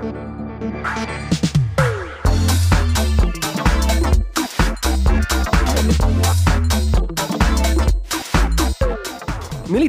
Milí 0.00 0.08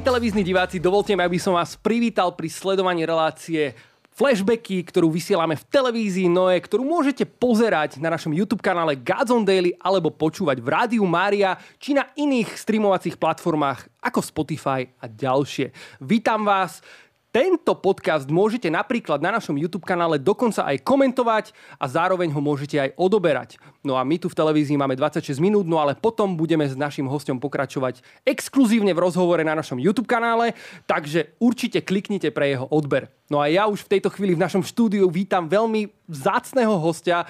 televízni 0.03 0.43
diváci, 0.43 0.83
dovolte 0.83 1.15
mi, 1.15 1.23
aby 1.23 1.39
som 1.39 1.55
vás 1.55 1.79
privítal 1.79 2.35
pri 2.35 2.51
sledovaní 2.51 3.07
relácie 3.07 3.71
flashbacky, 4.11 4.83
ktorú 4.83 5.07
vysielame 5.07 5.55
v 5.55 5.63
televízii 5.71 6.27
Noe, 6.27 6.59
ktorú 6.59 6.83
môžete 6.83 7.23
pozerať 7.23 7.95
na 8.03 8.11
našom 8.11 8.35
YouTube 8.35 8.59
kanále 8.59 8.99
Gods 8.99 9.31
on 9.31 9.47
Daily 9.47 9.71
alebo 9.79 10.11
počúvať 10.11 10.59
v 10.59 10.67
Rádiu 10.67 11.07
Mária 11.07 11.55
či 11.79 11.95
na 11.95 12.11
iných 12.19 12.51
streamovacích 12.59 13.15
platformách 13.15 13.87
ako 14.03 14.19
Spotify 14.19 14.91
a 14.99 15.07
ďalšie. 15.07 15.71
Vítam 16.03 16.43
vás, 16.43 16.83
tento 17.31 17.71
podcast 17.79 18.27
môžete 18.27 18.67
napríklad 18.67 19.23
na 19.23 19.31
našom 19.31 19.55
YouTube 19.55 19.87
kanále 19.87 20.19
dokonca 20.19 20.67
aj 20.67 20.83
komentovať 20.83 21.55
a 21.79 21.87
zároveň 21.87 22.27
ho 22.27 22.43
môžete 22.43 22.75
aj 22.75 22.89
odoberať. 22.99 23.55
No 23.81 23.95
a 23.95 24.03
my 24.03 24.19
tu 24.19 24.27
v 24.27 24.35
televízii 24.35 24.75
máme 24.75 24.99
26 24.99 25.39
minút, 25.39 25.63
no 25.63 25.79
ale 25.79 25.95
potom 25.95 26.35
budeme 26.35 26.67
s 26.67 26.75
našim 26.75 27.07
hostom 27.07 27.39
pokračovať 27.39 28.03
exkluzívne 28.27 28.91
v 28.91 28.99
rozhovore 28.99 29.39
na 29.47 29.55
našom 29.55 29.79
YouTube 29.79 30.11
kanále, 30.11 30.51
takže 30.83 31.31
určite 31.39 31.79
kliknite 31.79 32.35
pre 32.35 32.51
jeho 32.51 32.67
odber. 32.67 33.07
No 33.31 33.39
a 33.39 33.47
ja 33.47 33.63
už 33.63 33.87
v 33.87 33.95
tejto 33.95 34.11
chvíli 34.11 34.35
v 34.35 34.43
našom 34.43 34.59
štúdiu 34.59 35.07
vítam 35.07 35.47
veľmi 35.47 35.87
vzácného 36.11 36.75
hostia 36.83 37.23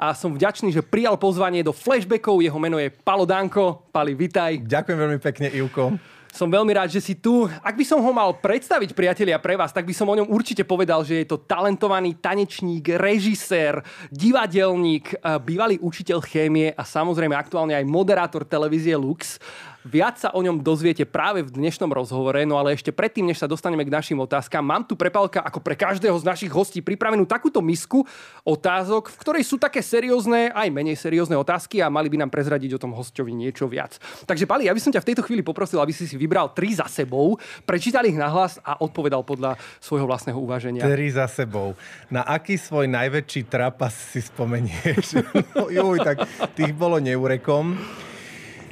a 0.00 0.16
som 0.16 0.32
vďačný, 0.32 0.72
že 0.72 0.80
prijal 0.80 1.20
pozvanie 1.20 1.60
do 1.60 1.76
flashbackov. 1.76 2.40
Jeho 2.40 2.56
meno 2.56 2.80
je 2.80 2.88
Palo 2.88 3.28
Danko. 3.28 3.84
Pali, 3.92 4.16
vitaj. 4.16 4.64
Ďakujem 4.64 4.96
veľmi 4.96 5.20
pekne, 5.20 5.52
Ivko. 5.52 5.92
Som 6.32 6.48
veľmi 6.48 6.72
rád, 6.72 6.88
že 6.88 7.04
si 7.04 7.12
tu. 7.12 7.44
Ak 7.60 7.76
by 7.76 7.84
som 7.84 8.00
ho 8.00 8.08
mal 8.08 8.32
predstaviť, 8.32 8.96
priatelia, 8.96 9.36
pre 9.36 9.52
vás, 9.52 9.68
tak 9.68 9.84
by 9.84 9.92
som 9.92 10.08
o 10.08 10.16
ňom 10.16 10.32
určite 10.32 10.64
povedal, 10.64 11.04
že 11.04 11.20
je 11.20 11.28
to 11.28 11.36
talentovaný 11.36 12.16
tanečník, 12.16 12.96
režisér, 12.96 13.84
divadelník, 14.08 15.12
bývalý 15.44 15.76
učiteľ 15.84 16.24
chémie 16.24 16.72
a 16.72 16.88
samozrejme 16.88 17.36
aktuálne 17.36 17.76
aj 17.76 17.84
moderátor 17.84 18.48
televízie 18.48 18.96
Lux. 18.96 19.36
Viac 19.82 20.14
sa 20.14 20.30
o 20.30 20.38
ňom 20.38 20.62
dozviete 20.62 21.02
práve 21.02 21.42
v 21.42 21.50
dnešnom 21.58 21.90
rozhovore, 21.90 22.38
no 22.46 22.54
ale 22.54 22.78
ešte 22.78 22.94
predtým, 22.94 23.26
než 23.26 23.42
sa 23.42 23.50
dostaneme 23.50 23.82
k 23.82 23.90
našim 23.90 24.14
otázkam, 24.22 24.62
mám 24.62 24.86
tu 24.86 24.94
prepálka 24.94 25.42
ako 25.42 25.58
pre 25.58 25.74
každého 25.74 26.14
z 26.22 26.22
našich 26.22 26.54
hostí 26.54 26.78
pripravenú 26.78 27.26
takúto 27.26 27.58
misku 27.58 28.06
otázok, 28.46 29.10
v 29.10 29.16
ktorej 29.18 29.42
sú 29.42 29.58
také 29.58 29.82
seriózne, 29.82 30.54
aj 30.54 30.70
menej 30.70 30.94
seriózne 30.94 31.34
otázky 31.34 31.82
a 31.82 31.90
mali 31.90 32.06
by 32.06 32.22
nám 32.22 32.30
prezradiť 32.30 32.78
o 32.78 32.82
tom 32.82 32.94
hostovi 32.94 33.34
niečo 33.34 33.66
viac. 33.66 33.98
Takže 34.22 34.46
Pali, 34.46 34.70
ja 34.70 34.74
by 34.74 34.78
som 34.78 34.94
ťa 34.94 35.02
v 35.02 35.08
tejto 35.10 35.26
chvíli 35.26 35.42
poprosil, 35.42 35.82
aby 35.82 35.90
si 35.90 36.06
si 36.06 36.14
vybral 36.14 36.54
tri 36.54 36.78
za 36.78 36.86
sebou, 36.86 37.34
prečítal 37.66 38.06
ich 38.06 38.14
nahlas 38.14 38.62
a 38.62 38.78
odpovedal 38.78 39.26
podľa 39.26 39.58
svojho 39.82 40.06
vlastného 40.06 40.38
uvaženia. 40.38 40.86
Tri 40.86 41.10
za 41.10 41.26
sebou. 41.26 41.74
Na 42.06 42.22
aký 42.22 42.54
svoj 42.54 42.86
najväčší 42.86 43.50
trapas 43.50 44.14
si 44.14 44.22
spomenieš? 44.22 45.18
no, 45.58 45.66
juj, 45.74 45.98
tak 46.06 46.22
tých 46.54 46.70
bolo 46.70 47.02
neurekom. 47.02 47.74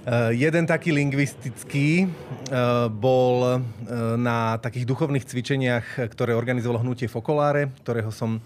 Uh, 0.00 0.32
jeden 0.32 0.64
taký 0.64 0.96
lingvistický 0.96 2.08
uh, 2.08 2.88
bol 2.88 3.36
uh, 3.44 4.16
na 4.16 4.56
takých 4.56 4.88
duchovných 4.88 5.28
cvičeniach, 5.28 6.08
ktoré 6.16 6.32
organizovalo 6.32 6.80
hnutie 6.80 7.04
Fokoláre, 7.04 7.68
ktorého 7.84 8.08
som 8.08 8.40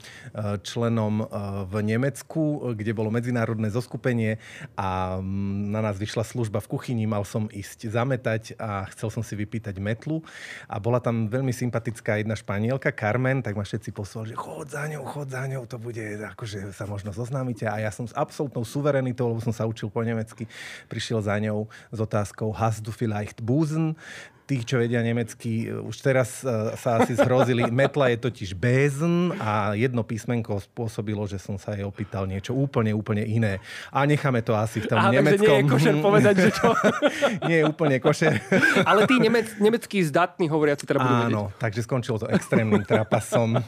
členom 0.66 1.30
v 1.70 1.74
Nemecku, 1.84 2.74
kde 2.74 2.90
bolo 2.90 3.12
medzinárodné 3.12 3.70
zoskupenie 3.70 4.40
a 4.74 5.20
um, 5.20 5.70
na 5.70 5.84
nás 5.84 5.94
vyšla 5.94 6.26
služba 6.26 6.58
v 6.64 6.74
kuchyni, 6.74 7.04
mal 7.06 7.22
som 7.22 7.46
ísť 7.52 7.92
zametať 7.92 8.42
a 8.58 8.88
chcel 8.90 9.14
som 9.14 9.22
si 9.22 9.36
vypýtať 9.36 9.78
metlu. 9.78 10.24
A 10.66 10.80
bola 10.80 10.98
tam 10.98 11.30
veľmi 11.30 11.54
sympatická 11.54 12.18
jedna 12.18 12.34
španielka, 12.34 12.90
Carmen, 12.96 13.44
tak 13.44 13.54
ma 13.54 13.62
všetci 13.62 13.94
poslali, 13.94 14.32
že 14.32 14.40
chod 14.40 14.72
za 14.72 14.88
ňou, 14.88 15.04
chod 15.06 15.28
za 15.30 15.44
ňou, 15.46 15.68
to 15.68 15.76
bude, 15.78 16.02
akože 16.34 16.72
sa 16.74 16.88
možno 16.88 17.14
zoznámite. 17.14 17.68
A 17.68 17.78
ja 17.84 17.92
som 17.92 18.08
s 18.08 18.16
absolútnou 18.16 18.64
suverenitou, 18.66 19.30
lebo 19.30 19.44
som 19.44 19.52
sa 19.54 19.68
učil 19.68 19.92
po 19.92 20.00
nemecky, 20.00 20.48
prišiel 20.88 21.20
za 21.20 21.36
ňou 21.36 21.43
panią 21.44 21.66
z 21.92 22.00
otaską 22.00 22.52
Has 22.52 22.82
du 22.82 22.92
vielleicht 22.92 23.42
Busen? 23.42 23.94
Tých, 24.44 24.68
čo 24.68 24.76
vedia 24.76 25.00
nemecky, 25.00 25.72
už 25.72 25.96
teraz 26.04 26.44
e, 26.44 26.76
sa 26.76 27.00
asi 27.00 27.16
zhrozili. 27.16 27.64
Metla 27.72 28.12
je 28.12 28.28
totiž 28.28 28.52
Besen 28.52 29.32
a 29.40 29.72
jedno 29.72 30.04
písmenko 30.04 30.60
spôsobilo, 30.60 31.24
že 31.24 31.40
som 31.40 31.56
sa 31.56 31.72
jej 31.72 31.84
opýtal 31.84 32.28
niečo 32.28 32.52
úplne, 32.52 32.92
úplne 32.92 33.24
iné. 33.24 33.64
A 33.88 34.04
necháme 34.04 34.44
to 34.44 34.52
asi 34.52 34.84
v 34.84 34.92
tom 34.92 35.00
Aha, 35.00 35.16
nemeckom... 35.16 35.48
nie 35.48 35.64
je 35.64 35.64
košer 35.64 35.94
povedať, 36.04 36.34
že 36.36 36.50
čo? 36.52 36.68
nie 37.48 37.56
je 37.60 37.64
úplne 37.64 37.96
košer. 37.96 38.36
Ale 38.88 39.08
tí 39.08 39.16
nemec, 39.16 39.48
nemeckí 39.56 40.04
zdatní 40.04 40.52
hovoriaci 40.52 40.84
teda 40.84 41.00
budú 41.00 41.14
Áno, 41.16 41.42
vedieť. 41.48 41.60
takže 41.64 41.80
skončilo 41.88 42.16
to 42.20 42.28
extrémnym 42.28 42.84
trapasom. 42.84 43.64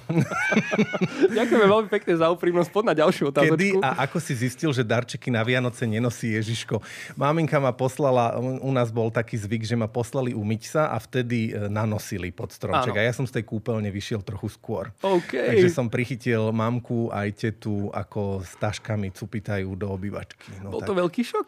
Ďakujeme 1.33 1.67
veľmi 1.67 1.89
pekne 1.89 2.13
za 2.21 2.29
úprimnosť. 2.29 2.69
Poď 2.69 2.85
na 2.93 2.95
ďalšiu 3.01 3.33
otázku. 3.33 3.57
Kedy 3.57 3.81
a 3.81 4.05
ako 4.05 4.21
si 4.21 4.37
zistil, 4.37 4.77
že 4.77 4.85
darčeky 4.85 5.33
na 5.33 5.41
Vianoce 5.41 5.89
nenosí 5.89 6.37
Ježiško? 6.37 6.85
Maminka 7.17 7.57
ma 7.57 7.73
poslala, 7.73 8.37
u 8.37 8.71
nás 8.77 8.93
bol 8.93 9.09
taký 9.09 9.41
zvyk, 9.41 9.65
že 9.65 9.73
ma 9.73 9.89
poslali 9.89 10.37
umyť 10.37 10.66
sa 10.67 10.91
a 10.91 10.99
vtedy 10.99 11.55
e, 11.55 11.71
nanosili 11.71 12.35
pod 12.35 12.51
stromček. 12.51 12.93
Ano. 12.93 13.01
A 13.01 13.07
ja 13.07 13.15
som 13.15 13.25
z 13.25 13.39
tej 13.39 13.45
kúpeľne 13.47 13.89
vyšiel 13.95 14.27
trochu 14.27 14.51
skôr. 14.51 14.91
Okay. 14.99 15.55
Takže 15.55 15.71
som 15.71 15.87
prichytil 15.87 16.51
mamku 16.51 17.09
aj 17.15 17.29
tetu, 17.39 17.95
ako 17.95 18.43
s 18.43 18.59
taškami 18.59 19.15
cupitajú 19.15 19.79
do 19.79 19.87
obývačky. 19.95 20.59
No, 20.61 20.75
Bol 20.75 20.83
tak... 20.83 20.91
to 20.91 20.95
veľký 20.99 21.23
šok? 21.23 21.47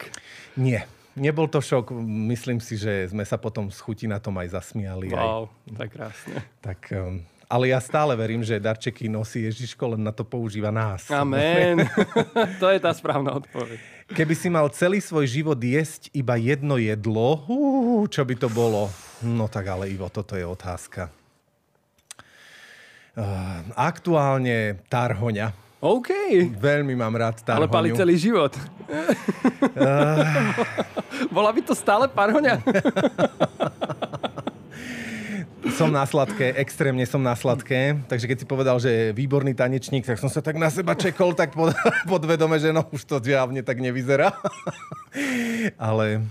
Nie. 0.63 0.87
Nebol 1.19 1.51
to 1.51 1.59
šok. 1.59 1.91
Myslím 2.31 2.63
si, 2.63 2.79
že 2.79 3.11
sme 3.11 3.27
sa 3.27 3.35
potom 3.37 3.69
z 3.75 3.79
chuti 3.83 4.07
na 4.07 4.23
tom 4.23 4.39
aj 4.39 4.55
zasmiali. 4.55 5.11
Wow, 5.11 5.51
aj... 5.51 5.75
tak 5.75 5.89
krásne. 5.91 6.37
Tak, 6.63 6.79
um, 6.95 7.19
ale 7.49 7.73
ja 7.73 7.81
stále 7.81 8.13
verím, 8.13 8.45
že 8.45 8.61
darčeky 8.61 9.09
nosí 9.09 9.49
Ježiško, 9.49 9.97
len 9.99 10.05
na 10.05 10.13
to 10.13 10.23
používa 10.23 10.69
nás. 10.69 11.09
Amen. 11.09 11.81
to 12.63 12.69
je 12.69 12.79
tá 12.79 12.93
správna 12.93 13.41
odpoveď. 13.41 13.81
Keby 14.13 14.35
si 14.37 14.49
mal 14.49 14.69
celý 14.73 15.01
svoj 15.01 15.25
život 15.29 15.57
jesť 15.57 16.13
iba 16.13 16.37
jedno 16.37 16.77
jedlo, 16.77 17.45
uh, 17.45 18.05
čo 18.09 18.25
by 18.25 18.35
to 18.37 18.49
bolo? 18.53 18.93
No 19.23 19.51
tak 19.51 19.67
ale 19.67 19.91
Ivo, 19.91 20.07
toto 20.13 20.39
je 20.39 20.47
otázka. 20.47 21.11
Uh, 23.19 23.67
aktuálne 23.75 24.79
tarhoňa. 24.87 25.51
OK. 25.83 26.11
Veľmi 26.59 26.95
mám 26.95 27.15
rád 27.19 27.43
tarhoňu. 27.43 27.67
Ale 27.67 27.71
pali 27.71 27.89
celý 27.95 28.19
život. 28.19 28.55
Uh... 29.79 30.51
Bola 31.29 31.55
by 31.55 31.61
to 31.63 31.75
stále 31.75 32.11
parhoňa? 32.11 32.59
som 35.79 35.95
na 35.95 36.03
sladké, 36.03 36.59
extrémne 36.59 37.07
som 37.07 37.23
na 37.23 37.39
sladké. 37.39 38.03
Takže 38.11 38.27
keď 38.27 38.37
si 38.43 38.47
povedal, 38.51 38.83
že 38.83 38.91
je 38.91 39.05
výborný 39.15 39.55
tanečník, 39.55 40.03
tak 40.03 40.19
som 40.19 40.27
sa 40.27 40.43
tak 40.43 40.59
na 40.59 40.75
seba 40.75 40.99
čekol, 40.99 41.39
tak 41.39 41.55
pod, 41.55 41.71
podvedome, 42.11 42.59
že 42.59 42.75
no 42.75 42.83
už 42.91 43.07
to 43.07 43.23
žiavne 43.23 43.63
tak 43.63 43.79
nevyzerá. 43.79 44.35
Ale 45.79 46.27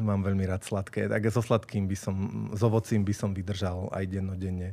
mám 0.00 0.24
veľmi 0.24 0.48
rád 0.48 0.64
sladké. 0.64 1.10
Tak 1.10 1.28
so 1.28 1.44
sladkým 1.44 1.84
by 1.84 1.96
som, 1.98 2.14
s 2.54 2.60
ovocím 2.64 3.04
by 3.04 3.12
som 3.12 3.36
vydržal 3.36 3.92
aj 3.92 4.04
dennodenne. 4.08 4.72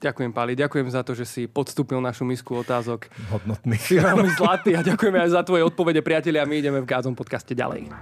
Ďakujem, 0.00 0.32
Pali. 0.32 0.56
Ďakujem 0.56 0.88
za 0.88 1.04
to, 1.04 1.12
že 1.12 1.28
si 1.28 1.44
podstúpil 1.44 2.00
našu 2.00 2.24
misku 2.24 2.56
otázok. 2.56 3.12
Hodnotný. 3.28 3.76
Si 3.76 4.00
veľmi 4.00 4.32
zlatý 4.32 4.72
a 4.72 4.80
ďakujeme 4.80 5.20
aj 5.20 5.30
za 5.36 5.44
tvoje 5.44 5.60
odpovede, 5.68 6.00
priatelia. 6.00 6.48
My 6.48 6.56
ideme 6.56 6.80
v 6.80 6.88
Gázom 6.88 7.12
podcaste 7.12 7.52
ďalej. 7.52 7.92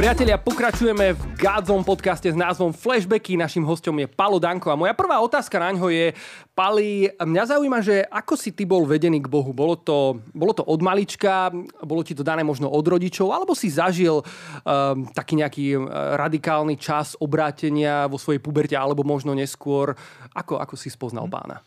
Priatelia, 0.00 0.40
pokračujeme 0.40 1.12
v 1.12 1.22
Gádzom 1.36 1.84
podcaste 1.84 2.24
s 2.24 2.32
názvom 2.32 2.72
Flashbacky. 2.72 3.36
Našim 3.36 3.60
hostom 3.68 4.00
je 4.00 4.08
Palo 4.08 4.40
Danko. 4.40 4.72
A 4.72 4.80
moja 4.80 4.96
prvá 4.96 5.20
otázka 5.20 5.60
na 5.60 5.76
ňo 5.76 5.92
je, 5.92 6.16
Pali, 6.56 7.12
mňa 7.20 7.44
zaujíma, 7.44 7.84
že 7.84 8.08
ako 8.08 8.32
si 8.32 8.48
ty 8.48 8.64
bol 8.64 8.88
vedený 8.88 9.20
k 9.20 9.28
Bohu? 9.28 9.52
Bolo 9.52 9.76
to, 9.76 10.24
bolo 10.32 10.56
to 10.56 10.64
od 10.64 10.80
malička? 10.80 11.52
Bolo 11.84 12.00
ti 12.00 12.16
to 12.16 12.24
dané 12.24 12.40
možno 12.40 12.72
od 12.72 12.80
rodičov? 12.80 13.28
Alebo 13.28 13.52
si 13.52 13.68
zažil 13.68 14.24
um, 14.24 15.04
taký 15.12 15.36
nejaký 15.36 15.76
radikálny 16.16 16.80
čas 16.80 17.12
obrátenia 17.20 18.08
vo 18.08 18.16
svojej 18.16 18.40
puberte? 18.40 18.80
Alebo 18.80 19.04
možno 19.04 19.36
neskôr? 19.36 19.92
Ako, 20.32 20.64
ako 20.64 20.80
si 20.80 20.88
spoznal 20.88 21.28
pána? 21.28 21.60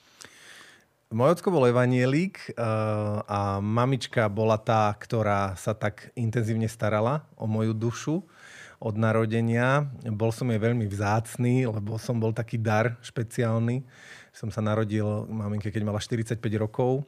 Môj 1.14 1.38
ocko 1.38 1.54
bol 1.54 1.70
evanielik 1.70 2.42
uh, 2.58 3.22
a 3.30 3.62
mamička 3.62 4.26
bola 4.34 4.58
tá, 4.58 4.90
ktorá 4.98 5.54
sa 5.54 5.78
tak 5.78 6.10
intenzívne 6.18 6.66
starala 6.66 7.22
o 7.38 7.46
moju 7.46 7.78
dušu 7.78 8.26
od 8.84 9.00
narodenia. 9.00 9.88
Bol 10.12 10.36
som 10.36 10.52
jej 10.52 10.60
veľmi 10.60 10.84
vzácný, 10.92 11.64
lebo 11.72 11.96
som 11.96 12.20
bol 12.20 12.36
taký 12.36 12.60
dar 12.60 13.00
špeciálny. 13.00 13.88
Som 14.36 14.52
sa 14.52 14.60
narodil 14.60 15.08
maminke, 15.32 15.72
keď 15.72 15.88
mala 15.88 16.04
45 16.04 16.36
rokov. 16.60 17.08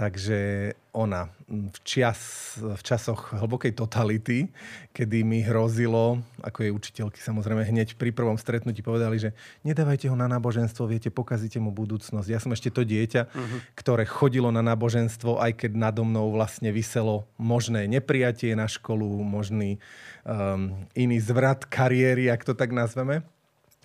Takže 0.00 0.72
ona 0.96 1.28
v, 1.44 1.78
čas, 1.84 2.16
v 2.56 2.80
časoch 2.80 3.36
hlbokej 3.36 3.76
totality, 3.76 4.48
kedy 4.96 5.20
mi 5.28 5.44
hrozilo, 5.44 6.24
ako 6.40 6.64
jej 6.64 6.72
učiteľky 6.72 7.20
samozrejme 7.20 7.68
hneď 7.68 8.00
pri 8.00 8.08
prvom 8.08 8.40
stretnutí 8.40 8.80
povedali, 8.80 9.20
že 9.20 9.36
nedávajte 9.60 10.08
ho 10.08 10.16
na 10.16 10.24
náboženstvo, 10.24 10.88
viete, 10.88 11.12
pokazíte 11.12 11.60
mu 11.60 11.68
budúcnosť. 11.68 12.32
Ja 12.32 12.40
som 12.40 12.48
ešte 12.56 12.72
to 12.72 12.80
dieťa, 12.80 13.28
uh-huh. 13.28 13.58
ktoré 13.76 14.08
chodilo 14.08 14.48
na 14.48 14.64
náboženstvo, 14.64 15.36
aj 15.36 15.68
keď 15.68 15.76
nado 15.76 16.00
mnou 16.00 16.32
vlastne 16.32 16.72
vyselo 16.72 17.28
možné 17.36 17.84
neprijatie 17.84 18.56
na 18.56 18.72
školu, 18.72 19.04
možný 19.20 19.76
um, 20.24 20.80
iný 20.96 21.20
zvrat 21.20 21.68
kariéry, 21.68 22.32
ak 22.32 22.48
to 22.48 22.56
tak 22.56 22.72
nazveme. 22.72 23.20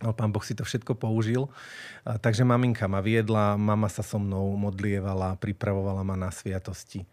Ale 0.03 0.11
pán 0.11 0.31
Boh 0.31 0.43
si 0.43 0.51
to 0.51 0.67
všetko 0.67 0.99
použil. 0.99 1.47
Takže 2.03 2.43
maminka 2.43 2.83
ma 2.91 2.99
viedla, 2.99 3.55
mama 3.55 3.87
sa 3.87 4.03
so 4.03 4.19
mnou 4.19 4.55
modlievala, 4.59 5.39
pripravovala 5.39 6.03
ma 6.03 6.19
na 6.19 6.29
sviatosti. 6.31 7.07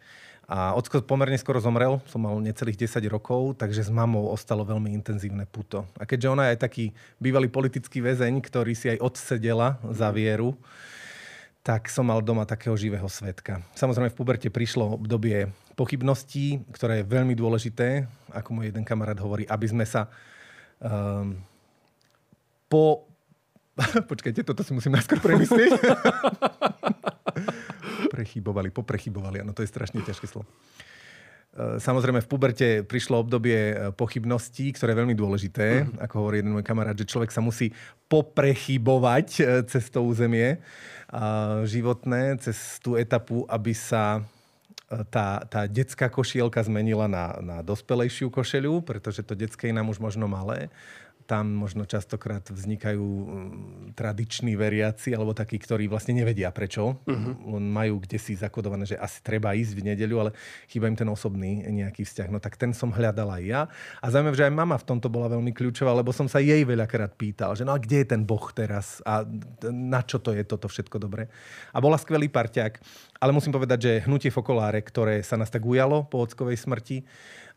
A 0.51 0.75
ocko 0.75 1.01
pomerne 1.07 1.39
skoro 1.39 1.63
zomrel, 1.63 2.03
som 2.11 2.27
mal 2.27 2.35
necelých 2.43 2.85
10 2.91 3.07
rokov, 3.07 3.57
takže 3.57 3.87
s 3.87 3.91
mamou 3.95 4.27
ostalo 4.29 4.67
veľmi 4.67 4.91
intenzívne 4.91 5.47
puto. 5.47 5.87
A 5.97 6.03
keďže 6.03 6.29
ona 6.29 6.51
je 6.51 6.59
taký 6.59 6.85
bývalý 7.23 7.47
politický 7.47 8.03
väzeň, 8.03 8.43
ktorý 8.43 8.75
si 8.75 8.91
aj 8.91 8.99
odsedela 9.01 9.79
za 9.95 10.11
vieru, 10.11 10.59
tak 11.63 11.87
som 11.87 12.11
mal 12.11 12.19
doma 12.19 12.43
takého 12.43 12.75
živého 12.75 13.07
svetka. 13.07 13.63
Samozrejme 13.79 14.11
v 14.11 14.19
puberte 14.19 14.51
prišlo 14.51 14.99
obdobie 14.99 15.47
pochybností, 15.79 16.67
ktoré 16.75 17.01
je 17.01 17.09
veľmi 17.09 17.39
dôležité, 17.39 18.11
ako 18.35 18.51
môj 18.59 18.75
jeden 18.75 18.83
kamarát 18.83 19.17
hovorí, 19.23 19.47
aby 19.47 19.67
sme 19.71 19.87
sa 19.87 20.11
um, 20.83 21.39
po... 22.73 23.05
Počkajte, 24.11 24.49
toto 24.49 24.65
si 24.65 24.73
musím 24.73 24.97
najskôr 24.97 25.21
premyslieť. 25.21 25.77
Prechybovali, 28.17 28.73
poprechybovali, 28.73 29.45
áno, 29.45 29.53
to 29.53 29.61
je 29.61 29.69
strašne 29.69 30.01
ťažké 30.01 30.25
slovo. 30.25 30.49
Ehm, 31.53 31.77
samozrejme, 31.77 32.25
v 32.25 32.29
puberte 32.29 32.69
prišlo 32.81 33.21
obdobie 33.21 33.61
e, 33.73 33.75
pochybností, 33.93 34.73
ktoré 34.73 34.97
je 34.97 35.01
veľmi 35.05 35.17
dôležité. 35.17 35.85
Mm. 35.85 36.01
Ako 36.09 36.15
hovorí 36.25 36.41
jeden 36.41 36.57
môj 36.57 36.65
kamarát, 36.65 36.97
že 36.97 37.05
človek 37.05 37.29
sa 37.29 37.45
musí 37.45 37.77
poprechybovať 38.09 39.29
e, 39.37 39.43
cez 39.69 39.93
to 39.93 40.01
územie 40.01 40.57
životné, 41.69 42.41
cez 42.41 42.81
tú 42.81 42.97
etapu, 42.97 43.45
aby 43.45 43.77
sa 43.77 44.25
e, 44.89 45.05
tá, 45.13 45.45
tá 45.45 45.69
detská 45.69 46.09
košielka 46.09 46.65
zmenila 46.65 47.05
na, 47.05 47.37
na 47.45 47.57
dospelejšiu 47.61 48.33
košeľu, 48.33 48.81
pretože 48.81 49.21
to 49.21 49.37
detské 49.37 49.69
je 49.69 49.77
nám 49.77 49.93
už 49.93 50.01
možno 50.01 50.25
malé 50.25 50.73
tam 51.33 51.49
možno 51.49 51.89
častokrát 51.89 52.45
vznikajú 52.45 53.01
mm, 53.09 53.97
tradiční 53.97 54.53
veriaci 54.53 55.17
alebo 55.17 55.33
takí, 55.33 55.57
ktorí 55.57 55.89
vlastne 55.89 56.13
nevedia 56.13 56.53
prečo. 56.53 57.01
Uh-huh. 57.09 57.57
Majú 57.57 58.05
kde 58.05 58.21
si 58.21 58.37
zakodované, 58.37 58.85
že 58.85 59.01
asi 59.01 59.25
treba 59.25 59.57
ísť 59.57 59.73
v 59.73 59.81
nedeľu, 59.89 60.17
ale 60.21 60.31
chýba 60.69 60.93
im 60.93 60.97
ten 61.01 61.09
osobný 61.09 61.65
nejaký 61.73 62.05
vzťah. 62.05 62.29
No 62.29 62.37
tak 62.37 62.61
ten 62.61 62.77
som 62.77 62.93
hľadal 62.93 63.33
aj 63.33 63.43
ja. 63.49 63.61
A 64.05 64.13
zaujímavé, 64.13 64.37
že 64.37 64.45
aj 64.45 64.53
mama 64.53 64.77
v 64.77 64.85
tomto 64.85 65.09
bola 65.09 65.33
veľmi 65.33 65.57
kľúčová, 65.57 65.97
lebo 65.97 66.13
som 66.13 66.29
sa 66.29 66.37
jej 66.37 66.69
veľakrát 66.69 67.17
pýtal, 67.17 67.57
že 67.57 67.65
no 67.65 67.73
a 67.73 67.81
kde 67.81 68.05
je 68.05 68.07
ten 68.13 68.21
Boh 68.29 68.45
teraz 68.53 69.01
a 69.09 69.25
na 69.73 70.05
čo 70.05 70.21
to 70.21 70.37
je 70.37 70.45
toto 70.45 70.69
všetko 70.69 71.01
dobre. 71.01 71.33
A 71.73 71.81
bola 71.81 71.97
skvelý 71.97 72.29
parťák. 72.29 72.77
Ale 73.23 73.31
musím 73.33 73.55
povedať, 73.55 73.79
že 73.81 73.93
hnutie 74.05 74.35
Fokoláre, 74.35 74.83
ktoré 74.83 75.23
sa 75.23 75.39
nás 75.39 75.47
tak 75.49 75.63
ujalo 75.63 76.05
po 76.05 76.27
ockovej 76.27 76.59
smrti, 76.59 77.07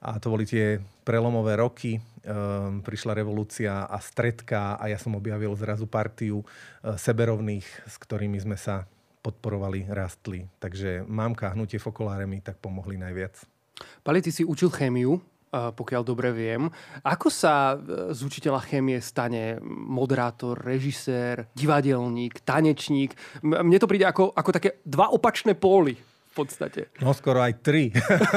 a 0.05 0.21
to 0.21 0.29
boli 0.29 0.45
tie 0.45 0.77
prelomové 1.01 1.57
roky. 1.57 1.97
Um, 2.25 2.81
prišla 2.81 3.17
revolúcia 3.17 3.85
a 3.85 3.97
stredka 4.01 4.77
a 4.77 4.89
ja 4.89 4.97
som 4.97 5.13
objavil 5.13 5.53
zrazu 5.57 5.85
partiu 5.85 6.41
uh, 6.41 6.97
seberovných, 6.97 7.65
s 7.85 7.95
ktorými 8.01 8.37
sme 8.41 8.57
sa 8.57 8.89
podporovali, 9.25 9.89
rastli. 9.89 10.45
Takže 10.61 11.05
mámka 11.05 11.53
hnutie 11.53 11.81
fokoláre 11.81 12.29
mi 12.29 12.41
tak 12.45 12.61
pomohli 12.61 12.97
najviac. 12.97 13.41
Pali, 14.05 14.21
ty 14.21 14.29
si 14.29 14.45
učil 14.45 14.69
chémiu, 14.69 15.17
pokiaľ 15.55 16.01
dobre 16.05 16.29
viem. 16.35 16.67
Ako 17.01 17.31
sa 17.31 17.75
e, 17.75 18.11
z 18.11 18.19
učiteľa 18.21 18.61
chémie 18.67 18.99
stane 18.99 19.57
moderátor, 19.63 20.59
režisér, 20.59 21.47
divadelník, 21.55 22.43
tanečník? 22.43 23.15
Mne 23.41 23.79
to 23.79 23.87
príde 23.87 24.03
ako, 24.03 24.35
ako 24.35 24.51
také 24.51 24.83
dva 24.83 25.11
opačné 25.11 25.55
póly 25.55 25.95
podstate. 26.35 26.91
No 26.99 27.15
skoro 27.15 27.39
aj 27.39 27.63
tri. 27.63 27.95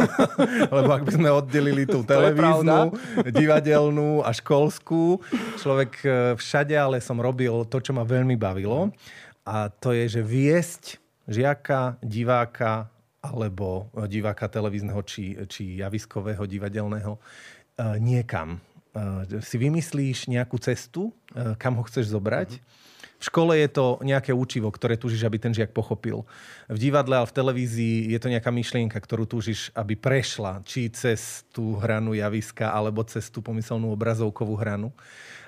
Lebo 0.79 0.91
ak 0.95 1.03
by 1.03 1.12
sme 1.19 1.29
oddelili 1.35 1.83
tú 1.83 2.06
televíznu, 2.06 2.95
divadelnú 3.35 4.23
a 4.23 4.31
školskú, 4.31 5.19
človek 5.59 5.93
e, 6.06 6.09
všade 6.39 6.79
ale 6.79 7.03
som 7.03 7.19
robil 7.19 7.67
to, 7.67 7.83
čo 7.83 7.91
ma 7.91 8.06
veľmi 8.06 8.39
bavilo. 8.39 8.95
A 9.43 9.67
to 9.67 9.91
je, 9.91 10.06
že 10.06 10.23
viesť 10.23 11.03
žiaka, 11.27 11.99
diváka 11.99 12.87
alebo 13.19 13.91
diváka 14.06 14.47
televízneho 14.47 15.03
či, 15.03 15.35
či 15.51 15.83
javiskového, 15.83 16.47
divadelného 16.47 17.19
e, 17.19 17.21
niekam. 17.99 18.62
E, 18.94 19.43
si 19.43 19.59
vymyslíš 19.59 20.31
nejakú 20.31 20.55
cestu, 20.62 21.11
kam 21.59 21.75
ho 21.75 21.83
chceš 21.83 22.15
zobrať. 22.15 22.62
Mm-hmm 22.62 22.88
v 23.19 23.25
škole 23.26 23.59
je 23.59 23.67
to 23.67 23.99
nejaké 24.06 24.31
učivo, 24.31 24.70
ktoré 24.70 24.94
túžiš, 24.94 25.26
aby 25.26 25.43
ten 25.43 25.50
žiak 25.50 25.75
pochopil. 25.75 26.23
V 26.70 26.79
divadle, 26.79 27.19
ale 27.19 27.26
v 27.26 27.35
televízii 27.35 28.15
je 28.15 28.19
to 28.23 28.31
nejaká 28.31 28.55
myšlienka, 28.55 28.94
ktorú 28.94 29.26
túžiš, 29.26 29.75
aby 29.75 29.99
prešla, 29.99 30.62
či 30.62 30.87
cez 30.94 31.43
tú 31.50 31.75
hranu 31.82 32.15
javiska, 32.15 32.70
alebo 32.70 33.03
cez 33.03 33.26
tú 33.26 33.43
pomyselnú 33.43 33.91
obrazovkovú 33.91 34.55
hranu 34.55 34.94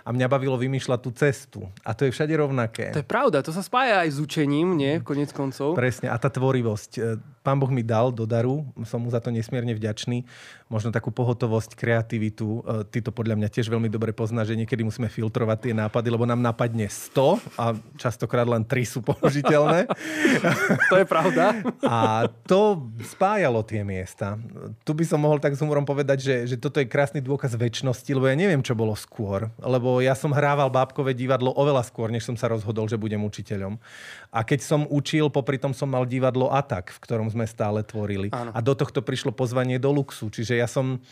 a 0.04 0.08
mňa 0.10 0.26
bavilo 0.26 0.56
vymýšľať 0.56 1.00
tú 1.00 1.10
cestu. 1.12 1.60
A 1.84 1.92
to 1.92 2.08
je 2.08 2.14
všade 2.14 2.32
rovnaké. 2.36 2.92
To 2.96 3.02
je 3.02 3.08
pravda, 3.08 3.44
to 3.44 3.52
sa 3.52 3.60
spája 3.60 4.04
aj 4.04 4.16
s 4.16 4.18
učením, 4.18 4.76
nie? 4.76 5.00
Konec 5.04 5.32
koncov. 5.32 5.76
Presne. 5.76 6.08
A 6.08 6.16
tá 6.16 6.32
tvorivosť. 6.32 6.90
E, 6.96 7.00
Pán 7.40 7.56
Boh 7.56 7.72
mi 7.72 7.80
dal 7.80 8.12
do 8.12 8.28
daru, 8.28 8.68
som 8.84 9.00
mu 9.00 9.08
za 9.08 9.16
to 9.16 9.32
nesmierne 9.32 9.72
vďačný. 9.72 10.28
Možno 10.68 10.92
takú 10.92 11.08
pohotovosť, 11.08 11.72
kreativitu. 11.72 12.60
E, 12.60 12.84
ty 12.92 13.00
to 13.00 13.08
podľa 13.08 13.40
mňa 13.40 13.48
tiež 13.48 13.72
veľmi 13.72 13.88
dobre 13.88 14.12
poznáš, 14.12 14.52
že 14.52 14.60
niekedy 14.60 14.84
musíme 14.84 15.08
filtrovať 15.08 15.58
tie 15.68 15.74
nápady, 15.74 16.08
lebo 16.12 16.28
nám 16.28 16.44
napadne 16.44 16.84
100 16.84 17.56
a 17.56 17.64
častokrát 17.96 18.44
len 18.44 18.60
3 18.60 18.84
sú 18.84 19.00
použiteľné. 19.00 19.88
to 20.92 20.96
je 21.00 21.06
pravda. 21.08 21.64
A 21.80 22.28
to 22.44 22.92
spájalo 23.08 23.64
tie 23.64 23.80
miesta. 23.82 24.36
Tu 24.84 24.92
by 24.92 25.04
som 25.08 25.24
mohol 25.24 25.40
tak 25.40 25.56
s 25.56 25.64
humorom 25.64 25.88
povedať, 25.88 26.20
že, 26.20 26.36
že 26.44 26.56
toto 26.60 26.76
je 26.76 26.86
krásny 26.86 27.24
dôkaz 27.24 27.56
väčšnosti, 27.56 28.10
lebo 28.12 28.28
ja 28.28 28.36
neviem, 28.36 28.60
čo 28.60 28.76
bolo 28.76 28.92
skôr. 28.92 29.48
Lebo 29.58 29.89
lebo 29.90 30.06
ja 30.06 30.14
som 30.14 30.30
hrával 30.30 30.70
bábkové 30.70 31.18
divadlo 31.18 31.50
oveľa 31.50 31.82
skôr, 31.82 32.14
než 32.14 32.22
som 32.22 32.38
sa 32.38 32.46
rozhodol, 32.46 32.86
že 32.86 32.94
budem 32.94 33.18
učiteľom. 33.26 33.74
A 34.30 34.46
keď 34.46 34.62
som 34.62 34.86
učil, 34.86 35.34
popri 35.34 35.58
tom 35.58 35.74
som 35.74 35.90
mal 35.90 36.06
divadlo 36.06 36.46
Atak, 36.46 36.94
v 36.94 37.02
ktorom 37.02 37.26
sme 37.26 37.42
stále 37.42 37.82
tvorili. 37.82 38.30
Áno. 38.30 38.54
A 38.54 38.62
do 38.62 38.78
tohto 38.78 39.02
prišlo 39.02 39.34
pozvanie 39.34 39.82
do 39.82 39.90
Luxu. 39.90 40.30
Čiže 40.30 40.54
ja 40.54 40.70
som 40.70 41.02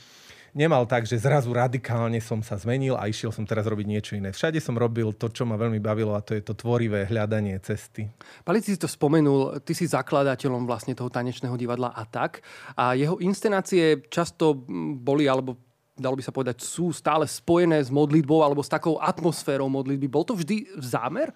nemal 0.54 0.86
tak, 0.86 1.10
že 1.10 1.18
zrazu 1.18 1.50
radikálne 1.50 2.22
som 2.22 2.38
sa 2.38 2.54
zmenil 2.54 2.94
a 2.94 3.10
išiel 3.10 3.34
som 3.34 3.42
teraz 3.42 3.66
robiť 3.66 3.86
niečo 3.90 4.14
iné. 4.14 4.30
Všade 4.30 4.62
som 4.62 4.78
robil 4.78 5.10
to, 5.10 5.26
čo 5.26 5.42
ma 5.42 5.58
veľmi 5.58 5.82
bavilo 5.82 6.14
a 6.14 6.22
to 6.22 6.38
je 6.38 6.42
to 6.46 6.54
tvorivé 6.54 7.10
hľadanie 7.10 7.58
cesty. 7.58 8.06
Pali, 8.46 8.62
si 8.62 8.78
to 8.78 8.86
spomenul, 8.86 9.58
ty 9.66 9.74
si 9.74 9.90
zakladateľom 9.90 10.70
vlastne 10.70 10.94
toho 10.94 11.10
tanečného 11.10 11.58
divadla 11.58 11.90
Atak 11.98 12.46
a 12.78 12.94
jeho 12.94 13.18
inscenácie 13.18 14.06
často 14.06 14.54
boli, 15.02 15.26
alebo 15.26 15.67
dalo 15.98 16.16
by 16.16 16.24
sa 16.24 16.32
povedať, 16.32 16.62
sú 16.62 16.94
stále 16.94 17.26
spojené 17.26 17.82
s 17.82 17.90
modlitbou 17.90 18.40
alebo 18.40 18.62
s 18.62 18.70
takou 18.70 18.96
atmosférou 19.02 19.66
modlitby. 19.68 20.06
Bol 20.06 20.24
to 20.24 20.38
vždy 20.38 20.70
zámer? 20.78 21.34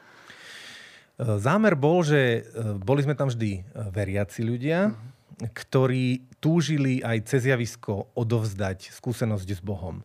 E, 1.19 1.39
zámer 1.43 1.75
bol, 1.75 2.01
že 2.07 2.47
e, 2.47 2.75
boli 2.79 3.03
sme 3.03 3.19
tam 3.19 3.29
vždy 3.29 3.61
e, 3.61 3.63
veriaci 3.91 4.41
ľudia, 4.47 4.95
uh-huh. 4.95 5.51
ktorí 5.53 6.25
túžili 6.39 7.03
aj 7.03 7.29
cez 7.29 7.51
javisko 7.51 8.09
odovzdať 8.15 8.95
skúsenosť 8.95 9.49
s 9.59 9.61
Bohom. 9.61 10.01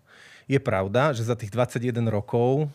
Je 0.47 0.59
pravda, 0.59 1.11
že 1.11 1.27
za 1.27 1.35
tých 1.35 1.51
21 1.51 2.07
rokov 2.07 2.71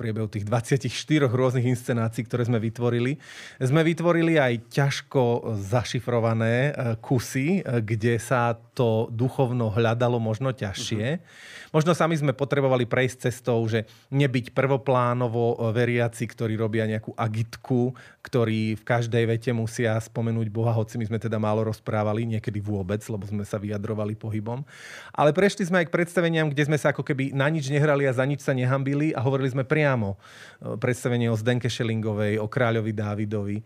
priebehu 0.00 0.32
tých 0.32 0.48
24 0.48 0.88
rôznych 1.28 1.68
inscenácií, 1.68 2.24
ktoré 2.24 2.48
sme 2.48 2.56
vytvorili. 2.56 3.20
Sme 3.60 3.84
vytvorili 3.84 4.40
aj 4.40 4.72
ťažko 4.72 5.52
zašifrované 5.60 6.72
e, 6.72 6.96
kusy, 7.04 7.60
e, 7.60 7.84
kde 7.84 8.16
sa 8.16 8.56
to 8.72 9.12
duchovno 9.12 9.68
hľadalo 9.68 10.16
možno 10.16 10.56
ťažšie. 10.56 11.20
Uh-huh. 11.20 11.59
Možno 11.70 11.94
sami 11.94 12.18
sme 12.18 12.34
potrebovali 12.34 12.82
prejsť 12.82 13.30
cestou, 13.30 13.62
že 13.70 13.86
nebyť 14.10 14.50
prvoplánovo 14.50 15.54
e, 15.54 15.56
veriaci, 15.70 16.26
ktorí 16.26 16.58
robia 16.58 16.82
nejakú 16.90 17.14
agitku, 17.14 17.94
ktorí 18.26 18.74
v 18.74 18.82
každej 18.82 19.24
vete 19.30 19.50
musia 19.54 19.94
spomenúť 19.94 20.50
Boha, 20.50 20.74
hoci 20.74 20.98
my 20.98 21.06
sme 21.06 21.22
teda 21.22 21.38
málo 21.38 21.62
rozprávali, 21.62 22.26
niekedy 22.26 22.58
vôbec, 22.58 22.98
lebo 23.06 23.22
sme 23.22 23.46
sa 23.46 23.62
vyjadrovali 23.62 24.18
pohybom. 24.18 24.66
Ale 25.14 25.30
prešli 25.30 25.62
sme 25.62 25.86
aj 25.86 25.86
k 25.86 25.94
predstaveniam, 25.94 26.50
kde 26.50 26.66
sme 26.66 26.78
sa 26.78 26.90
ako 26.90 27.06
keby 27.06 27.30
na 27.30 27.46
nič 27.46 27.70
nehrali 27.70 28.02
a 28.02 28.12
za 28.18 28.26
nič 28.26 28.42
sa 28.42 28.50
nehambili 28.50 29.14
a 29.14 29.22
hovorili 29.22 29.54
sme 29.54 29.62
priamo. 29.62 30.18
E, 30.58 30.74
predstavenie 30.74 31.30
o 31.30 31.38
Zdenke 31.38 31.70
Šelingovej, 31.70 32.42
o 32.42 32.50
kráľovi 32.50 32.90
Dávidovi, 32.90 33.58
e, 33.62 33.64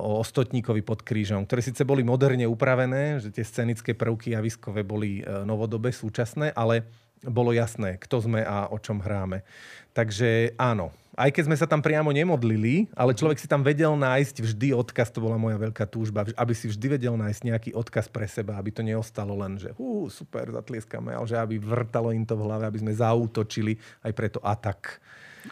o 0.00 0.24
Stotníkovi 0.24 0.80
pod 0.80 1.04
krížom, 1.04 1.44
ktoré 1.44 1.60
síce 1.60 1.84
boli 1.84 2.00
moderne 2.00 2.48
upravené, 2.48 3.20
že 3.20 3.28
tie 3.28 3.44
scenické 3.44 3.92
prvky 3.92 4.32
javiskové 4.32 4.80
boli 4.80 5.20
novodobé, 5.44 5.92
súčasné, 5.92 6.56
ale 6.56 6.88
bolo 7.26 7.50
jasné, 7.50 7.98
kto 7.98 8.22
sme 8.22 8.40
a 8.42 8.70
o 8.70 8.78
čom 8.78 9.02
hráme. 9.02 9.42
Takže 9.96 10.54
áno, 10.54 10.94
aj 11.18 11.34
keď 11.34 11.42
sme 11.50 11.56
sa 11.58 11.66
tam 11.66 11.82
priamo 11.82 12.14
nemodlili, 12.14 12.86
ale 12.94 13.10
človek 13.10 13.42
si 13.42 13.50
tam 13.50 13.66
vedel 13.66 13.98
nájsť 13.98 14.38
vždy 14.38 14.68
odkaz, 14.70 15.10
to 15.10 15.18
bola 15.18 15.34
moja 15.34 15.58
veľká 15.58 15.82
túžba, 15.90 16.22
aby 16.38 16.54
si 16.54 16.70
vždy 16.70 16.86
vedel 16.94 17.18
nájsť 17.18 17.40
nejaký 17.42 17.70
odkaz 17.74 18.06
pre 18.06 18.30
seba, 18.30 18.54
aby 18.54 18.70
to 18.70 18.86
neostalo 18.86 19.34
len, 19.34 19.58
že 19.58 19.74
hú, 19.74 20.06
super, 20.06 20.46
zatlieskame, 20.54 21.10
ale 21.10 21.26
že 21.26 21.34
aby 21.34 21.58
vrtalo 21.58 22.14
im 22.14 22.22
to 22.22 22.38
v 22.38 22.46
hlave, 22.46 22.70
aby 22.70 22.78
sme 22.78 22.94
zautočili 22.94 23.74
aj 24.06 24.12
preto 24.14 24.38
atak. 24.46 25.02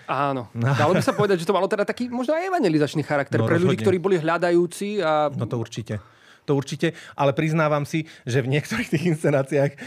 Áno. 0.06 0.46
Dalo 0.54 0.94
by 0.94 1.02
sa 1.02 1.16
povedať, 1.16 1.42
že 1.42 1.48
to 1.48 1.56
malo 1.56 1.66
teda 1.66 1.82
taký 1.82 2.06
možno 2.06 2.38
aj 2.38 2.46
evangelizačný 2.46 3.02
charakter 3.02 3.42
no, 3.42 3.50
pre 3.50 3.58
rozhodne. 3.58 3.74
ľudí, 3.74 3.82
ktorí 3.82 3.98
boli 3.98 4.16
hľadajúci. 4.22 5.02
A... 5.02 5.34
No 5.34 5.50
to 5.50 5.58
určite. 5.58 5.98
To 6.46 6.54
určite, 6.54 6.94
ale 7.18 7.34
priznávam 7.34 7.82
si, 7.82 8.06
že 8.22 8.38
v 8.38 8.54
niektorých 8.54 8.88
tých 8.88 9.04
inscenáciách 9.18 9.72
e, 9.74 9.78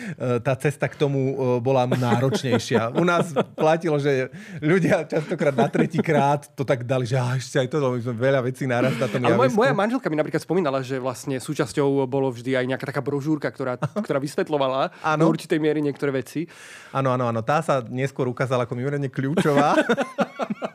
tá 0.44 0.54
cesta 0.60 0.92
k 0.92 1.00
tomu 1.00 1.34
e, 1.34 1.36
bola 1.64 1.88
náročnejšia. 1.88 3.00
U 3.00 3.08
nás 3.08 3.32
platilo, 3.56 3.96
že 3.98 4.28
ľudia 4.60 5.08
častokrát 5.08 5.56
na 5.56 5.72
tretí 5.72 6.04
krát 6.04 6.52
to 6.54 6.68
tak 6.68 6.84
dali, 6.84 7.08
že 7.08 7.16
ešte 7.16 7.64
aj 7.64 7.68
to, 7.72 7.78
my 7.80 8.02
sme 8.04 8.16
veľa 8.20 8.40
vecí 8.44 8.68
naraz 8.68 9.00
na 9.00 9.08
tom 9.08 9.24
Ale 9.24 9.40
moja, 9.40 9.52
moja 9.56 9.74
manželka 9.74 10.12
mi 10.12 10.20
napríklad 10.20 10.44
spomínala, 10.44 10.84
že 10.84 11.00
vlastne 11.00 11.40
súčasťou 11.40 12.04
bolo 12.04 12.28
vždy 12.36 12.60
aj 12.60 12.66
nejaká 12.76 12.86
taká 12.92 13.00
brožúrka, 13.00 13.48
ktorá, 13.48 13.80
ktorá 14.06 14.20
vysvetlovala 14.20 14.92
ano. 15.00 15.22
do 15.24 15.32
určitej 15.32 15.58
miery 15.64 15.80
niektoré 15.80 16.12
veci. 16.12 16.46
Áno, 16.92 17.16
áno, 17.16 17.32
áno. 17.32 17.40
Tá 17.40 17.64
sa 17.64 17.80
neskôr 17.88 18.28
ukázala 18.28 18.68
ako 18.68 18.76
mimoriadne 18.76 19.08
kľúčová. 19.08 19.78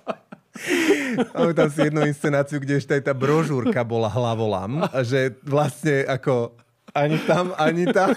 Máme 1.35 1.53
tam 1.53 1.69
si 1.71 1.91
jednu 1.91 2.07
inscenáciu, 2.07 2.63
kde 2.63 2.79
ešte 2.79 2.95
aj 2.95 3.11
tá 3.11 3.15
brožúrka 3.15 3.83
bola 3.83 4.07
hlavolam, 4.07 4.87
že 5.03 5.35
vlastne 5.43 6.07
ako 6.07 6.55
ani 6.95 7.19
tam, 7.27 7.51
ani 7.59 7.91
tam. 7.91 8.15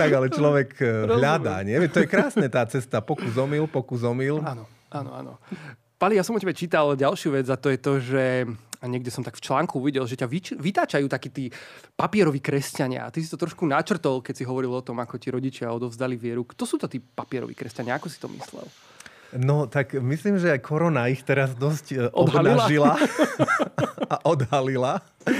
tak 0.00 0.08
ale 0.08 0.32
človek 0.32 0.70
eh, 0.80 0.88
hľadá, 1.04 1.60
nie? 1.60 1.76
To 1.92 2.00
je 2.00 2.08
krásne 2.08 2.48
tá 2.48 2.64
cesta, 2.64 3.04
pokus 3.04 3.36
omyl, 3.36 3.68
pokus 3.68 4.00
omyl. 4.02 4.40
Áno, 4.40 4.64
áno, 4.88 5.10
áno. 5.12 5.32
Pali, 6.00 6.16
ja 6.16 6.24
som 6.24 6.32
o 6.32 6.40
tebe 6.40 6.54
čítal 6.54 6.94
ďalšiu 6.94 7.34
vec 7.34 7.46
a 7.50 7.58
to 7.58 7.68
je 7.74 7.78
to, 7.78 7.92
že 7.98 8.24
a 8.78 8.86
niekde 8.86 9.10
som 9.10 9.26
tak 9.26 9.34
v 9.34 9.42
článku 9.42 9.82
uvidel, 9.82 10.06
že 10.06 10.14
ťa 10.14 10.30
vyč- 10.30 10.54
vytáčajú 10.54 11.10
takí 11.10 11.28
tí 11.34 11.44
papieroví 11.98 12.38
kresťania. 12.38 13.10
A 13.10 13.12
ty 13.12 13.18
si 13.18 13.26
to 13.26 13.34
trošku 13.34 13.66
načrtol, 13.66 14.22
keď 14.22 14.34
si 14.38 14.44
hovoril 14.46 14.70
o 14.70 14.86
tom, 14.86 15.02
ako 15.02 15.18
ti 15.18 15.34
rodičia 15.34 15.74
odovzdali 15.74 16.14
vieru. 16.14 16.46
Kto 16.46 16.62
sú 16.62 16.78
to 16.78 16.86
tí 16.86 17.02
papieroví 17.02 17.58
kresťania? 17.58 17.98
Ako 17.98 18.06
si 18.06 18.22
to 18.22 18.30
myslel? 18.30 18.62
No, 19.36 19.68
tak 19.68 19.92
myslím, 19.92 20.40
že 20.40 20.56
aj 20.56 20.60
korona 20.64 21.12
ich 21.12 21.20
teraz 21.20 21.52
dosť 21.52 21.86
e, 21.92 21.96
obnažila 22.16 22.96
a 24.12 24.16
odhalila. 24.24 25.04
E, 25.28 25.32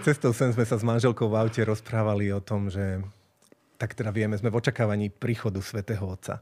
cestou 0.00 0.32
sem 0.32 0.48
sme 0.48 0.64
sa 0.64 0.80
s 0.80 0.84
manželkou 0.84 1.28
v 1.28 1.36
aute 1.36 1.60
rozprávali 1.60 2.32
o 2.32 2.40
tom, 2.40 2.72
že 2.72 3.04
tak 3.76 3.92
teda 3.92 4.08
vieme, 4.08 4.32
sme 4.40 4.48
v 4.48 4.56
očakávaní 4.56 5.12
príchodu 5.12 5.60
svätého 5.60 6.08
Otca. 6.08 6.40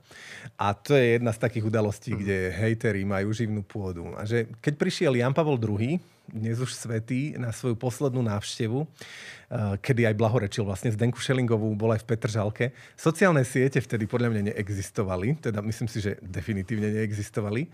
A 0.55 0.71
to 0.79 0.95
je 0.95 1.19
jedna 1.19 1.35
z 1.35 1.43
takých 1.43 1.67
udalostí, 1.67 2.15
mm. 2.15 2.19
kde 2.23 2.39
hejteri 2.55 3.03
majú 3.03 3.35
živnú 3.35 3.67
pôdu. 3.67 4.15
A 4.15 4.23
že 4.23 4.47
keď 4.63 4.75
prišiel 4.79 5.19
Jan 5.19 5.35
Pavel 5.35 5.59
II, 5.59 5.99
dnes 6.31 6.57
už 6.57 6.73
svetý, 6.73 7.37
na 7.37 7.53
svoju 7.53 7.77
poslednú 7.77 8.25
návštevu, 8.25 8.85
eh, 8.85 9.77
kedy 9.81 10.09
aj 10.09 10.15
blahorečil 10.17 10.65
vlastne 10.65 10.93
Zdenku 10.93 11.21
Šelingovú, 11.21 11.77
bol 11.77 11.93
aj 11.93 12.05
v 12.05 12.09
Petržalke, 12.15 12.65
sociálne 12.97 13.45
siete 13.45 13.81
vtedy 13.81 14.09
podľa 14.09 14.33
mňa 14.33 14.43
neexistovali, 14.53 15.41
teda 15.45 15.61
myslím 15.61 15.89
si, 15.91 16.01
že 16.01 16.17
definitívne 16.25 16.89
neexistovali. 16.93 17.69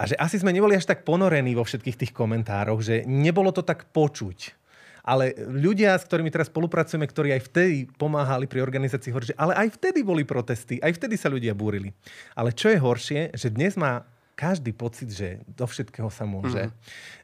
A 0.00 0.08
že 0.08 0.16
asi 0.16 0.40
sme 0.40 0.48
neboli 0.48 0.72
až 0.72 0.88
tak 0.88 1.04
ponorení 1.04 1.52
vo 1.52 1.60
všetkých 1.60 1.98
tých 2.00 2.12
komentároch, 2.16 2.80
že 2.80 3.04
nebolo 3.04 3.52
to 3.52 3.60
tak 3.60 3.92
počuť 3.92 4.60
ale 5.00 5.32
ľudia, 5.48 5.96
s 5.96 6.04
ktorými 6.04 6.28
teraz 6.28 6.52
spolupracujeme, 6.52 7.08
ktorí 7.08 7.32
aj 7.32 7.42
vtedy 7.48 7.88
pomáhali 7.96 8.44
pri 8.44 8.60
organizácii, 8.60 9.10
hovorí, 9.12 9.32
že 9.32 9.38
ale 9.40 9.56
aj 9.56 9.80
vtedy 9.80 10.04
boli 10.04 10.28
protesty, 10.28 10.76
aj 10.80 10.96
vtedy 11.00 11.16
sa 11.16 11.32
ľudia 11.32 11.56
búrili. 11.56 11.96
Ale 12.36 12.52
čo 12.52 12.68
je 12.68 12.78
horšie, 12.78 13.20
že 13.32 13.48
dnes 13.48 13.74
má 13.80 14.04
každý 14.40 14.72
pocit, 14.72 15.12
že 15.12 15.44
do 15.44 15.68
všetkého 15.68 16.08
sa 16.08 16.24
môže, 16.24 16.72
mm. 16.72 16.72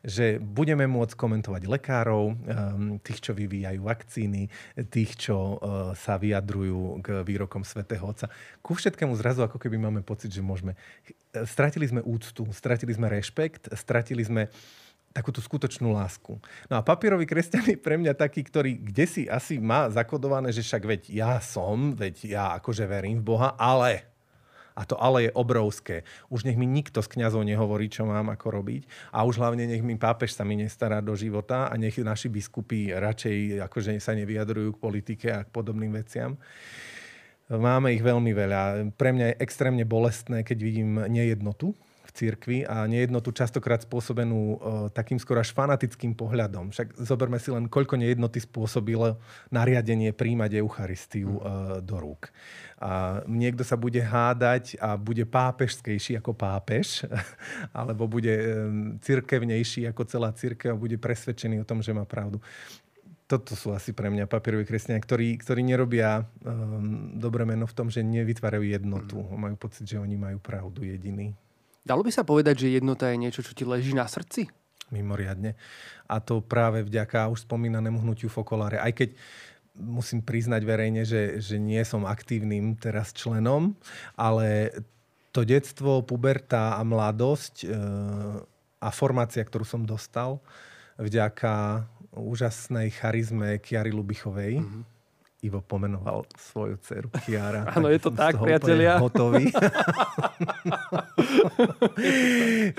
že 0.05 0.27
budeme 0.37 0.85
môcť 0.85 1.17
komentovať 1.17 1.65
lekárov, 1.65 2.37
um, 2.37 2.37
tých, 3.01 3.25
čo 3.25 3.33
vyvíjajú 3.33 3.81
vakcíny, 3.81 4.53
tých, 4.93 5.17
čo 5.17 5.57
uh, 5.57 5.59
sa 5.97 6.21
vyjadrujú 6.21 7.01
k 7.01 7.25
výrokom 7.25 7.65
svätého 7.65 8.05
Otca. 8.05 8.29
Ku 8.61 8.77
všetkému 8.77 9.17
zrazu 9.17 9.41
ako 9.49 9.57
keby 9.57 9.81
máme 9.81 10.05
pocit, 10.05 10.29
že 10.29 10.45
môžeme. 10.45 10.77
Stratili 11.49 11.89
sme 11.89 12.05
úctu, 12.05 12.45
stratili 12.53 12.93
sme 12.93 13.09
rešpekt, 13.09 13.73
stratili 13.73 14.21
sme 14.21 14.53
uh, 14.53 14.85
takúto 15.17 15.41
skutočnú 15.41 15.97
lásku. 15.97 16.37
No 16.69 16.75
a 16.77 16.85
papierový 16.85 17.25
kresťan 17.25 17.65
je 17.73 17.81
pre 17.89 17.97
mňa 17.97 18.13
taký, 18.13 18.45
ktorý 18.45 18.77
kde 18.77 19.05
si 19.09 19.23
asi 19.25 19.57
má 19.57 19.89
zakodované, 19.89 20.53
že 20.53 20.61
však 20.61 20.83
veď 20.85 21.03
ja 21.09 21.33
som, 21.41 21.97
veď 21.97 22.15
ja 22.29 22.45
akože 22.61 22.85
verím 22.85 23.25
v 23.25 23.33
Boha, 23.33 23.57
ale 23.57 24.05
a 24.77 24.85
to 24.85 25.01
ale 25.01 25.27
je 25.27 25.31
obrovské. 25.33 26.05
Už 26.29 26.45
nech 26.45 26.61
mi 26.61 26.69
nikto 26.69 27.01
z 27.01 27.09
kňazov 27.17 27.49
nehovorí, 27.49 27.89
čo 27.89 28.05
mám 28.05 28.29
ako 28.29 28.61
robiť. 28.61 28.85
A 29.17 29.25
už 29.25 29.41
hlavne 29.41 29.65
nech 29.65 29.81
mi 29.81 29.97
pápež 29.97 30.37
sa 30.37 30.45
mi 30.45 30.61
nestará 30.61 31.01
do 31.01 31.17
života 31.17 31.73
a 31.73 31.75
nech 31.81 31.97
naši 31.97 32.29
biskupy 32.29 32.93
radšej 32.93 33.65
akože 33.65 33.97
sa 33.97 34.13
nevyjadrujú 34.13 34.77
k 34.77 34.83
politike 34.83 35.29
a 35.33 35.49
k 35.49 35.49
podobným 35.49 35.97
veciam. 35.97 36.37
Máme 37.49 37.97
ich 37.97 38.03
veľmi 38.05 38.37
veľa. 38.37 38.93
Pre 38.99 39.11
mňa 39.17 39.27
je 39.33 39.41
extrémne 39.41 39.87
bolestné, 39.89 40.45
keď 40.45 40.59
vidím 40.61 41.01
nejednotu 41.09 41.73
cirkvi 42.17 42.65
a 42.65 42.89
nejednotu 42.89 43.29
častokrát 43.37 43.85
spôsobenú 43.85 44.41
uh, 44.41 44.57
takým 44.89 45.21
skoro 45.21 45.45
až 45.45 45.53
fanatickým 45.53 46.17
pohľadom. 46.17 46.73
Však 46.73 46.97
zoberme 46.97 47.37
si 47.37 47.53
len, 47.53 47.69
koľko 47.69 48.01
nejednoty 48.01 48.41
spôsobilo 48.41 49.21
nariadenie 49.53 50.17
príjmať 50.17 50.57
Eucharistiu 50.57 51.37
uh, 51.37 51.85
do 51.85 52.01
rúk. 52.01 52.33
A 52.81 53.21
niekto 53.29 53.61
sa 53.65 53.77
bude 53.77 54.01
hádať 54.01 54.81
a 54.81 54.97
bude 54.97 55.29
pápežskejší 55.29 56.17
ako 56.17 56.33
pápež, 56.33 57.05
alebo 57.77 58.09
bude 58.09 58.33
um, 58.33 58.97
cirkevnejší 59.05 59.85
ako 59.93 60.09
celá 60.09 60.33
cirkev 60.33 60.73
a 60.73 60.81
bude 60.81 60.97
presvedčený 60.97 61.61
o 61.61 61.69
tom, 61.69 61.85
že 61.85 61.93
má 61.93 62.09
pravdu 62.09 62.41
toto 63.27 63.59
sú 63.59 63.75
asi 63.75 63.91
pre 63.91 64.07
mňa 64.07 64.31
papieroví 64.31 64.63
kresťania, 64.63 65.03
ktorí, 65.03 65.43
ktorí 65.43 65.67
nerobia 65.67 66.23
um, 66.47 67.11
dobré 67.19 67.43
meno 67.43 67.67
v 67.67 67.75
tom, 67.75 67.91
že 67.91 68.07
nevytvárajú 68.07 68.63
jednotu. 68.63 69.19
Mm. 69.19 69.35
Majú 69.35 69.57
pocit, 69.59 69.83
že 69.83 69.99
oni 69.99 70.15
majú 70.15 70.39
pravdu 70.39 70.87
jediný. 70.87 71.35
Dalo 71.87 72.03
by 72.03 72.11
sa 72.11 72.27
povedať, 72.27 72.67
že 72.67 72.83
jednota 72.83 73.07
je 73.15 73.23
niečo, 73.23 73.47
čo 73.47 73.55
ti 73.55 73.63
leží 73.63 73.95
na 73.95 74.11
srdci? 74.11 74.51
Mimoriadne. 74.91 75.55
A 76.11 76.19
to 76.19 76.43
práve 76.43 76.83
vďaka 76.83 77.31
už 77.31 77.47
spomínanému 77.47 78.03
hnutiu 78.03 78.27
Fokoláre. 78.27 78.83
Aj 78.83 78.91
keď 78.91 79.15
musím 79.79 80.19
priznať 80.19 80.67
verejne, 80.67 81.07
že, 81.07 81.39
že 81.39 81.63
nie 81.63 81.79
som 81.87 82.03
aktívnym 82.03 82.75
teraz 82.75 83.15
členom, 83.15 83.79
ale 84.19 84.75
to 85.31 85.47
detstvo, 85.47 86.03
puberta 86.03 86.75
a 86.75 86.83
mladosť 86.83 87.55
e, 87.63 87.67
a 88.83 88.89
formácia, 88.91 89.47
ktorú 89.47 89.63
som 89.63 89.87
dostal 89.87 90.43
vďaka 90.99 91.87
úžasnej 92.17 92.91
charizme 92.97 93.61
Kiary 93.61 93.93
Lubichovej, 93.93 94.59
mm-hmm 94.65 94.96
Ivo 95.47 95.63
pomenoval 95.63 96.27
svoju 96.35 96.77
dceru 96.83 97.09
Kiara. 97.23 97.71
Áno, 97.71 97.87
je 97.87 98.03
to 98.03 98.11
tak, 98.11 98.35
priatelia. 98.35 98.99
Hotový. 98.99 99.47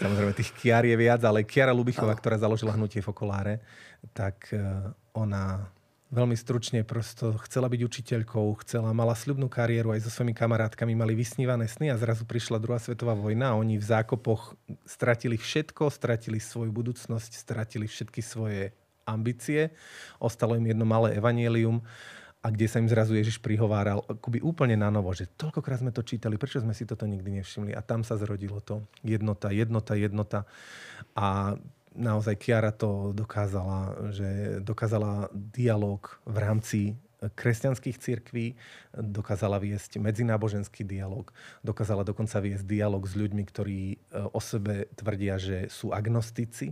Samozrejme, 0.03 0.33
tých 0.35 0.51
Kiar 0.59 0.83
je 0.83 0.99
viac, 0.99 1.23
ale 1.23 1.47
Kiara 1.47 1.71
Lubichová, 1.71 2.11
ktorá 2.11 2.35
založila 2.35 2.75
hnutie 2.75 2.99
Fokoláre, 2.99 3.63
tak 4.11 4.51
e, 4.51 4.59
ona 5.15 5.71
veľmi 6.07 6.35
stručne 6.39 6.87
prosto 6.87 7.35
chcela 7.43 7.67
byť 7.67 7.81
učiteľkou, 7.83 8.47
chcela, 8.63 8.95
mala 8.95 9.11
sľubnú 9.11 9.51
kariéru, 9.51 9.91
aj 9.91 10.07
so 10.07 10.11
svojimi 10.11 10.31
kamarátkami 10.31 10.95
mali 10.95 11.11
vysnívané 11.15 11.67
sny 11.67 11.91
a 11.91 11.99
zrazu 11.99 12.23
prišla 12.23 12.63
druhá 12.63 12.79
svetová 12.79 13.11
vojna 13.11 13.51
a 13.51 13.59
oni 13.59 13.75
v 13.75 13.85
zákopoch 13.85 14.55
stratili 14.87 15.35
všetko, 15.35 15.91
stratili 15.91 16.39
svoju 16.39 16.71
budúcnosť, 16.71 17.31
stratili 17.35 17.91
všetky 17.91 18.23
svoje 18.23 18.71
ambície, 19.03 19.71
ostalo 20.19 20.55
im 20.55 20.67
jedno 20.67 20.87
malé 20.87 21.15
evanielium 21.15 21.83
a 22.47 22.51
kde 22.55 22.63
sa 22.71 22.79
im 22.79 22.87
zrazu 22.87 23.11
Ježiš 23.19 23.43
prihováral 23.43 24.07
akoby 24.07 24.39
úplne 24.39 24.79
na 24.79 24.87
novo, 24.87 25.11
že 25.11 25.27
toľkokrát 25.27 25.83
sme 25.83 25.91
to 25.91 25.99
čítali, 25.99 26.39
prečo 26.39 26.63
sme 26.63 26.71
si 26.71 26.87
toto 26.87 27.03
nikdy 27.03 27.43
nevšimli. 27.43 27.75
A 27.75 27.83
tam 27.83 28.07
sa 28.07 28.15
zrodilo 28.15 28.63
to. 28.63 28.87
Jednota, 29.03 29.51
jednota, 29.51 29.99
jednota. 29.99 30.39
A 31.11 31.59
naozaj 31.91 32.39
Kiara 32.39 32.71
to 32.71 33.11
dokázala, 33.11 33.99
že 34.15 34.63
dokázala 34.63 35.27
dialog 35.35 36.07
v 36.23 36.37
rámci 36.39 36.79
kresťanských 37.19 37.99
cirkví, 37.99 38.55
dokázala 38.95 39.59
viesť 39.59 39.99
medzináboženský 39.99 40.87
dialog, 40.87 41.27
dokázala 41.67 42.07
dokonca 42.07 42.39
viesť 42.39 42.63
dialog 42.63 43.03
s 43.03 43.17
ľuďmi, 43.19 43.43
ktorí 43.43 43.81
e, 43.91 43.97
o 44.23 44.39
sebe 44.39 44.87
tvrdia, 44.95 45.35
že 45.35 45.67
sú 45.67 45.91
agnostici. 45.91 46.71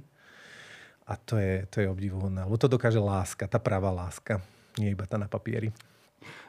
A 1.03 1.19
to 1.19 1.35
je, 1.35 1.67
to 1.67 1.83
je 1.83 1.91
obdivuhodné. 1.91 2.47
Lebo 2.47 2.55
to 2.55 2.71
dokáže 2.71 3.01
láska, 3.01 3.43
tá 3.43 3.59
práva 3.59 3.91
láska 3.91 4.39
nie 4.77 4.91
iba 4.91 5.07
tá 5.07 5.17
na 5.17 5.27
papieri. 5.27 5.71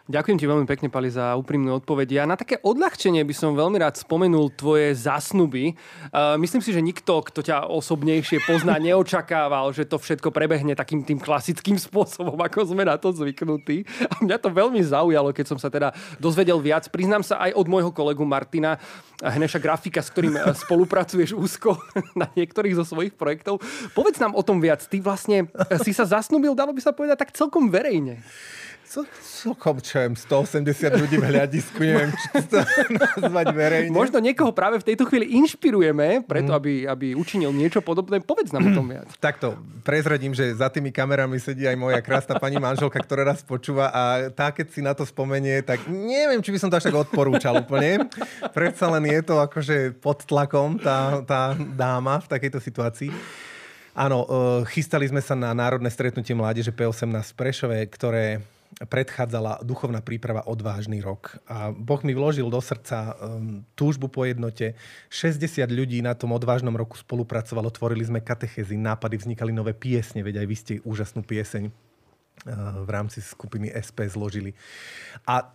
Ďakujem 0.06 0.38
ti 0.38 0.46
veľmi 0.46 0.70
pekne, 0.70 0.86
Pali, 0.86 1.10
za 1.10 1.34
úprimnú 1.34 1.82
odpoveď. 1.82 2.22
Ja 2.22 2.24
na 2.30 2.38
také 2.38 2.62
odľahčenie 2.62 3.26
by 3.26 3.34
som 3.34 3.58
veľmi 3.58 3.82
rád 3.82 3.98
spomenul 3.98 4.54
tvoje 4.54 4.94
zasnuby. 4.94 5.74
Uh, 6.14 6.38
myslím 6.38 6.62
si, 6.62 6.70
že 6.70 6.78
nikto, 6.78 7.26
kto 7.26 7.42
ťa 7.42 7.66
osobnejšie 7.66 8.46
pozná, 8.46 8.78
neočakával, 8.86 9.74
že 9.74 9.82
to 9.82 9.98
všetko 9.98 10.30
prebehne 10.30 10.78
takým 10.78 11.02
tým 11.02 11.18
klasickým 11.18 11.74
spôsobom, 11.74 12.38
ako 12.38 12.70
sme 12.70 12.86
na 12.86 12.94
to 12.94 13.10
zvyknutí. 13.10 13.82
A 14.06 14.22
mňa 14.22 14.38
to 14.38 14.46
veľmi 14.46 14.78
zaujalo, 14.78 15.34
keď 15.34 15.46
som 15.50 15.58
sa 15.58 15.74
teda 15.74 15.90
dozvedel 16.22 16.62
viac. 16.62 16.86
Priznám 16.86 17.26
sa 17.26 17.42
aj 17.42 17.58
od 17.58 17.66
môjho 17.66 17.90
kolegu 17.90 18.22
Martina 18.22 18.78
Hneša 19.18 19.58
grafika, 19.58 20.06
s 20.06 20.14
ktorým 20.14 20.38
eh, 20.38 20.54
spolupracuješ 20.54 21.34
úzko 21.34 21.82
na 22.20 22.30
niektorých 22.38 22.78
zo 22.78 22.86
svojich 22.86 23.18
projektov. 23.18 23.58
Povedz 23.90 24.22
nám 24.22 24.38
o 24.38 24.46
tom 24.46 24.62
viac. 24.62 24.86
Ty 24.86 25.02
vlastne 25.02 25.50
si 25.82 25.90
sa 25.90 26.06
zasnubil, 26.06 26.54
dalo 26.54 26.70
by 26.70 26.78
sa 26.78 26.94
povedať, 26.94 27.26
tak 27.26 27.34
celkom 27.34 27.74
verejne. 27.74 28.22
Co, 28.86 29.02
co 29.02 29.50
kopčujem, 29.58 30.14
180 30.14 31.02
ľudí 31.02 31.18
v 31.18 31.26
hľadisku, 31.26 31.82
neviem, 31.82 32.14
či 32.14 32.26
to 32.46 32.62
nazvať 33.02 33.46
verejne. 33.50 33.90
Možno 33.90 34.22
niekoho 34.22 34.54
práve 34.54 34.78
v 34.78 34.86
tejto 34.86 35.10
chvíli 35.10 35.34
inšpirujeme, 35.42 36.22
preto 36.22 36.54
mm. 36.54 36.56
aby, 36.56 36.72
aby 36.86 37.06
učinil 37.18 37.50
niečo 37.50 37.82
podobné. 37.82 38.22
Povedz 38.22 38.54
nám 38.54 38.70
o 38.70 38.72
tom 38.78 38.86
viac. 38.86 39.10
Takto, 39.26 39.58
prezradím, 39.82 40.38
že 40.38 40.54
za 40.54 40.70
tými 40.70 40.94
kamerami 40.94 41.34
sedí 41.42 41.66
aj 41.66 41.74
moja 41.74 41.98
krásna 41.98 42.38
pani 42.38 42.62
manželka, 42.62 43.02
ktorá 43.02 43.26
raz 43.26 43.42
počúva 43.42 43.90
a 43.90 44.30
tá, 44.30 44.54
keď 44.54 44.66
si 44.70 44.80
na 44.86 44.94
to 44.94 45.02
spomenie, 45.02 45.66
tak 45.66 45.82
neviem, 45.90 46.38
či 46.38 46.54
by 46.54 46.58
som 46.62 46.70
to 46.70 46.78
až 46.78 46.86
tak 46.86 46.94
odporúčal 46.94 47.58
úplne. 47.58 48.06
Predsa 48.54 48.86
len 48.94 49.02
je 49.10 49.20
to 49.26 49.42
akože 49.42 49.98
pod 49.98 50.22
tlakom 50.30 50.78
tá, 50.78 51.26
tá 51.26 51.58
dáma 51.58 52.22
v 52.22 52.30
takejto 52.30 52.62
situácii. 52.62 53.10
Áno, 53.96 54.22
e, 54.22 54.68
chystali 54.70 55.08
sme 55.08 55.24
sa 55.24 55.32
na 55.32 55.56
národné 55.56 55.88
stretnutie 55.88 56.36
mládeže 56.36 56.70
P18 56.70 57.32
v 57.32 57.36
Prešove, 57.40 57.78
ktoré 57.88 58.44
predchádzala 58.76 59.64
duchovná 59.64 60.04
príprava 60.04 60.44
Odvážny 60.44 61.00
rok. 61.00 61.40
A 61.48 61.72
Boh 61.72 62.00
mi 62.04 62.12
vložil 62.12 62.44
do 62.52 62.60
srdca 62.60 63.16
um, 63.16 63.64
túžbu 63.72 64.12
po 64.12 64.28
jednote. 64.28 64.76
60 65.08 65.64
ľudí 65.72 66.04
na 66.04 66.12
tom 66.12 66.36
Odvážnom 66.36 66.76
roku 66.76 67.00
spolupracovalo, 67.00 67.72
tvorili 67.72 68.04
sme 68.04 68.20
katechezy, 68.20 68.76
nápady, 68.76 69.16
vznikali 69.16 69.48
nové 69.48 69.72
piesne, 69.72 70.20
veď 70.20 70.44
aj 70.44 70.46
vy 70.46 70.56
ste 70.60 70.72
úžasnú 70.84 71.24
pieseň 71.24 71.72
uh, 71.72 71.72
v 72.84 72.88
rámci 72.92 73.24
skupiny 73.24 73.72
SP 73.72 74.04
zložili. 74.12 74.52
A 75.24 75.48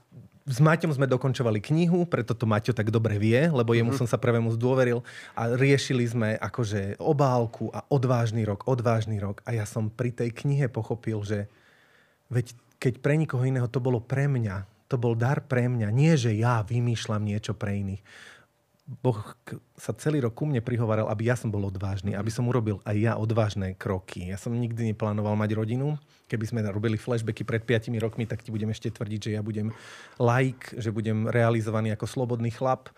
s 0.50 0.58
Maťom 0.58 0.90
sme 0.90 1.06
dokončovali 1.06 1.62
knihu, 1.62 2.10
preto 2.10 2.34
to 2.34 2.50
Maťo 2.50 2.74
tak 2.74 2.90
dobre 2.90 3.22
vie, 3.22 3.46
lebo 3.54 3.78
jemu 3.78 3.94
mm-hmm. 3.94 4.02
som 4.02 4.10
sa 4.10 4.18
prvému 4.18 4.50
zdôveril 4.58 5.06
a 5.38 5.54
riešili 5.54 6.02
sme 6.10 6.42
akože 6.42 6.98
obálku 6.98 7.70
a 7.70 7.86
odvážny 7.94 8.42
rok, 8.50 8.66
odvážny 8.66 9.22
rok 9.22 9.46
a 9.46 9.54
ja 9.54 9.70
som 9.70 9.94
pri 9.94 10.10
tej 10.10 10.34
knihe 10.34 10.66
pochopil, 10.66 11.22
že 11.22 11.46
veď 12.34 12.58
keď 12.82 12.94
pre 12.98 13.14
nikoho 13.14 13.46
iného 13.46 13.70
to 13.70 13.78
bolo 13.78 14.02
pre 14.02 14.26
mňa. 14.26 14.90
To 14.90 14.98
bol 14.98 15.14
dar 15.14 15.46
pre 15.46 15.70
mňa. 15.70 15.94
Nie, 15.94 16.18
že 16.18 16.34
ja 16.34 16.66
vymýšľam 16.66 17.22
niečo 17.22 17.54
pre 17.54 17.78
iných. 17.78 18.02
Boh 19.00 19.16
sa 19.80 19.96
celý 19.96 20.20
rok 20.20 20.36
ku 20.36 20.44
mne 20.44 20.60
prihovoril, 20.60 21.08
aby 21.08 21.32
ja 21.32 21.40
som 21.40 21.48
bol 21.48 21.64
odvážny, 21.64 22.12
aby 22.12 22.28
som 22.28 22.44
urobil 22.50 22.84
aj 22.84 22.98
ja 23.00 23.14
odvážne 23.16 23.78
kroky. 23.78 24.28
Ja 24.28 24.36
som 24.36 24.52
nikdy 24.52 24.92
neplánoval 24.92 25.38
mať 25.40 25.56
rodinu. 25.56 25.96
Keby 26.28 26.44
sme 26.50 26.60
robili 26.68 27.00
flashbacky 27.00 27.48
pred 27.48 27.64
5 27.64 27.88
rokmi, 28.04 28.28
tak 28.28 28.44
ti 28.44 28.52
budem 28.52 28.74
ešte 28.74 28.92
tvrdiť, 28.92 29.32
že 29.32 29.32
ja 29.40 29.46
budem 29.46 29.72
like, 30.20 30.76
že 30.76 30.92
budem 30.92 31.30
realizovaný 31.32 31.96
ako 31.96 32.04
slobodný 32.10 32.52
chlap 32.52 32.92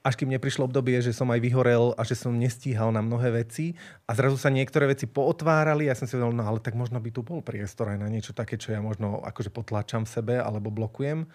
až 0.00 0.16
kým 0.16 0.32
neprišlo 0.32 0.64
obdobie, 0.64 0.96
že 1.04 1.12
som 1.12 1.28
aj 1.28 1.44
vyhorel 1.44 1.92
a 1.92 2.02
že 2.08 2.16
som 2.16 2.32
nestíhal 2.32 2.88
na 2.88 3.04
mnohé 3.04 3.44
veci 3.44 3.76
a 4.08 4.16
zrazu 4.16 4.40
sa 4.40 4.48
niektoré 4.48 4.88
veci 4.88 5.04
pootvárali 5.04 5.86
a 5.86 5.92
ja 5.92 5.98
som 5.98 6.08
si 6.08 6.16
povedal, 6.16 6.32
no 6.32 6.44
ale 6.48 6.64
tak 6.64 6.72
možno 6.72 6.96
by 6.96 7.10
tu 7.12 7.20
bol 7.20 7.44
priestor 7.44 7.92
aj 7.92 8.00
na 8.00 8.08
niečo 8.08 8.32
také, 8.32 8.56
čo 8.56 8.72
ja 8.72 8.80
možno 8.80 9.20
akože 9.20 9.52
potláčam 9.52 10.08
v 10.08 10.12
sebe 10.16 10.34
alebo 10.40 10.72
blokujem. 10.72 11.28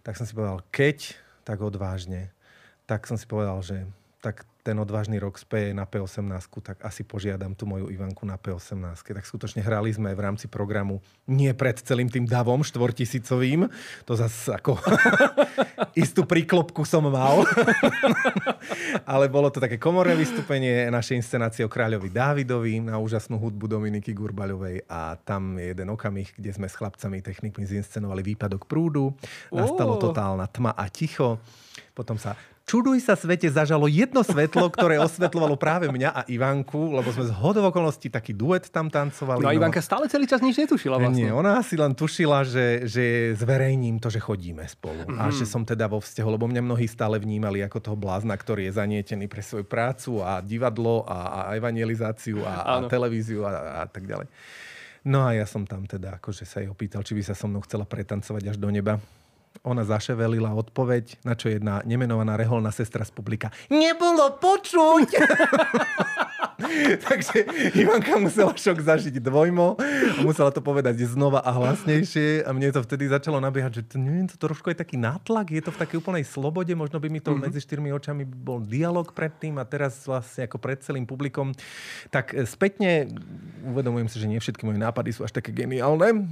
Tak 0.00 0.16
som 0.16 0.24
si 0.24 0.32
povedal, 0.32 0.64
keď, 0.72 1.12
tak 1.44 1.60
odvážne. 1.60 2.32
Tak 2.88 3.04
som 3.04 3.20
si 3.20 3.28
povedal, 3.28 3.60
že 3.60 3.84
tak 4.24 4.48
ten 4.66 4.74
odvážny 4.82 5.22
rok 5.22 5.38
speje 5.38 5.70
na 5.70 5.86
P18, 5.86 6.26
tak 6.58 6.82
asi 6.82 7.06
požiadam 7.06 7.54
tú 7.54 7.70
moju 7.70 7.86
Ivanku 7.86 8.26
na 8.26 8.34
P18. 8.34 8.98
Tak 8.98 9.22
skutočne 9.22 9.62
hrali 9.62 9.94
sme 9.94 10.10
v 10.10 10.18
rámci 10.26 10.50
programu 10.50 10.98
nie 11.30 11.54
pred 11.54 11.78
celým 11.78 12.10
tým 12.10 12.26
davom 12.26 12.66
štvortisícovým, 12.66 13.70
to 14.02 14.12
zase 14.18 14.58
ako 14.58 14.74
istú 16.02 16.26
príklopku 16.26 16.82
som 16.82 17.06
mal, 17.06 17.46
ale 19.14 19.30
bolo 19.30 19.54
to 19.54 19.62
také 19.62 19.78
komorné 19.78 20.18
vystúpenie 20.18 20.90
našej 20.90 21.22
inscenácie 21.22 21.62
o 21.62 21.70
kráľovi 21.70 22.10
Dávidovi 22.10 22.82
na 22.82 22.98
úžasnú 22.98 23.38
hudbu 23.38 23.70
Dominiky 23.70 24.10
Gurbaľovej 24.18 24.82
a 24.90 25.14
tam 25.22 25.62
je 25.62 25.70
jeden 25.70 25.94
okamih, 25.94 26.34
kde 26.34 26.50
sme 26.50 26.66
s 26.66 26.74
chlapcami 26.74 27.22
technikmi 27.22 27.62
zinscenovali 27.62 28.34
výpadok 28.34 28.66
prúdu, 28.66 29.14
nastalo 29.54 29.94
totálna 29.94 30.50
tma 30.50 30.74
a 30.74 30.90
ticho, 30.90 31.38
potom 31.94 32.18
sa 32.18 32.34
Čuduj 32.66 32.98
sa 32.98 33.14
svete 33.14 33.46
zažalo 33.46 33.86
jedno 33.86 34.26
svetlo, 34.26 34.66
ktoré 34.74 34.98
osvetľovalo 35.06 35.54
práve 35.54 35.86
mňa 35.86 36.10
a 36.10 36.20
Ivanku, 36.26 36.98
lebo 36.98 37.14
sme 37.14 37.30
z 37.30 37.32
hodov 37.38 37.70
okolností 37.70 38.10
taký 38.10 38.34
duet 38.34 38.66
tam 38.74 38.90
tancovali. 38.90 39.38
No 39.38 39.46
a 39.46 39.54
Ivanka 39.54 39.78
no. 39.78 39.86
stále 39.86 40.10
celý 40.10 40.26
čas 40.26 40.42
nič 40.42 40.58
netušila 40.58 40.98
vlastne. 40.98 41.14
Nie, 41.14 41.30
ona 41.30 41.62
asi 41.62 41.78
len 41.78 41.94
tušila, 41.94 42.42
že, 42.42 42.82
že 42.90 43.38
zverejním 43.38 44.02
to, 44.02 44.10
že 44.10 44.18
chodíme 44.18 44.66
spolu. 44.66 45.06
Mm-hmm. 45.06 45.22
A 45.22 45.30
mhm. 45.30 45.34
že 45.38 45.46
som 45.46 45.62
teda 45.62 45.86
vo 45.86 46.02
vzťahu, 46.02 46.26
lebo 46.34 46.50
mňa 46.50 46.62
mnohí 46.66 46.90
stále 46.90 47.22
vnímali 47.22 47.62
ako 47.62 47.78
toho 47.78 47.96
blázna, 47.96 48.34
ktorý 48.34 48.66
je 48.66 48.82
zanietený 48.82 49.30
pre 49.30 49.46
svoju 49.46 49.62
prácu 49.62 50.26
a 50.26 50.42
divadlo 50.42 51.06
a, 51.06 51.46
a 51.46 51.54
evangelizáciu 51.54 52.42
a, 52.42 52.66
a 52.66 52.72
televíziu 52.90 53.46
a, 53.46 53.82
a 53.82 53.84
tak 53.86 54.10
ďalej. 54.10 54.26
No 55.06 55.22
a 55.22 55.38
ja 55.38 55.46
som 55.46 55.62
tam 55.62 55.86
teda 55.86 56.18
akože 56.18 56.42
sa 56.42 56.58
jej 56.58 56.66
opýtal, 56.66 57.06
či 57.06 57.14
by 57.14 57.22
sa 57.22 57.38
so 57.38 57.46
mnou 57.46 57.62
chcela 57.62 57.86
pretancovať 57.86 58.50
až 58.50 58.56
do 58.58 58.66
neba. 58.74 58.98
Ona 59.64 59.86
zaševelila 59.86 60.52
odpoveď, 60.52 61.24
na 61.24 61.38
čo 61.38 61.48
jedna 61.48 61.80
nemenovaná 61.86 62.36
reholná 62.36 62.74
sestra 62.74 63.06
z 63.06 63.12
publika. 63.14 63.48
Nebolo 63.70 64.36
počuť! 64.36 65.08
Takže 67.08 67.44
Ivanka 67.76 68.16
musela 68.16 68.52
šok 68.56 68.80
zažiť 68.80 69.20
dvojmo 69.20 69.76
musela 70.22 70.50
to 70.50 70.64
povedať 70.64 71.04
znova 71.04 71.42
a 71.44 71.50
hlasnejšie 71.52 72.46
a 72.46 72.50
mne 72.52 72.72
to 72.72 72.80
vtedy 72.84 73.08
začalo 73.10 73.42
nabiehať, 73.42 73.82
že 73.82 73.82
to, 73.94 73.96
neviem, 74.00 74.26
to 74.28 74.36
trošku 74.38 74.72
je 74.72 74.76
taký 74.78 74.96
nátlak, 74.96 75.52
je 75.52 75.62
to 75.62 75.70
v 75.72 75.78
takej 75.80 75.96
úplnej 76.00 76.24
slobode, 76.24 76.72
možno 76.72 77.00
by 77.02 77.08
mi 77.10 77.20
to 77.20 77.32
mm-hmm. 77.32 77.46
medzi 77.48 77.60
štyrmi 77.62 77.90
očami 77.92 78.22
bol 78.24 78.62
dialog 78.62 79.10
predtým 79.12 79.60
a 79.60 79.64
teraz 79.64 80.04
vlastne 80.04 80.48
ako 80.48 80.56
pred 80.60 80.80
celým 80.80 81.04
publikom. 81.04 81.52
Tak 82.10 82.32
e, 82.32 82.44
spätne 82.48 83.10
uvedomujem 83.66 84.08
si, 84.08 84.16
že 84.22 84.30
nie 84.30 84.40
všetky 84.40 84.64
moje 84.64 84.80
nápady 84.80 85.10
sú 85.12 85.26
až 85.26 85.32
také 85.34 85.52
geniálne. 85.52 86.08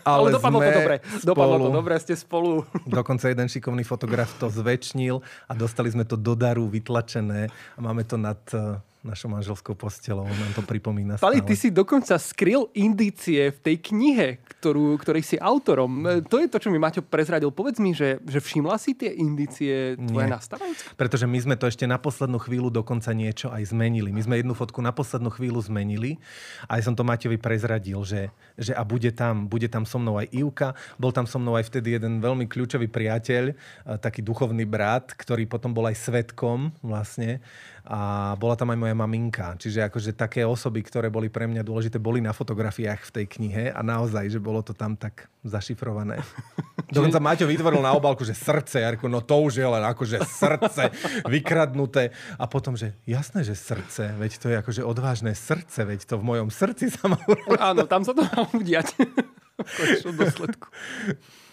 Ale, 0.00 0.32
ale 0.32 0.40
dopadlo 0.40 0.60
to 0.64 0.72
dobre. 0.80 0.96
Dopadlo 1.20 1.56
to 1.60 1.70
dobre, 1.76 1.94
ste 2.00 2.16
spolu. 2.16 2.64
Dokonca 2.88 3.28
jeden 3.28 3.52
šikovný 3.52 3.84
fotograf 3.84 4.32
to 4.40 4.48
zväčšnil 4.48 5.20
a 5.44 5.52
dostali 5.52 5.92
sme 5.92 6.08
to 6.08 6.16
do 6.16 6.32
daru 6.32 6.72
vytlačené 6.72 7.52
a 7.52 7.78
máme 7.84 8.08
to 8.08 8.16
nad 8.16 8.40
e, 8.56 8.80
našou 9.00 9.32
manželskou 9.32 9.72
postelou. 9.72 10.28
Nám 10.28 10.52
to 10.52 10.60
pripomína 10.60 11.16
Pali, 11.16 11.40
ty 11.40 11.56
si 11.56 11.72
dokonca 11.72 12.20
skryl 12.20 12.68
indície 12.76 13.48
v 13.48 13.58
tej 13.58 13.76
knihe, 13.80 14.44
ktorú, 14.60 15.00
ktorej 15.00 15.24
si 15.24 15.36
autorom. 15.40 16.04
E, 16.04 16.20
to 16.20 16.36
je 16.36 16.48
to, 16.52 16.60
čo 16.60 16.68
mi 16.68 16.76
Maťo 16.76 17.00
prezradil. 17.00 17.48
Povedz 17.48 17.80
mi, 17.80 17.96
že, 17.96 18.20
že 18.28 18.44
všimla 18.44 18.76
si 18.76 18.92
tie 18.92 19.08
indície 19.16 19.96
tvoje 19.96 20.28
nastávajúce? 20.28 20.84
Pretože 21.00 21.24
my 21.24 21.38
sme 21.40 21.56
to 21.56 21.64
ešte 21.64 21.88
na 21.88 21.96
poslednú 21.96 22.36
chvíľu 22.36 22.68
dokonca 22.68 23.08
niečo 23.16 23.48
aj 23.48 23.72
zmenili. 23.72 24.12
My 24.12 24.20
sme 24.20 24.44
jednu 24.44 24.52
fotku 24.52 24.84
na 24.84 24.92
poslednú 24.92 25.32
chvíľu 25.32 25.64
zmenili. 25.64 26.20
Aj 26.68 26.80
som 26.84 26.92
to 26.92 27.00
Maťovi 27.00 27.40
prezradil, 27.40 28.04
že, 28.04 28.28
že 28.60 28.76
a 28.76 28.84
bude 28.84 29.08
tam, 29.16 29.48
bude 29.48 29.72
tam 29.72 29.88
so 29.88 29.96
mnou 29.96 30.20
aj 30.20 30.28
Ivka. 30.28 30.76
Bol 31.00 31.16
tam 31.16 31.24
so 31.24 31.40
mnou 31.40 31.56
aj 31.56 31.72
vtedy 31.72 31.96
jeden 31.96 32.20
veľmi 32.20 32.44
kľúčový 32.44 32.92
priateľ, 32.92 33.44
e, 33.50 33.54
taký 33.96 34.20
duchovný 34.20 34.68
brat, 34.68 35.16
ktorý 35.16 35.48
potom 35.48 35.72
bol 35.72 35.88
aj 35.88 35.96
svetkom 35.96 36.76
vlastne 36.84 37.40
a 37.86 38.32
bola 38.36 38.54
tam 38.56 38.72
aj 38.72 38.78
moja 38.78 38.94
maminka. 38.96 39.56
Čiže 39.56 39.88
akože 39.88 40.10
také 40.16 40.44
osoby, 40.44 40.84
ktoré 40.84 41.08
boli 41.08 41.32
pre 41.32 41.48
mňa 41.48 41.64
dôležité, 41.64 41.96
boli 41.96 42.20
na 42.20 42.34
fotografiách 42.34 43.08
v 43.08 43.14
tej 43.20 43.26
knihe 43.38 43.64
a 43.72 43.80
naozaj, 43.80 44.28
že 44.28 44.40
bolo 44.42 44.60
to 44.60 44.76
tam 44.76 44.96
tak 44.96 45.30
zašifrované. 45.46 46.20
Dokonca 46.94 47.22
Maťo 47.22 47.46
vytvoril 47.46 47.80
na 47.80 47.94
obálku, 47.94 48.26
že 48.26 48.34
srdce. 48.34 48.82
Ja 48.82 48.92
reku, 48.92 49.06
no 49.06 49.22
to 49.22 49.40
už 49.46 49.62
je 49.62 49.68
len 49.68 49.84
akože 49.84 50.20
srdce 50.26 50.90
vykradnuté. 51.24 52.10
A 52.36 52.44
potom, 52.50 52.74
že 52.74 52.98
jasné, 53.06 53.46
že 53.46 53.54
srdce, 53.54 54.16
veď 54.18 54.32
to 54.36 54.46
je 54.50 54.56
akože 54.58 54.82
odvážne 54.82 55.32
srdce, 55.32 55.86
veď 55.86 56.04
to 56.04 56.14
v 56.18 56.26
mojom 56.26 56.48
srdci 56.50 56.90
sa 56.90 57.06
má 57.06 57.18
Áno, 57.60 57.86
tam 57.86 58.02
sa 58.02 58.12
to 58.12 58.26
má 58.26 58.44
udiať. 58.52 58.96
v 60.04 60.16
dôsledku. 60.16 60.66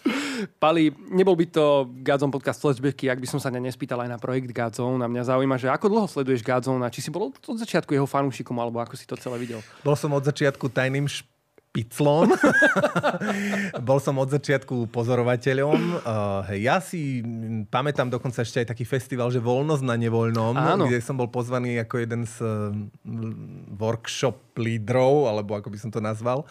Pali, 0.62 0.90
nebol 1.10 1.34
by 1.38 1.46
to 1.48 1.64
Godzone 2.02 2.34
podcast 2.34 2.60
flashbacky, 2.62 3.08
ak 3.08 3.18
by 3.22 3.28
som 3.28 3.40
sa 3.40 3.48
ne 3.48 3.62
nespýtal 3.62 4.00
aj 4.02 4.10
na 4.10 4.18
projekt 4.18 4.50
Godzone. 4.50 5.00
A 5.02 5.08
mňa 5.08 5.30
zaujíma, 5.34 5.56
že 5.56 5.70
ako 5.70 5.86
dlho 5.88 6.06
sleduješ 6.10 6.42
Godzone 6.42 6.82
a 6.84 6.92
či 6.92 7.00
si 7.00 7.10
bol 7.14 7.30
od 7.30 7.58
začiatku 7.58 7.94
jeho 7.94 8.06
fanúšikom, 8.06 8.56
alebo 8.58 8.82
ako 8.82 8.94
si 8.98 9.06
to 9.06 9.14
celé 9.16 9.38
videl? 9.38 9.60
Bol 9.86 9.94
som 9.94 10.10
od 10.12 10.24
začiatku 10.26 10.68
tajným 10.70 11.06
šp- 11.06 11.37
piclom. 11.70 12.32
Bol 13.88 13.98
som 14.00 14.16
od 14.18 14.32
začiatku 14.32 14.88
pozorovateľom. 14.90 16.02
Hej, 16.48 16.60
ja 16.64 16.76
si 16.80 17.22
pamätám 17.68 18.08
dokonca 18.08 18.42
ešte 18.42 18.64
aj 18.64 18.72
taký 18.74 18.88
festival, 18.88 19.28
že 19.28 19.38
Voľnosť 19.38 19.84
na 19.84 19.96
nevoľnom, 19.96 20.54
Áno. 20.56 20.88
kde 20.88 20.98
som 21.04 21.14
bol 21.14 21.30
pozvaný 21.30 21.78
ako 21.80 21.94
jeden 22.02 22.22
z 22.26 22.36
uh, 22.42 22.74
workshop 23.78 24.58
lídrov, 24.58 25.30
alebo 25.30 25.54
ako 25.54 25.70
by 25.70 25.78
som 25.78 25.90
to 25.92 26.02
nazval. 26.02 26.48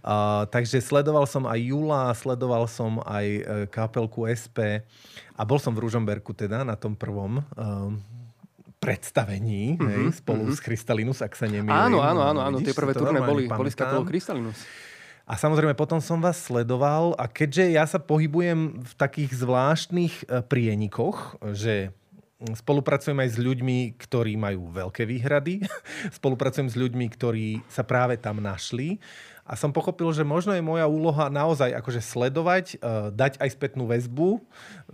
Uh, 0.00 0.48
takže 0.48 0.80
sledoval 0.80 1.28
som 1.28 1.44
aj 1.44 1.58
Jula, 1.60 2.14
sledoval 2.16 2.64
som 2.70 2.98
aj 3.04 3.26
kapelku 3.68 4.24
SP 4.30 4.82
a 5.36 5.42
bol 5.44 5.58
som 5.60 5.74
v 5.76 5.84
Ružomberku 5.84 6.32
teda 6.32 6.62
na 6.62 6.78
tom 6.78 6.96
prvom. 6.96 7.42
Predstavení 8.82 9.78
mm-hmm, 9.78 10.10
hej, 10.10 10.18
spolu 10.18 10.50
mm-hmm. 10.50 10.58
s 10.58 10.60
Krystalinus, 10.66 11.18
ak 11.22 11.38
sa 11.38 11.46
nemýlim. 11.46 11.70
Áno, 11.70 12.02
áno, 12.02 12.26
áno, 12.26 12.42
áno 12.42 12.58
tie 12.58 12.74
prvé 12.74 12.98
turné 12.98 13.22
boli, 13.22 13.46
boli 13.46 13.70
s 13.70 13.78
kapelou 13.78 14.02
Krystalinus. 14.02 14.58
A 15.22 15.38
samozrejme 15.38 15.78
potom 15.78 16.02
som 16.02 16.18
vás 16.18 16.42
sledoval 16.42 17.14
a 17.14 17.30
keďže 17.30 17.64
ja 17.78 17.86
sa 17.86 18.02
pohybujem 18.02 18.82
v 18.82 18.92
takých 18.98 19.38
zvláštnych 19.38 20.14
e, 20.26 20.42
prienikoch, 20.42 21.38
že 21.54 21.94
spolupracujem 22.42 23.14
aj 23.22 23.30
s 23.30 23.38
ľuďmi, 23.38 23.78
ktorí 24.02 24.34
majú 24.34 24.74
veľké 24.74 25.06
výhrady. 25.06 25.62
spolupracujem 26.18 26.66
s 26.66 26.74
ľuďmi, 26.74 27.06
ktorí 27.14 27.62
sa 27.70 27.86
práve 27.86 28.18
tam 28.18 28.42
našli. 28.42 28.98
A 29.46 29.54
som 29.58 29.74
pochopil, 29.74 30.10
že 30.14 30.26
možno 30.26 30.54
je 30.54 30.62
moja 30.62 30.86
úloha 30.90 31.30
naozaj 31.30 31.74
akože 31.74 32.02
sledovať, 32.02 32.78
uh, 32.78 33.10
dať 33.10 33.42
aj 33.42 33.48
spätnú 33.58 33.90
väzbu. 33.90 34.38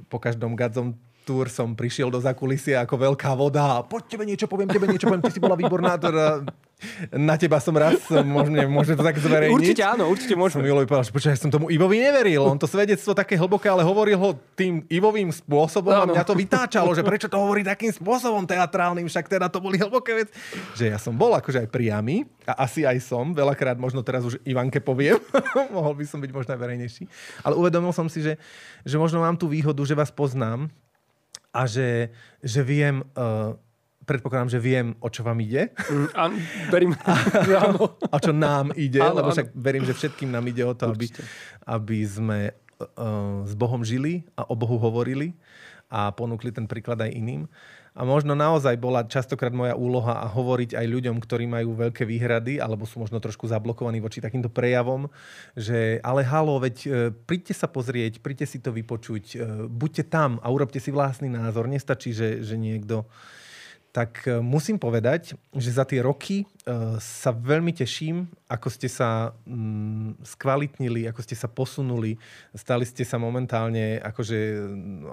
Po 0.09 0.19
každom 0.21 0.57
gadzom 0.57 0.97
tour 1.29 1.53
som 1.53 1.77
prišiel 1.77 2.09
do 2.09 2.17
zakulisia 2.17 2.89
ako 2.89 3.13
veľká 3.13 3.37
voda 3.37 3.77
a 3.77 3.85
poď 3.85 4.17
tebe 4.17 4.25
niečo 4.25 4.49
poviem, 4.49 4.73
tebe 4.73 4.89
niečo 4.89 5.05
poviem, 5.05 5.21
ty 5.21 5.37
si 5.37 5.45
bola 5.45 5.61
výborná. 5.61 6.01
Teda 6.01 6.41
na 7.13 7.35
teba 7.35 7.61
som 7.61 7.77
raz, 7.77 8.01
môžeme, 8.09 8.65
môžeme 8.71 8.97
to 8.97 9.05
tak 9.05 9.19
zverejniť. 9.21 9.53
Určite 9.53 9.83
áno, 9.85 10.09
určite 10.09 10.39
môžeme. 10.39 10.65
Som 10.65 10.87
povedal, 10.87 11.05
že 11.05 11.13
počkaj, 11.13 11.37
som 11.37 11.51
tomu 11.53 11.69
Ivovi 11.69 12.01
neveril. 12.01 12.41
On 12.47 12.57
to 12.57 12.65
svedectvo 12.71 13.13
také 13.13 13.37
hlboké, 13.37 13.69
ale 13.69 13.85
hovoril 13.85 14.17
ho 14.17 14.39
tým 14.55 14.87
Ivovým 14.89 15.29
spôsobom 15.29 15.91
no, 15.91 16.01
a 16.01 16.09
mňa 16.09 16.25
to 16.25 16.39
vytáčalo, 16.39 16.95
že 16.95 17.03
prečo 17.03 17.27
to 17.27 17.37
hovorí 17.37 17.67
takým 17.67 17.91
spôsobom 17.91 18.47
teatrálnym, 18.47 19.11
však 19.11 19.27
teda 19.27 19.51
to 19.51 19.59
boli 19.59 19.77
hlboké 19.77 20.25
veci. 20.25 20.33
Že 20.79 20.85
ja 20.95 20.99
som 21.03 21.19
bol 21.19 21.35
akože 21.35 21.67
aj 21.67 21.69
priamy 21.69 22.25
a 22.47 22.65
asi 22.65 22.87
aj 22.87 23.03
som, 23.03 23.35
veľakrát 23.35 23.77
možno 23.77 24.01
teraz 24.07 24.23
už 24.23 24.39
Ivanke 24.47 24.79
poviem, 24.79 25.19
mohol 25.77 25.99
by 25.99 26.07
som 26.07 26.23
byť 26.23 26.31
možno 26.31 26.55
aj 26.55 26.61
verejnejší. 26.63 27.05
Ale 27.43 27.59
uvedomil 27.59 27.91
som 27.91 28.07
si, 28.07 28.23
že, 28.23 28.39
že 28.87 28.97
možno 28.97 29.19
mám 29.19 29.35
tú 29.35 29.51
výhodu, 29.51 29.83
že 29.83 29.99
vás 29.99 30.15
poznám 30.15 30.71
a 31.59 31.67
že, 31.67 32.15
že 32.39 32.63
viem, 32.63 33.03
uh, 33.19 33.59
predpokladám, 34.07 34.55
že 34.55 34.63
viem, 34.63 34.95
o 35.03 35.11
čo 35.11 35.27
vám 35.27 35.43
ide. 35.43 35.75
Mm, 35.91 36.09
a 36.15 36.23
verím, 36.71 36.93
že 37.51 37.55
áno. 37.59 37.99
O 37.99 38.19
čo 38.23 38.31
nám 38.31 38.71
ide, 38.79 39.03
áno, 39.03 39.19
lebo 39.19 39.35
však 39.35 39.51
áno. 39.51 39.59
verím, 39.59 39.83
že 39.83 39.99
všetkým 39.99 40.31
nám 40.31 40.47
ide 40.47 40.63
o 40.63 40.73
to, 40.79 40.95
aby, 40.95 41.11
aby 41.67 41.99
sme 42.07 42.55
uh, 42.79 43.43
s 43.43 43.53
Bohom 43.59 43.83
žili 43.83 44.23
a 44.39 44.47
o 44.47 44.55
Bohu 44.55 44.79
hovorili 44.79 45.35
a 45.91 46.15
ponúkli 46.15 46.55
ten 46.55 46.71
príklad 46.71 47.03
aj 47.03 47.11
iným. 47.11 47.51
A 47.99 48.07
možno 48.07 48.39
naozaj 48.39 48.79
bola 48.79 49.03
častokrát 49.03 49.51
moja 49.51 49.75
úloha 49.75 50.23
a 50.23 50.31
hovoriť 50.31 50.79
aj 50.79 50.87
ľuďom, 50.87 51.19
ktorí 51.19 51.51
majú 51.51 51.75
veľké 51.75 52.07
výhrady 52.07 52.63
alebo 52.63 52.87
sú 52.87 53.03
možno 53.03 53.19
trošku 53.19 53.51
zablokovaní 53.51 53.99
voči 53.99 54.23
takýmto 54.23 54.47
prejavom, 54.47 55.11
že 55.59 55.99
ale 56.07 56.23
halo, 56.23 56.63
veď 56.63 56.77
e, 56.79 56.89
príďte 57.27 57.59
sa 57.59 57.67
pozrieť, 57.67 58.23
príďte 58.23 58.47
si 58.47 58.59
to 58.63 58.71
vypočuť, 58.71 59.25
e, 59.35 59.37
buďte 59.67 60.07
tam 60.15 60.39
a 60.39 60.47
urobte 60.47 60.79
si 60.79 60.95
vlastný 60.95 61.27
názor. 61.27 61.67
Nestačí, 61.67 62.15
že, 62.15 62.47
že 62.47 62.55
niekto 62.55 63.03
tak 63.89 64.29
e, 64.29 64.39
musím 64.45 64.77
povedať, 64.77 65.33
že 65.57 65.71
za 65.73 65.83
tie 65.89 66.05
roky 66.05 66.45
e, 66.45 66.47
sa 67.01 67.33
veľmi 67.33 67.73
teším, 67.73 68.29
ako 68.47 68.69
ste 68.69 68.87
sa 68.87 69.33
mm, 69.49 70.23
skvalitnili, 70.23 71.09
ako 71.09 71.21
ste 71.25 71.33
sa 71.35 71.49
posunuli. 71.49 72.21
Stali 72.53 72.85
ste 72.85 73.03
sa 73.03 73.17
momentálne 73.17 73.99
akože 74.05 74.39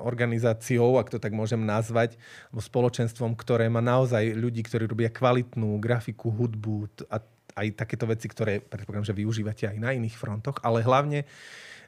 organizáciou, 0.03 0.99
ak 0.99 1.07
to 1.07 1.17
tak 1.23 1.31
môžem 1.31 1.63
nazvať, 1.63 2.19
spoločenstvom, 2.51 3.33
ktoré 3.39 3.71
má 3.71 3.79
naozaj 3.79 4.35
ľudí, 4.35 4.61
ktorí 4.67 4.85
robia 4.91 5.07
kvalitnú 5.07 5.79
grafiku, 5.79 6.27
hudbu 6.29 7.07
a 7.07 7.23
aj 7.55 7.67
takéto 7.79 8.03
veci, 8.03 8.27
ktoré 8.27 8.59
predpokladám, 8.59 9.15
že 9.15 9.15
využívate 9.15 9.63
aj 9.71 9.77
na 9.79 9.95
iných 9.95 10.19
frontoch, 10.19 10.59
ale 10.59 10.83
hlavne 10.83 11.23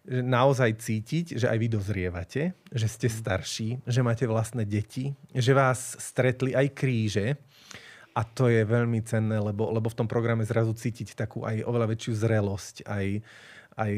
naozaj 0.08 0.80
cítiť, 0.80 1.36
že 1.36 1.52
aj 1.52 1.58
vy 1.60 1.68
dozrievate, 1.68 2.42
že 2.72 2.88
ste 2.88 3.08
starší, 3.12 3.84
že 3.84 4.00
máte 4.00 4.24
vlastné 4.24 4.64
deti, 4.64 5.12
že 5.36 5.52
vás 5.52 6.00
stretli 6.00 6.56
aj 6.56 6.68
kríže. 6.72 7.28
A 8.18 8.26
to 8.26 8.50
je 8.50 8.66
veľmi 8.66 9.06
cenné, 9.06 9.38
lebo, 9.38 9.70
lebo 9.70 9.94
v 9.94 9.98
tom 10.02 10.10
programe 10.10 10.42
zrazu 10.42 10.74
cítiť 10.74 11.14
takú 11.14 11.46
aj 11.46 11.62
oveľa 11.62 11.94
väčšiu 11.94 12.14
zrelosť, 12.18 12.76
aj, 12.90 13.22
aj 13.78 13.94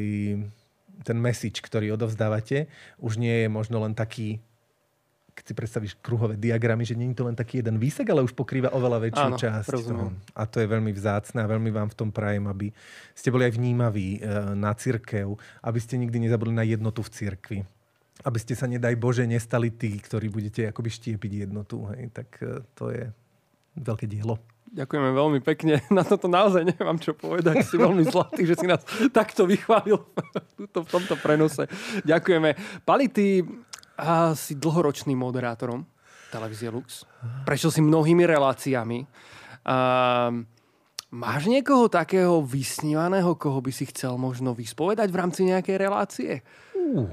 ten 1.07 1.17
message, 1.17 1.63
ktorý 1.63 1.95
odovzdávate, 1.95 2.67
už 2.99 3.15
nie 3.15 3.45
je 3.45 3.47
možno 3.47 3.79
len 3.79 3.95
taký 3.95 4.43
keď 5.39 5.45
si 5.47 5.53
predstavíš 5.55 5.93
kruhové 6.03 6.35
diagramy, 6.35 6.83
že 6.83 6.99
nie 6.99 7.15
je 7.15 7.23
to 7.23 7.31
len 7.31 7.39
taký 7.39 7.63
jeden 7.63 7.79
výsek, 7.79 8.11
ale 8.11 8.27
už 8.27 8.35
pokrýva 8.35 8.75
oveľa 8.75 9.07
väčšiu 9.07 9.27
Áno, 9.31 9.39
časť. 9.39 9.71
Toho. 9.71 10.11
A 10.35 10.43
to 10.43 10.59
je 10.59 10.67
veľmi 10.67 10.91
vzácne 10.91 11.39
a 11.39 11.47
veľmi 11.47 11.71
vám 11.71 11.87
v 11.87 11.95
tom 11.95 12.11
prajem, 12.11 12.43
aby 12.51 12.75
ste 13.15 13.31
boli 13.31 13.47
aj 13.47 13.55
vnímaví 13.55 14.19
e, 14.19 14.35
na 14.59 14.75
cirkev, 14.75 15.39
aby 15.63 15.79
ste 15.79 15.95
nikdy 15.95 16.27
nezabudli 16.27 16.51
na 16.51 16.67
jednotu 16.67 16.99
v 17.07 17.09
cirkvi. 17.15 17.59
Aby 18.27 18.35
ste 18.43 18.51
sa, 18.51 18.67
nedaj 18.67 18.99
Bože, 18.99 19.23
nestali 19.23 19.71
tí, 19.71 19.95
ktorí 19.95 20.27
budete 20.27 20.67
akoby 20.67 20.91
štiepiť 20.91 21.47
jednotu. 21.47 21.87
Hej. 21.95 22.11
Tak 22.11 22.29
e, 22.43 22.59
to 22.75 22.91
je 22.91 23.07
veľké 23.79 24.11
dielo. 24.11 24.35
Ďakujeme 24.69 25.09
veľmi 25.15 25.39
pekne. 25.41 25.81
Na 25.95 26.05
toto 26.05 26.29
naozaj 26.29 26.67
nemám 26.67 26.99
čo 27.01 27.15
povedať. 27.15 27.65
Si 27.65 27.79
veľmi 27.79 28.05
zlatý, 28.05 28.43
že 28.43 28.59
si 28.59 28.67
nás 28.67 28.83
takto 29.09 29.47
vychválil 29.49 29.97
v 30.83 30.89
tomto 30.91 31.15
prenose. 31.17 31.65
Ďakujeme. 32.05 32.83
Pali, 32.83 33.07
ty 33.07 33.41
a 33.99 34.33
si 34.33 34.55
dlhoročným 34.55 35.19
moderátorom 35.19 35.83
televízie 36.29 36.69
Lux. 36.69 37.03
Prešiel 37.43 37.71
si 37.73 37.81
mnohými 37.81 38.23
reláciami. 38.23 39.03
A 39.65 39.77
máš 41.11 41.41
niekoho 41.49 41.89
takého 41.89 42.39
vysnívaného, 42.45 43.35
koho 43.35 43.59
by 43.59 43.71
si 43.73 43.89
chcel 43.89 44.15
možno 44.15 44.53
vyspovedať 44.53 45.09
v 45.09 45.19
rámci 45.19 45.41
nejakej 45.49 45.75
relácie? 45.77 46.31
Uh. 46.77 47.09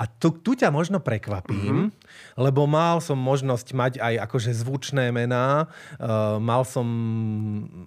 A 0.00 0.08
tu, 0.08 0.32
tu 0.34 0.56
ťa 0.56 0.72
možno 0.72 0.98
prekvapím, 0.98 1.88
mm-hmm. 1.92 2.40
lebo 2.40 2.64
mal 2.66 2.98
som 2.98 3.14
možnosť 3.20 3.68
mať 3.76 3.92
aj 4.00 4.14
akože 4.24 4.50
zvučné 4.56 5.12
mená. 5.12 5.70
Uh, 6.00 6.40
mal 6.42 6.66
som 6.66 6.86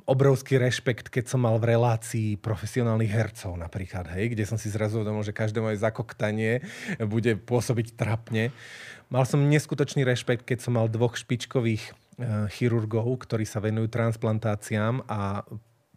obrovský 0.05 0.61
rešpekt, 0.61 1.11
keď 1.11 1.33
som 1.33 1.43
mal 1.43 1.57
v 1.59 1.75
relácii 1.75 2.39
profesionálnych 2.39 3.11
hercov 3.11 3.57
napríklad, 3.59 4.07
hej, 4.15 4.37
kde 4.37 4.47
som 4.47 4.55
si 4.55 4.71
zrazu 4.71 5.01
uvedomil, 5.01 5.25
že 5.25 5.35
každé 5.35 5.59
moje 5.59 5.81
zakoktanie 5.81 6.63
bude 7.03 7.35
pôsobiť 7.35 7.97
trapne. 7.97 8.55
Mal 9.09 9.25
som 9.27 9.43
neskutočný 9.43 10.01
rešpekt, 10.01 10.47
keď 10.47 10.65
som 10.65 10.77
mal 10.77 10.87
dvoch 10.87 11.19
špičkových 11.19 11.83
uh, 11.91 12.47
chirurgov, 12.53 13.27
ktorí 13.27 13.43
sa 13.43 13.59
venujú 13.59 13.91
transplantáciám 13.91 15.03
a 15.09 15.43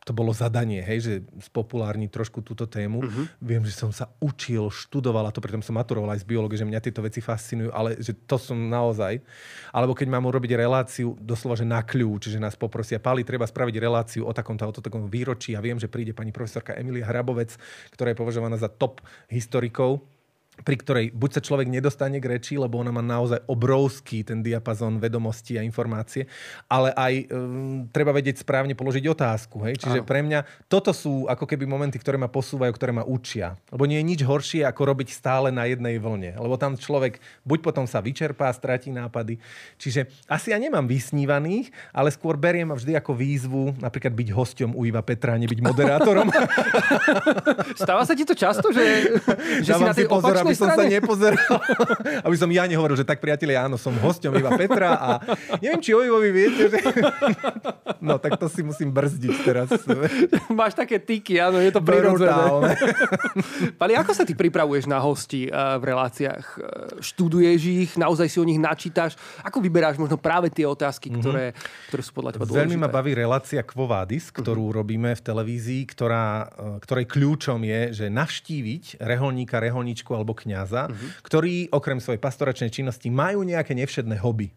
to 0.08 0.16
bolo 0.16 0.32
zadanie, 0.32 0.80
hej, 0.80 0.98
že 1.04 1.14
spopulárniť 1.52 2.08
trošku 2.08 2.40
túto 2.40 2.64
tému. 2.64 3.04
Uh-huh. 3.04 3.28
Viem, 3.44 3.60
že 3.68 3.76
som 3.76 3.92
sa 3.92 4.08
učil, 4.24 4.72
študoval 4.72 5.28
a 5.28 5.34
to 5.34 5.44
pritom 5.44 5.60
som 5.60 5.76
maturoval 5.76 6.16
aj 6.16 6.24
z 6.24 6.28
biológie, 6.32 6.56
že 6.56 6.64
mňa 6.64 6.80
tieto 6.80 7.04
veci 7.04 7.20
fascinujú, 7.20 7.68
ale 7.76 8.00
že 8.00 8.16
to 8.24 8.40
som 8.40 8.56
naozaj. 8.56 9.20
Alebo 9.68 9.92
keď 9.92 10.08
mám 10.08 10.24
urobiť 10.24 10.56
reláciu 10.56 11.12
doslova, 11.20 11.60
že 11.60 11.68
na 11.68 11.84
kľúč, 11.84 12.32
že 12.32 12.40
nás 12.40 12.56
poprosia, 12.56 12.96
Pali, 12.96 13.20
treba 13.20 13.44
spraviť 13.44 13.76
reláciu 13.76 14.24
o 14.24 14.32
takomto, 14.32 14.64
o 14.64 14.72
takom 14.72 15.04
výročí 15.12 15.52
a 15.52 15.60
viem, 15.60 15.76
že 15.76 15.92
príde 15.92 16.16
pani 16.16 16.32
profesorka 16.32 16.72
Emilia 16.72 17.04
Hrabovec, 17.04 17.60
ktorá 17.92 18.16
je 18.16 18.20
považovaná 18.24 18.56
za 18.56 18.72
top 18.72 19.04
historikov 19.28 20.00
pri 20.62 20.76
ktorej 20.78 21.06
buď 21.14 21.30
sa 21.38 21.44
človek 21.44 21.70
nedostane 21.70 22.18
k 22.18 22.38
reči, 22.38 22.58
lebo 22.58 22.78
ona 22.78 22.90
má 22.90 23.02
naozaj 23.02 23.42
obrovský 23.46 24.26
ten 24.26 24.42
diapazon 24.42 24.98
vedomostí 24.98 25.58
a 25.58 25.62
informácie, 25.62 26.26
ale 26.66 26.90
aj 26.94 27.14
um, 27.30 27.86
treba 27.90 28.10
vedieť 28.10 28.42
správne 28.42 28.74
položiť 28.74 29.04
otázku. 29.06 29.62
Hej? 29.68 29.84
Čiže 29.86 30.00
Áno. 30.02 30.08
pre 30.08 30.20
mňa 30.24 30.44
toto 30.66 30.90
sú 30.90 31.30
ako 31.30 31.46
keby 31.46 31.64
momenty, 31.68 31.98
ktoré 32.00 32.18
ma 32.18 32.30
posúvajú, 32.30 32.70
ktoré 32.74 32.90
ma 32.94 33.06
učia. 33.06 33.54
Lebo 33.70 33.86
nie 33.86 34.00
je 34.02 34.08
nič 34.08 34.20
horšie, 34.26 34.66
ako 34.66 34.94
robiť 34.94 35.08
stále 35.14 35.54
na 35.54 35.68
jednej 35.70 35.98
vlne. 36.02 36.34
Lebo 36.38 36.58
tam 36.58 36.74
človek 36.74 37.22
buď 37.46 37.58
potom 37.62 37.84
sa 37.86 38.02
vyčerpá, 38.02 38.50
stratí 38.50 38.90
nápady. 38.90 39.38
Čiže 39.78 40.10
asi 40.26 40.50
ja 40.50 40.58
nemám 40.58 40.86
vysnívaných, 40.86 41.70
ale 41.94 42.10
skôr 42.10 42.34
beriem 42.34 42.70
vždy 42.70 42.98
ako 42.98 43.12
výzvu 43.14 43.64
napríklad 43.78 44.14
byť 44.14 44.28
hosťom 44.34 44.70
u 44.74 44.82
Iva 44.86 45.02
Petra, 45.02 45.38
nebyť 45.38 45.60
moderátorom. 45.62 46.28
Stáva 47.80 48.02
sa 48.04 48.14
ti 48.14 48.24
to 48.26 48.34
často, 48.34 48.70
že, 48.70 48.84
že 49.62 49.72
si 49.72 49.82
na 49.82 49.94
tej 49.94 50.06
pozor, 50.08 50.47
aby 50.48 50.56
som 50.56 50.68
strane? 50.72 50.88
sa 50.88 50.94
nepozeral. 50.96 51.54
aby 52.26 52.36
som 52.36 52.48
ja 52.48 52.64
nehovoril, 52.64 52.96
že 52.96 53.04
tak 53.04 53.20
priatelia, 53.20 53.68
áno, 53.68 53.76
som 53.76 53.92
hosťom 53.92 54.32
Iva 54.34 54.56
Petra 54.56 54.90
a 54.96 55.08
neviem, 55.60 55.80
či 55.84 55.92
o 55.92 56.00
Ivovi 56.00 56.30
viete, 56.32 56.72
že... 56.72 56.80
no 58.08 58.16
tak 58.16 58.40
to 58.40 58.48
si 58.48 58.64
musím 58.64 58.90
brzdiť 58.90 59.34
teraz. 59.44 59.68
Máš 60.58 60.78
také 60.78 60.96
tyky, 61.02 61.38
áno, 61.38 61.60
je 61.60 61.72
to 61.72 61.82
prirodzené. 61.82 62.76
Pali, 63.76 63.92
ako 63.94 64.12
sa 64.14 64.24
ty 64.24 64.32
pripravuješ 64.32 64.88
na 64.88 64.98
hosti 65.02 65.48
eh, 65.48 65.52
v 65.52 65.82
reláciách? 65.84 66.44
Eh, 66.44 66.62
študuješ 67.02 67.60
ich, 67.68 67.90
naozaj 67.98 68.26
si 68.30 68.38
o 68.38 68.46
nich 68.46 68.60
načítaš? 68.60 69.18
Ako 69.44 69.60
vyberáš 69.60 70.00
možno 70.00 70.16
práve 70.16 70.48
tie 70.48 70.64
otázky, 70.64 71.10
mhm. 71.10 71.16
ktoré, 71.20 71.44
mm-hmm. 71.52 71.88
ktoré 71.92 72.02
sú 72.02 72.12
podľa 72.14 72.30
teba 72.36 72.44
dôležité? 72.46 72.64
Veľmi 72.64 72.78
ma 72.78 72.88
baví 72.88 73.12
relácia 73.14 73.60
Quo 73.66 73.86
Vadis, 73.90 74.30
ktorú 74.30 74.70
mm-hmm. 74.70 74.78
robíme 74.78 75.10
v 75.14 75.22
televízii, 75.22 75.82
ktorá, 75.90 76.26
eh, 76.46 76.78
ktorej 76.82 77.06
kľúčom 77.10 77.60
je, 77.66 77.80
že 77.92 78.06
navštíviť 78.08 79.02
reholníka, 79.02 79.58
reholníčku 79.58 80.10
alebo 80.14 80.37
kňaza, 80.38 80.86
uh-huh. 80.86 81.08
ktorí 81.26 81.74
okrem 81.74 81.98
svojej 81.98 82.22
pastoračnej 82.22 82.70
činnosti 82.70 83.10
majú 83.10 83.42
nejaké 83.42 83.74
nevšedné 83.74 84.22
hobby. 84.22 84.54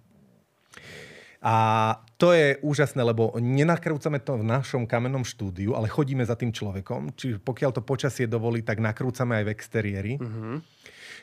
A 1.41 1.97
to 2.21 2.37
je 2.37 2.61
úžasné, 2.61 3.01
lebo 3.01 3.33
nenakrúcame 3.41 4.21
to 4.21 4.37
v 4.37 4.45
našom 4.45 4.85
kamennom 4.85 5.25
štúdiu, 5.25 5.73
ale 5.73 5.89
chodíme 5.89 6.21
za 6.21 6.37
tým 6.37 6.53
človekom. 6.53 7.17
Čiže 7.17 7.41
pokiaľ 7.41 7.71
to 7.73 7.81
počasie 7.81 8.29
dovolí, 8.29 8.61
tak 8.61 8.77
nakrúcame 8.77 9.41
aj 9.41 9.45
v 9.49 9.53
exteriéri. 9.57 10.13
Uh-huh. 10.21 10.61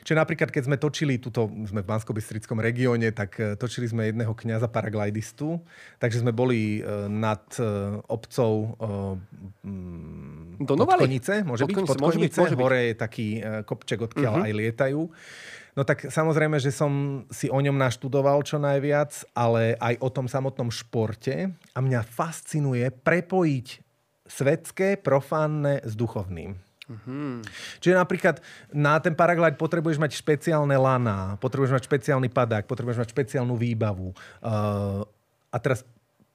Čiže 0.05 0.15
napríklad, 0.15 0.53
keď 0.53 0.63
sme 0.69 0.77
točili, 0.77 1.17
tuto 1.17 1.49
sme 1.65 1.81
v 1.81 1.87
bansko 1.89 2.13
regióne, 2.61 3.09
tak 3.09 3.39
e, 3.39 3.57
točili 3.57 3.89
sme 3.89 4.13
jedného 4.13 4.33
kňaza 4.35 4.69
paraglidistu, 4.69 5.59
takže 5.97 6.21
sme 6.21 6.31
boli 6.35 6.79
e, 6.79 7.07
nad 7.09 7.43
e, 7.57 7.63
obcov 8.05 8.77
Do 10.59 10.73
Podkonice, 10.75 11.41
môže 11.47 11.65
byť? 11.65 11.75
Podkonice, 11.75 12.03
môže 12.03 12.19
byť, 12.19 12.31
môže 12.35 12.55
byť. 12.55 12.63
hore 12.63 12.81
je 12.91 12.95
taký 12.95 13.27
kopček, 13.63 13.99
odkiaľ 14.11 14.33
uh-huh. 14.43 14.47
aj 14.47 14.53
lietajú. 14.53 15.01
No 15.77 15.79
No 15.79 15.87
tak 15.87 16.11
samozrejme, 16.11 16.59
že 16.59 16.75
som 16.75 17.23
si 17.31 17.47
o 17.47 17.55
ňom 17.55 17.79
naštudoval 17.79 18.43
čo 18.43 18.59
najviac, 18.59 19.15
ale 19.31 19.79
aj 19.79 19.95
o 20.03 20.11
tom 20.11 20.27
samotnom 20.27 20.67
športe. 20.67 21.55
A 21.71 21.79
mňa 21.79 22.03
fascinuje 22.03 22.83
prepojiť 22.91 23.67
svetské, 24.27 24.99
profánne 24.99 25.79
s 25.87 25.95
duchovným. 25.95 26.68
Mm-hmm. 26.89 27.33
Čiže 27.77 27.95
napríklad 27.95 28.35
na 28.73 28.97
ten 28.97 29.13
paraglide 29.13 29.55
potrebuješ 29.55 30.01
mať 30.01 30.17
špeciálne 30.17 30.73
lana, 30.73 31.37
potrebuješ 31.37 31.77
mať 31.77 31.83
špeciálny 31.85 32.33
padák, 32.33 32.65
potrebuješ 32.65 33.05
mať 33.05 33.09
špeciálnu 33.13 33.53
výbavu. 33.53 34.09
Uh, 34.41 35.05
a 35.53 35.57
teraz 35.61 35.85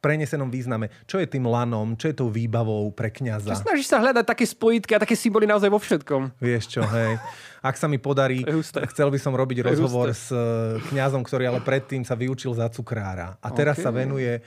prenesenom 0.04 0.52
význame. 0.52 0.92
Čo 1.08 1.16
je 1.16 1.24
tým 1.24 1.48
lanom, 1.48 1.96
čo 1.96 2.12
je 2.12 2.14
tou 2.20 2.28
výbavou 2.28 2.92
pre 2.92 3.08
kňaza? 3.08 3.56
Čo 3.56 3.64
snažíš 3.64 3.88
sa 3.88 4.04
hľadať 4.04 4.24
také 4.28 4.44
spojitky 4.44 4.92
a 4.92 5.00
také 5.00 5.16
symboly 5.16 5.48
naozaj 5.48 5.72
vo 5.72 5.80
všetkom. 5.80 6.36
Vieš 6.36 6.76
čo, 6.76 6.84
hej. 6.84 7.16
Ak 7.64 7.80
sa 7.80 7.88
mi 7.88 7.96
podarí, 7.96 8.44
chcel 8.92 9.08
by 9.08 9.16
som 9.16 9.32
robiť 9.32 9.64
rozhovor 9.64 10.12
s 10.12 10.28
eh, 10.28 10.76
kňazom, 10.92 11.24
ktorý 11.24 11.48
ale 11.48 11.64
predtým 11.64 12.04
sa 12.04 12.12
vyučil 12.12 12.52
za 12.52 12.68
cukrára. 12.68 13.40
A 13.40 13.48
teraz 13.48 13.80
okay. 13.80 13.84
sa 13.88 13.90
venuje 13.96 14.44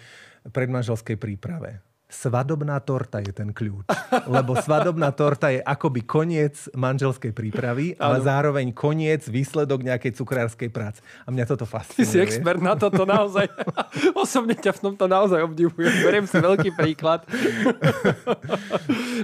predmanželskej 0.54 1.18
príprave. 1.18 1.82
Svadobná 2.08 2.80
torta 2.80 3.20
je 3.20 3.36
ten 3.36 3.52
kľúč. 3.52 3.84
Lebo 4.32 4.56
svadobná 4.56 5.12
torta 5.12 5.52
je 5.52 5.60
akoby 5.60 6.08
koniec 6.08 6.72
manželskej 6.72 7.36
prípravy, 7.36 8.00
ale 8.00 8.24
zároveň 8.24 8.72
koniec, 8.72 9.28
výsledok 9.28 9.84
nejakej 9.84 10.16
cukrárskej 10.16 10.72
práce. 10.72 11.04
A 11.28 11.36
mňa 11.36 11.44
toto 11.44 11.68
fascinuje. 11.68 12.00
Ty 12.00 12.06
si 12.08 12.24
expert 12.24 12.64
na 12.64 12.80
toto 12.80 13.04
naozaj. 13.04 13.52
Osobne 14.24 14.56
ťa 14.56 14.80
v 14.80 14.82
tomto 14.88 15.04
naozaj 15.12 15.44
obdivujem. 15.52 15.92
Beriem 16.00 16.24
si 16.24 16.40
veľký 16.40 16.80
príklad. 16.80 17.28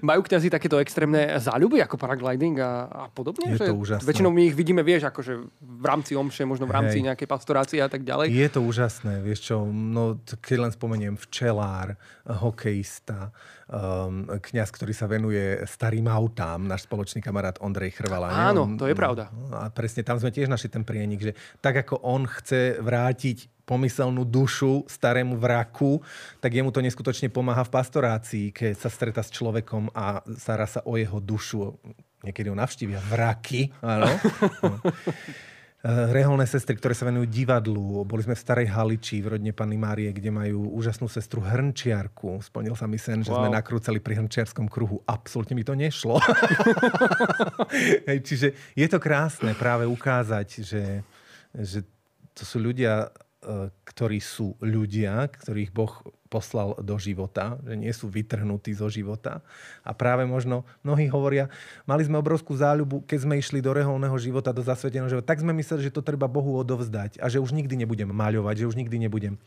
Majú 0.04 0.20
kňazi 0.28 0.52
takéto 0.52 0.76
extrémne 0.84 1.40
záľuby 1.40 1.80
ako 1.80 1.96
paragliding 1.96 2.60
a, 2.60 2.92
a 2.92 3.04
podobne? 3.08 3.48
Je 3.48 3.64
to 3.64 3.80
úžasné. 3.80 4.04
Väčšinou 4.04 4.28
my 4.28 4.52
ich 4.52 4.60
vidíme, 4.60 4.84
vieš, 4.84 5.08
akože 5.08 5.40
v 5.64 5.86
rámci 5.88 6.20
omše, 6.20 6.44
možno 6.44 6.68
v 6.68 6.76
rámci 6.76 7.00
Hej. 7.00 7.16
nejakej 7.16 7.28
pastorácie 7.32 7.80
a 7.80 7.88
tak 7.88 8.04
ďalej. 8.04 8.28
Je 8.28 8.48
to 8.52 8.60
úžasné, 8.60 9.24
vieš 9.24 9.48
čo, 9.48 9.64
no 9.72 10.20
keď 10.44 10.68
len 10.68 10.72
spomeniem 10.76 11.16
včelár, 11.16 11.96
hokej, 12.28 12.73
hokejista, 12.74 13.30
um, 13.70 14.26
kňaz, 14.26 14.74
ktorý 14.74 14.94
sa 14.98 15.06
venuje 15.06 15.62
starým 15.70 16.10
autám, 16.10 16.66
náš 16.66 16.90
spoločný 16.90 17.22
kamarát 17.22 17.62
Ondrej 17.62 17.94
Chrvala. 17.94 18.34
Áno, 18.50 18.66
to 18.74 18.90
je 18.90 18.98
pravda. 18.98 19.30
A 19.54 19.70
presne 19.70 20.02
tam 20.02 20.18
sme 20.18 20.34
tiež 20.34 20.50
našli 20.50 20.74
ten 20.74 20.82
prienik, 20.82 21.22
že 21.22 21.38
tak 21.62 21.86
ako 21.86 22.02
on 22.02 22.26
chce 22.26 22.82
vrátiť 22.82 23.54
pomyselnú 23.64 24.26
dušu 24.28 24.90
starému 24.90 25.38
vraku, 25.38 26.02
tak 26.42 26.52
jemu 26.52 26.74
to 26.74 26.84
neskutočne 26.84 27.30
pomáha 27.30 27.64
v 27.64 27.72
pastorácii, 27.72 28.46
keď 28.52 28.74
sa 28.76 28.90
stretá 28.90 29.22
s 29.24 29.32
človekom 29.32 29.94
a 29.94 30.20
stará 30.36 30.66
sa 30.66 30.82
o 30.84 30.98
jeho 30.98 31.22
dušu. 31.22 31.78
Niekedy 32.26 32.52
ho 32.52 32.58
navštívia 32.58 33.00
vraky. 33.06 33.72
Áno. 33.86 34.10
Eh, 35.84 36.16
reholné 36.16 36.48
sestry, 36.48 36.80
ktoré 36.80 36.96
sa 36.96 37.12
venujú 37.12 37.28
divadlu. 37.28 38.08
Boli 38.08 38.24
sme 38.24 38.40
v 38.40 38.44
Starej 38.48 38.72
Haliči 38.72 39.20
v 39.20 39.36
rodne 39.36 39.52
Panny 39.52 39.76
Márie, 39.76 40.16
kde 40.16 40.32
majú 40.32 40.72
úžasnú 40.80 41.12
sestru 41.12 41.44
hrnčiarku. 41.44 42.40
Splnil 42.40 42.72
sa 42.80 42.88
mi 42.88 42.96
sen, 42.96 43.20
že 43.20 43.28
wow. 43.28 43.44
sme 43.44 43.52
nakrúcali 43.52 44.00
pri 44.00 44.24
hrnčiarskom 44.24 44.72
kruhu. 44.72 45.04
Absolutne 45.04 45.60
mi 45.60 45.68
to 45.68 45.76
nešlo. 45.76 46.24
Hej, 48.08 48.24
čiže 48.24 48.48
je 48.80 48.88
to 48.88 48.96
krásne 48.96 49.52
práve 49.60 49.84
ukázať, 49.84 50.64
že, 50.64 51.04
že 51.52 51.84
to 52.32 52.48
sú 52.48 52.64
ľudia, 52.64 53.12
eh, 53.44 53.68
ktorí 53.84 54.24
sú 54.24 54.56
ľudia, 54.64 55.28
ktorých 55.36 55.76
Boh 55.76 56.00
poslal 56.34 56.74
do 56.82 56.98
života, 56.98 57.62
že 57.62 57.78
nie 57.78 57.94
sú 57.94 58.10
vytrhnutí 58.10 58.74
zo 58.74 58.90
života. 58.90 59.46
A 59.86 59.94
práve 59.94 60.26
možno 60.26 60.66
mnohí 60.82 61.06
hovoria, 61.14 61.54
mali 61.86 62.02
sme 62.02 62.18
obrovskú 62.18 62.58
záľubu, 62.58 63.06
keď 63.06 63.30
sme 63.30 63.38
išli 63.38 63.62
do 63.62 63.70
reholného 63.70 64.18
života, 64.18 64.50
do 64.50 64.66
zasveteného 64.66 65.14
života, 65.14 65.30
tak 65.30 65.46
sme 65.46 65.54
mysleli, 65.54 65.86
že 65.86 65.94
to 65.94 66.02
treba 66.02 66.26
Bohu 66.26 66.58
odovzdať 66.58 67.22
a 67.22 67.30
že 67.30 67.38
už 67.38 67.54
nikdy 67.54 67.86
nebudem 67.86 68.10
maľovať, 68.10 68.66
že 68.66 68.70
už 68.74 68.80
nikdy 68.82 69.06
nebudem. 69.06 69.38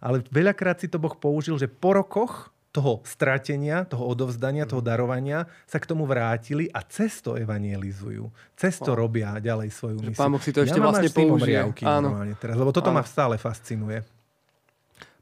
Ale 0.00 0.24
veľakrát 0.32 0.80
si 0.80 0.88
to 0.88 0.96
Boh 0.96 1.12
použil, 1.12 1.60
že 1.60 1.68
po 1.68 1.92
rokoch 1.92 2.48
toho 2.72 3.04
stratenia, 3.04 3.84
toho 3.84 4.08
odovzdania, 4.08 4.64
toho 4.64 4.80
darovania 4.80 5.44
sa 5.68 5.76
k 5.76 5.84
tomu 5.84 6.08
vrátili 6.08 6.72
a 6.72 6.80
cesto 6.80 7.36
evangelizujú. 7.36 8.32
Cesto 8.56 8.96
robia 8.96 9.36
ďalej 9.36 9.68
svoju 9.68 10.00
misiu. 10.00 10.18
Pán 10.18 10.32
Boh 10.32 10.40
si 10.40 10.56
to 10.56 10.64
ešte 10.64 10.80
ja 10.80 10.84
vlastne 10.88 11.12
použije. 11.12 11.60
Áno. 11.84 12.24
Teraz, 12.40 12.56
lebo 12.56 12.72
toto 12.72 12.88
Áno. 12.88 12.96
ma 12.96 13.04
stále 13.04 13.36
fascinuje. 13.36 14.00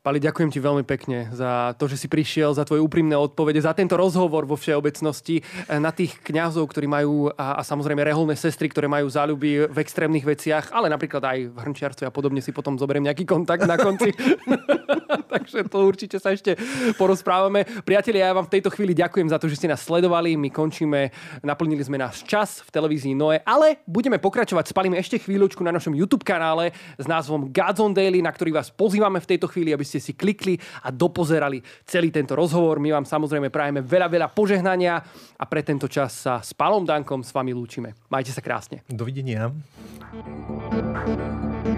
Pali, 0.00 0.16
ďakujem 0.16 0.48
ti 0.48 0.64
veľmi 0.64 0.80
pekne 0.88 1.28
za 1.28 1.76
to, 1.76 1.84
že 1.84 2.00
si 2.00 2.08
prišiel, 2.08 2.56
za 2.56 2.64
tvoje 2.64 2.80
úprimné 2.80 3.12
odpovede, 3.20 3.60
za 3.60 3.76
tento 3.76 4.00
rozhovor 4.00 4.48
vo 4.48 4.56
všeobecnosti 4.56 5.44
eh, 5.44 5.76
na 5.76 5.92
tých 5.92 6.16
kňazov, 6.24 6.72
ktorí 6.72 6.88
majú 6.88 7.28
a, 7.36 7.60
a 7.60 7.62
samozrejme 7.62 8.00
reholné 8.00 8.32
sestry, 8.32 8.72
ktoré 8.72 8.88
majú 8.88 9.12
záľuby 9.12 9.68
v 9.68 9.76
extrémnych 9.76 10.24
veciach, 10.24 10.72
ale 10.72 10.88
napríklad 10.88 11.20
aj 11.20 11.38
v 11.52 11.56
hrnčiarstve 11.68 12.08
a 12.08 12.14
podobne 12.16 12.40
si 12.40 12.48
potom 12.48 12.80
zoberiem 12.80 13.12
nejaký 13.12 13.28
kontakt 13.28 13.68
na 13.68 13.76
konci. 13.76 14.08
Takže 15.34 15.70
to 15.70 15.78
určite 15.86 16.16
sa 16.18 16.34
ešte 16.34 16.58
porozprávame. 16.98 17.62
Priatelia, 17.86 18.30
ja 18.30 18.36
vám 18.36 18.50
v 18.50 18.58
tejto 18.58 18.74
chvíli 18.74 18.98
ďakujem 18.98 19.30
za 19.30 19.38
to, 19.38 19.46
že 19.46 19.62
ste 19.62 19.70
nás 19.70 19.78
sledovali. 19.86 20.34
My 20.34 20.50
končíme, 20.50 21.14
naplnili 21.46 21.86
sme 21.86 22.02
náš 22.02 22.26
čas 22.26 22.66
v 22.66 22.70
televízii 22.74 23.14
Noe, 23.14 23.38
ale 23.46 23.78
budeme 23.86 24.18
pokračovať. 24.18 24.74
Spalíme 24.74 24.98
ešte 24.98 25.22
chvíľočku 25.22 25.62
na 25.62 25.70
našom 25.70 25.94
YouTube 25.94 26.26
kanále 26.26 26.74
s 26.98 27.06
názvom 27.06 27.54
Gods 27.54 27.78
on 27.78 27.94
Daily, 27.94 28.18
na 28.18 28.34
ktorý 28.34 28.58
vás 28.58 28.74
pozývame 28.74 29.22
v 29.22 29.30
tejto 29.36 29.46
chvíli, 29.46 29.70
aby 29.70 29.86
ste 29.86 30.02
si 30.02 30.18
klikli 30.18 30.58
a 30.82 30.90
dopozerali 30.90 31.62
celý 31.86 32.10
tento 32.10 32.34
rozhovor. 32.34 32.82
My 32.82 32.90
vám 32.98 33.06
samozrejme 33.06 33.54
prajeme 33.54 33.80
veľa, 33.86 34.10
veľa 34.10 34.28
požehnania 34.34 34.98
a 35.38 35.44
pre 35.46 35.62
tento 35.62 35.86
čas 35.86 36.26
sa 36.26 36.42
s 36.42 36.50
Palom 36.50 36.82
Dankom 36.82 37.22
s 37.22 37.30
vami 37.30 37.54
lúčime. 37.54 37.94
Majte 38.10 38.34
sa 38.34 38.42
krásne. 38.42 38.82
Dovidenia. 38.90 39.54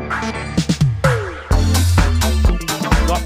A 0.09 0.19
v 0.33 0.42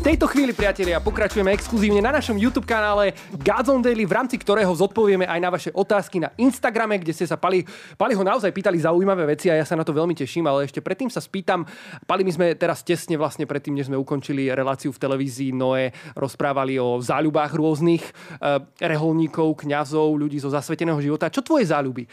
tejto 0.07 0.31
chvíli, 0.31 0.55
priatelia, 0.55 1.03
pokračujeme 1.03 1.51
exkluzívne 1.51 1.99
na 1.99 2.15
našom 2.15 2.39
YouTube 2.39 2.63
kanále 2.63 3.11
Gods 3.43 3.67
Daily, 3.83 4.07
v 4.07 4.15
rámci 4.15 4.39
ktorého 4.39 4.71
zodpovieme 4.71 5.27
aj 5.27 5.41
na 5.43 5.51
vaše 5.51 5.75
otázky 5.75 6.23
na 6.23 6.31
Instagrame, 6.39 7.03
kde 7.03 7.11
ste 7.11 7.27
sa 7.27 7.35
Pali, 7.35 7.67
Pali 7.99 8.15
ho 8.15 8.23
naozaj 8.23 8.55
pýtali 8.55 8.79
zaujímavé 8.79 9.27
veci 9.35 9.51
a 9.51 9.59
ja 9.59 9.67
sa 9.67 9.75
na 9.75 9.83
to 9.83 9.91
veľmi 9.91 10.15
teším, 10.15 10.47
ale 10.47 10.71
ešte 10.71 10.79
predtým 10.79 11.11
sa 11.11 11.19
spýtam, 11.19 11.67
Pali, 12.07 12.23
my 12.23 12.31
sme 12.31 12.47
teraz 12.55 12.87
tesne 12.87 13.19
vlastne 13.19 13.51
predtým, 13.51 13.75
než 13.75 13.91
sme 13.91 13.99
ukončili 13.99 14.47
reláciu 14.47 14.95
v 14.95 15.03
televízii 15.03 15.51
Noe, 15.51 15.91
rozprávali 16.15 16.79
o 16.79 17.03
záľubách 17.03 17.59
rôznych 17.59 18.07
eh, 18.07 18.63
reholníkov, 18.79 19.67
kňazov, 19.67 20.23
ľudí 20.23 20.39
zo 20.39 20.55
zasveteného 20.55 21.03
života. 21.03 21.35
Čo 21.35 21.43
tvoje 21.43 21.67
záľuby? 21.67 22.07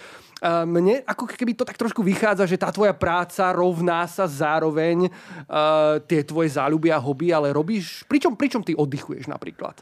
Mne 0.44 1.00
ako 1.08 1.24
keby 1.24 1.56
to 1.56 1.64
tak 1.64 1.80
trošku 1.80 2.04
vychádza, 2.04 2.44
že 2.44 2.60
tá 2.60 2.68
tvoja 2.68 2.92
práca 2.92 3.48
rovná 3.56 4.04
sa 4.12 4.28
zároveň 4.28 5.08
uh, 5.08 6.04
tie 6.04 6.20
tvoje 6.28 6.60
záľuby 6.60 6.92
a 6.92 7.00
hobby, 7.00 7.32
ale 7.32 7.56
robíš... 7.56 8.04
Pričom, 8.12 8.36
pričom 8.36 8.60
ty 8.60 8.76
oddychuješ 8.76 9.32
napríklad? 9.32 9.80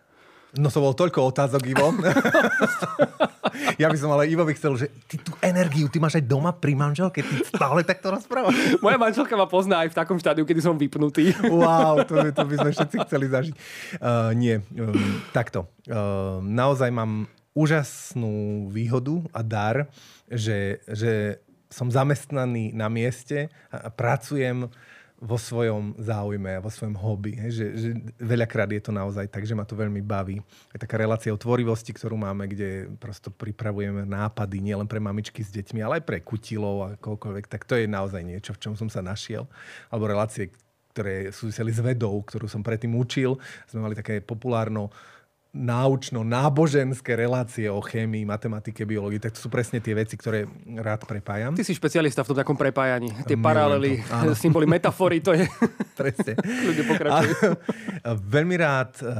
No 0.52 0.68
to 0.68 0.84
bolo 0.84 0.92
toľko 0.92 1.32
otázok, 1.32 1.64
Ivo. 1.64 1.96
ja 3.82 3.88
by 3.88 3.96
som 3.96 4.12
ale 4.12 4.28
Ivo 4.28 4.44
by 4.44 4.52
chcel, 4.52 4.76
že 4.76 4.92
ty 5.08 5.16
tú 5.16 5.32
energiu, 5.40 5.88
ty 5.88 5.96
máš 5.96 6.20
aj 6.20 6.28
doma 6.28 6.52
pri 6.52 6.76
manželke, 6.76 7.24
ty 7.24 7.40
stále 7.48 7.88
takto 7.88 8.12
rozprávaš. 8.12 8.52
Moja 8.84 9.00
manželka 9.00 9.32
ma 9.40 9.48
pozná 9.48 9.88
aj 9.88 9.96
v 9.96 9.98
takom 10.04 10.20
štádiu, 10.20 10.44
kedy 10.44 10.60
som 10.60 10.76
vypnutý. 10.76 11.32
wow, 11.56 12.04
to, 12.04 12.20
to 12.36 12.44
by 12.44 12.56
sme 12.68 12.70
všetci 12.76 12.98
chceli 13.08 13.26
zažiť. 13.32 13.56
Uh, 14.04 14.36
nie, 14.36 14.60
um, 14.76 14.92
takto. 15.32 15.72
Uh, 15.88 16.44
naozaj 16.44 16.92
mám 16.92 17.32
úžasnú 17.52 18.68
výhodu 18.72 19.24
a 19.36 19.42
dar, 19.44 19.92
že, 20.32 20.80
že 20.88 21.44
som 21.72 21.88
zamestnaný 21.88 22.76
na 22.76 22.92
mieste 22.92 23.48
a 23.72 23.88
pracujem 23.88 24.68
vo 25.22 25.38
svojom 25.38 25.94
záujme 26.02 26.58
a 26.58 26.64
vo 26.66 26.74
svojom 26.74 26.98
hobby. 26.98 27.38
Hej, 27.38 27.52
že, 27.54 27.66
že 27.78 27.90
veľakrát 28.18 28.74
je 28.74 28.82
to 28.82 28.90
naozaj 28.90 29.30
tak, 29.30 29.46
že 29.46 29.54
ma 29.54 29.62
to 29.62 29.78
veľmi 29.78 30.02
baví. 30.02 30.42
Je 30.74 30.82
taká 30.82 30.98
relácia 30.98 31.30
o 31.30 31.38
tvorivosti, 31.38 31.94
ktorú 31.94 32.18
máme, 32.18 32.50
kde 32.50 32.90
prosto 32.98 33.30
pripravujeme 33.30 34.02
nápady 34.10 34.58
nielen 34.58 34.90
pre 34.90 34.98
mamičky 34.98 35.46
s 35.46 35.54
deťmi, 35.54 35.80
ale 35.86 36.02
aj 36.02 36.10
pre 36.10 36.26
kutilov 36.26 36.76
a 36.82 36.88
koľkoľvek. 36.98 37.46
Tak 37.46 37.70
to 37.70 37.78
je 37.78 37.86
naozaj 37.86 38.26
niečo, 38.26 38.58
v 38.58 38.62
čom 38.66 38.74
som 38.74 38.90
sa 38.90 39.06
našiel. 39.06 39.46
Alebo 39.94 40.10
relácie, 40.10 40.50
ktoré 40.98 41.30
súviseli 41.30 41.70
s 41.70 41.86
vedou, 41.86 42.18
ktorú 42.26 42.50
som 42.50 42.66
predtým 42.66 42.98
učil. 42.98 43.38
Sme 43.70 43.86
mali 43.86 43.94
také 43.94 44.26
populárno 44.26 44.90
náučno-náboženské 45.52 47.12
relácie 47.20 47.68
o 47.68 47.84
chémii, 47.84 48.24
matematike, 48.24 48.88
biológii, 48.88 49.20
tak 49.20 49.36
to 49.36 49.40
sú 49.44 49.52
presne 49.52 49.84
tie 49.84 49.92
veci, 49.92 50.16
ktoré 50.16 50.48
rád 50.80 51.04
prepájam. 51.04 51.52
Ty 51.60 51.68
si 51.68 51.76
špecialista 51.76 52.24
v 52.24 52.32
tom 52.32 52.38
takom 52.40 52.56
prepájaní. 52.56 53.12
Tie 53.28 53.36
Milujem 53.36 53.44
paralely, 53.44 53.94
to. 54.00 54.32
symboly, 54.32 54.64
metafory, 54.64 55.20
to 55.20 55.36
je... 55.36 55.44
Presne. 56.00 56.40
Ľudia 56.40 56.84
pokračujú. 56.88 57.36
A, 58.00 58.16
veľmi 58.16 58.56
rád 58.56 58.92
uh, 59.04 59.12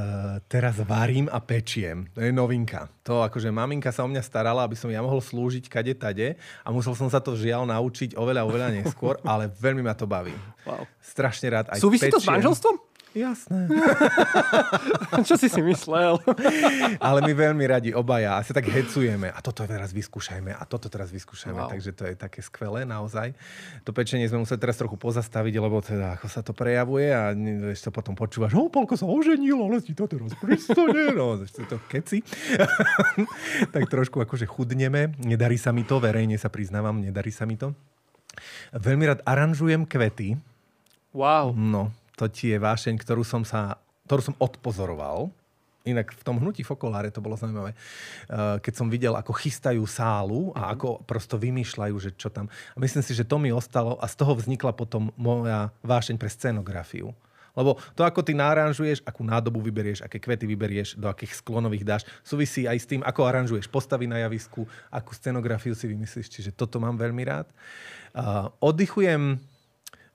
teraz 0.48 0.80
varím 0.80 1.28
a 1.28 1.38
pečiem. 1.44 2.08
To 2.16 2.24
je 2.24 2.32
novinka. 2.32 2.88
To 3.04 3.20
akože 3.28 3.52
maminka 3.52 3.92
sa 3.92 4.02
o 4.02 4.08
mňa 4.08 4.24
starala, 4.24 4.64
aby 4.64 4.74
som 4.74 4.88
ja 4.88 5.04
mohol 5.04 5.20
slúžiť 5.20 5.68
kade 5.68 5.92
tade 6.00 6.40
a 6.64 6.68
musel 6.72 6.96
som 6.96 7.12
sa 7.12 7.20
to 7.20 7.36
žiaľ 7.36 7.68
naučiť 7.68 8.16
oveľa, 8.16 8.48
oveľa 8.48 8.68
neskôr, 8.72 9.20
ale 9.30 9.52
veľmi 9.52 9.84
ma 9.84 9.92
to 9.92 10.08
baví. 10.08 10.32
Wow. 10.64 10.88
Strašne 10.96 11.52
rád 11.52 11.66
aj 11.76 11.78
Súvisí 11.78 12.08
pečiem. 12.08 12.16
to 12.16 12.24
s 12.24 12.26
manželstvom? 12.26 12.74
Jasné. 13.12 13.68
Čo 15.28 15.36
si 15.36 15.52
si 15.52 15.60
myslel? 15.60 16.16
Ale 17.06 17.20
my 17.20 17.32
veľmi 17.36 17.64
radi 17.68 17.90
obaja 17.92 18.40
a 18.40 18.44
sa 18.44 18.56
tak 18.56 18.72
hecujeme 18.72 19.28
a 19.28 19.38
toto 19.44 19.68
teraz 19.68 19.92
vyskúšajme 19.92 20.56
a 20.56 20.64
toto 20.64 20.88
teraz 20.88 21.12
vyskúšajme. 21.12 21.60
Wow. 21.60 21.70
Takže 21.76 21.90
to 21.92 22.02
je 22.08 22.14
také 22.16 22.40
skvelé 22.40 22.88
naozaj. 22.88 23.36
To 23.84 23.92
pečenie 23.92 24.24
sme 24.32 24.48
museli 24.48 24.56
teraz 24.64 24.80
trochu 24.80 24.96
pozastaviť, 24.96 25.54
lebo 25.60 25.84
teda 25.84 26.16
ako 26.16 26.26
sa 26.32 26.40
to 26.40 26.56
prejavuje 26.56 27.12
a 27.12 27.36
vieš, 27.36 27.84
to 27.84 27.92
potom 27.92 28.16
počúvaš, 28.16 28.56
oh, 28.56 28.72
Polko 28.72 28.96
sa 28.96 29.04
oženil, 29.04 29.60
ale 29.60 29.84
si 29.84 29.92
to 29.92 30.08
teraz 30.08 30.32
pristane. 30.40 31.12
No, 31.12 31.36
to 31.44 31.76
keci. 31.92 32.24
tak 33.76 33.92
trošku 33.92 34.24
akože 34.24 34.48
chudneme. 34.48 35.12
Nedarí 35.20 35.60
sa 35.60 35.68
mi 35.68 35.84
to, 35.84 36.00
verejne 36.00 36.40
sa 36.40 36.48
priznávam, 36.48 36.96
nedarí 36.96 37.28
sa 37.28 37.44
mi 37.44 37.60
to. 37.60 37.76
Veľmi 38.72 39.04
rád 39.04 39.20
aranžujem 39.28 39.84
kvety. 39.84 40.40
Wow. 41.12 41.52
No, 41.52 41.92
to 42.16 42.28
ti 42.28 42.52
je 42.52 42.58
vášeň, 42.60 43.00
ktorú 43.00 43.24
som 43.24 43.42
sa, 43.42 43.80
ktorú 44.08 44.32
som 44.32 44.36
odpozoroval. 44.38 45.32
Inak 45.82 46.14
v 46.14 46.22
tom 46.22 46.38
hnutí 46.38 46.62
Fokoláre 46.62 47.10
to 47.10 47.18
bolo 47.18 47.34
zaujímavé. 47.34 47.74
Eh, 47.74 48.56
keď 48.62 48.74
som 48.76 48.86
videl, 48.86 49.18
ako 49.18 49.34
chystajú 49.34 49.82
sálu 49.88 50.54
a 50.54 50.70
mhm. 50.70 50.70
ako 50.78 50.88
prosto 51.02 51.34
vymýšľajú, 51.40 51.94
že 51.98 52.10
čo 52.14 52.30
tam. 52.30 52.46
A 52.46 52.78
myslím 52.78 53.02
si, 53.02 53.12
že 53.18 53.26
to 53.26 53.36
mi 53.42 53.50
ostalo 53.50 53.98
a 53.98 54.06
z 54.06 54.14
toho 54.14 54.38
vznikla 54.38 54.70
potom 54.76 55.10
moja 55.18 55.74
vášeň 55.82 56.16
pre 56.20 56.30
scenografiu. 56.30 57.10
Lebo 57.52 57.76
to, 57.92 58.00
ako 58.00 58.24
ty 58.24 58.32
naranžuješ, 58.32 59.04
akú 59.04 59.20
nádobu 59.28 59.60
vyberieš, 59.60 60.00
aké 60.00 60.16
kvety 60.16 60.48
vyberieš, 60.48 60.96
do 60.96 61.04
akých 61.12 61.36
sklonových 61.36 61.84
dáš, 61.84 62.02
súvisí 62.24 62.64
aj 62.64 62.78
s 62.80 62.88
tým, 62.88 63.04
ako 63.04 63.28
aranžuješ 63.28 63.68
postavy 63.68 64.08
na 64.08 64.24
javisku, 64.24 64.64
akú 64.88 65.12
scenografiu 65.12 65.76
si 65.76 65.84
vymyslíš. 65.84 66.32
Čiže 66.32 66.50
toto 66.56 66.80
mám 66.80 66.96
veľmi 66.96 67.22
rád. 67.28 67.44
Uh, 68.16 68.48
oddychujem 68.56 69.36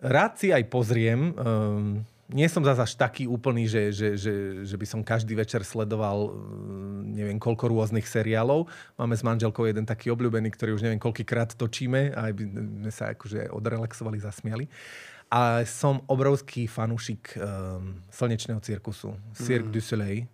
rád 0.02 0.38
si 0.38 0.54
aj 0.54 0.64
pozriem. 0.70 1.34
Um, 1.38 2.06
nie 2.28 2.48
som 2.52 2.60
zase 2.60 2.84
až 2.84 2.94
taký 3.00 3.24
úplný, 3.24 3.72
že, 3.72 3.96
že, 3.96 4.20
že, 4.20 4.34
že 4.68 4.76
by 4.76 4.84
som 4.84 5.00
každý 5.00 5.32
večer 5.32 5.64
sledoval 5.64 6.28
ehm, 6.28 7.16
neviem 7.16 7.40
koľko 7.40 7.72
rôznych 7.72 8.04
seriálov. 8.04 8.68
Máme 9.00 9.16
s 9.16 9.24
manželkou 9.24 9.64
jeden 9.64 9.88
taký 9.88 10.12
obľúbený, 10.12 10.52
ktorý 10.52 10.76
už 10.76 10.84
neviem 10.84 11.00
koľkýkrát 11.00 11.56
točíme 11.56 12.12
a 12.12 12.28
aj 12.28 12.34
by 12.36 12.44
sme 12.52 12.92
sa 12.92 13.16
akože 13.16 13.48
odrelaxovali, 13.56 14.20
zasmiali. 14.20 14.68
A 15.32 15.64
som 15.68 16.04
obrovský 16.08 16.68
fanúšik 16.68 17.36
um, 17.36 18.00
slnečného 18.12 18.60
cirkusu. 18.64 19.16
Cirque 19.36 19.72
mm. 19.72 19.76
du 19.76 19.80
Soleil. 19.84 20.28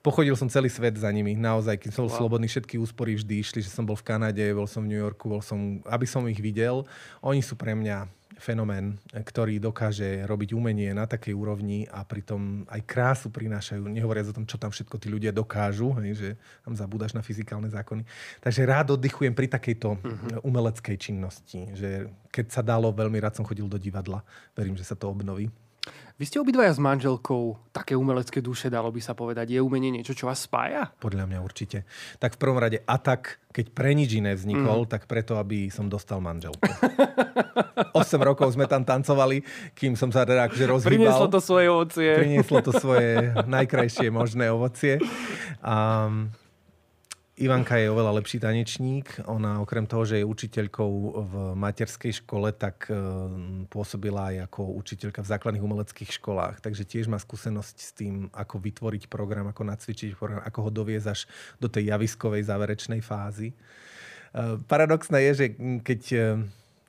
Pochodil 0.00 0.36
som 0.36 0.48
celý 0.48 0.70
svet 0.72 0.94
za 0.96 1.10
nimi, 1.10 1.34
naozaj, 1.34 1.74
keď 1.74 1.90
som 1.90 2.06
bol 2.06 2.12
wow. 2.14 2.20
slobodný, 2.22 2.46
všetky 2.46 2.78
úspory 2.78 3.18
vždy 3.18 3.34
išli, 3.42 3.60
že 3.60 3.72
som 3.72 3.82
bol 3.82 3.98
v 3.98 4.06
Kanade, 4.06 4.46
bol 4.54 4.64
som 4.64 4.86
v 4.86 4.94
New 4.94 5.00
Yorku, 5.00 5.26
bol 5.26 5.42
som, 5.42 5.82
aby 5.84 6.06
som 6.06 6.22
ich 6.30 6.38
videl. 6.38 6.86
Oni 7.18 7.42
sú 7.42 7.58
pre 7.58 7.74
mňa 7.74 8.06
fenomén, 8.38 8.96
ktorý 9.12 9.58
dokáže 9.58 10.24
robiť 10.24 10.54
umenie 10.54 10.94
na 10.94 11.04
takej 11.04 11.34
úrovni 11.34 11.84
a 11.90 12.06
pritom 12.06 12.64
aj 12.70 12.80
krásu 12.86 13.28
prinášajú, 13.28 13.84
nehovoriac 13.90 14.30
o 14.30 14.36
tom, 14.38 14.46
čo 14.46 14.56
tam 14.56 14.70
všetko 14.70 14.96
tí 14.96 15.10
ľudia 15.10 15.34
dokážu, 15.34 15.92
hej, 15.98 16.14
že 16.14 16.28
tam 16.62 16.72
zabúdaš 16.78 17.12
na 17.12 17.20
fyzikálne 17.20 17.68
zákony. 17.68 18.06
Takže 18.40 18.62
rád 18.64 18.94
oddychujem 18.94 19.34
pri 19.34 19.50
takejto 19.50 19.98
uh-huh. 19.98 20.46
umeleckej 20.46 20.96
činnosti, 20.96 21.68
že 21.74 22.08
keď 22.30 22.46
sa 22.48 22.62
dalo, 22.62 22.94
veľmi 22.94 23.18
rád 23.18 23.36
som 23.36 23.44
chodil 23.44 23.66
do 23.66 23.76
divadla. 23.76 24.22
Verím, 24.54 24.78
že 24.78 24.86
sa 24.86 24.94
to 24.94 25.10
obnoví. 25.10 25.50
Vy 26.18 26.24
ste 26.26 26.42
obidvaja 26.42 26.74
s 26.74 26.82
manželkou 26.82 27.70
také 27.70 27.94
umelecké 27.94 28.42
duše, 28.42 28.66
dalo 28.66 28.90
by 28.90 28.98
sa 28.98 29.14
povedať. 29.14 29.54
Je 29.54 29.62
umenie 29.62 29.94
niečo, 29.94 30.18
čo 30.18 30.26
vás 30.26 30.42
spája? 30.42 30.90
Podľa 30.98 31.30
mňa 31.30 31.38
určite. 31.38 31.86
Tak 32.18 32.34
v 32.34 32.38
prvom 32.42 32.58
rade 32.58 32.82
Atak, 32.82 33.38
keď 33.54 33.70
pre 33.70 33.94
nič 33.94 34.18
iné 34.18 34.34
vznikol, 34.34 34.82
mm. 34.82 34.90
tak 34.90 35.06
preto, 35.06 35.38
aby 35.38 35.70
som 35.70 35.86
dostal 35.86 36.18
manželku. 36.18 36.58
8 37.94 38.18
rokov 38.18 38.50
sme 38.54 38.66
tam 38.66 38.82
tancovali, 38.82 39.46
kým 39.78 39.94
som 39.94 40.10
sa 40.10 40.26
teda 40.26 40.50
akože 40.50 40.64
rozhýbal. 40.66 40.90
Prinieslo 40.90 41.26
to 41.30 41.38
svoje 41.38 41.66
ovocie. 41.70 42.10
Prinieslo 42.18 42.58
to 42.66 42.72
svoje 42.74 43.10
najkrajšie 43.46 44.10
možné 44.10 44.50
ovocie. 44.50 44.98
A 45.62 46.06
Ivanka 47.38 47.78
je 47.78 47.86
oveľa 47.86 48.18
lepší 48.18 48.42
tanečník. 48.42 49.22
Ona 49.30 49.62
okrem 49.62 49.86
toho, 49.86 50.02
že 50.02 50.18
je 50.18 50.26
učiteľkou 50.26 50.92
v 51.22 51.34
materskej 51.54 52.18
škole, 52.22 52.50
tak 52.50 52.90
e, 52.90 52.98
pôsobila 53.70 54.34
aj 54.34 54.50
ako 54.50 54.74
učiteľka 54.74 55.22
v 55.22 55.30
základných 55.30 55.62
umeleckých 55.62 56.18
školách. 56.18 56.58
Takže 56.58 56.82
tiež 56.82 57.06
má 57.06 57.14
skúsenosť 57.14 57.76
s 57.78 57.90
tým, 57.94 58.26
ako 58.34 58.58
vytvoriť 58.58 59.06
program, 59.06 59.46
ako 59.46 59.70
nacvičiť 59.70 60.18
program, 60.18 60.42
ako 60.42 60.58
ho 60.66 60.70
doviezť 60.82 61.06
až 61.06 61.30
do 61.62 61.70
tej 61.70 61.94
javiskovej 61.94 62.42
záverečnej 62.42 62.98
fázy. 63.06 63.54
E, 63.54 63.56
paradoxné 64.66 65.30
je, 65.30 65.32
že 65.38 65.46
keď 65.86 66.02
e, 66.10 66.18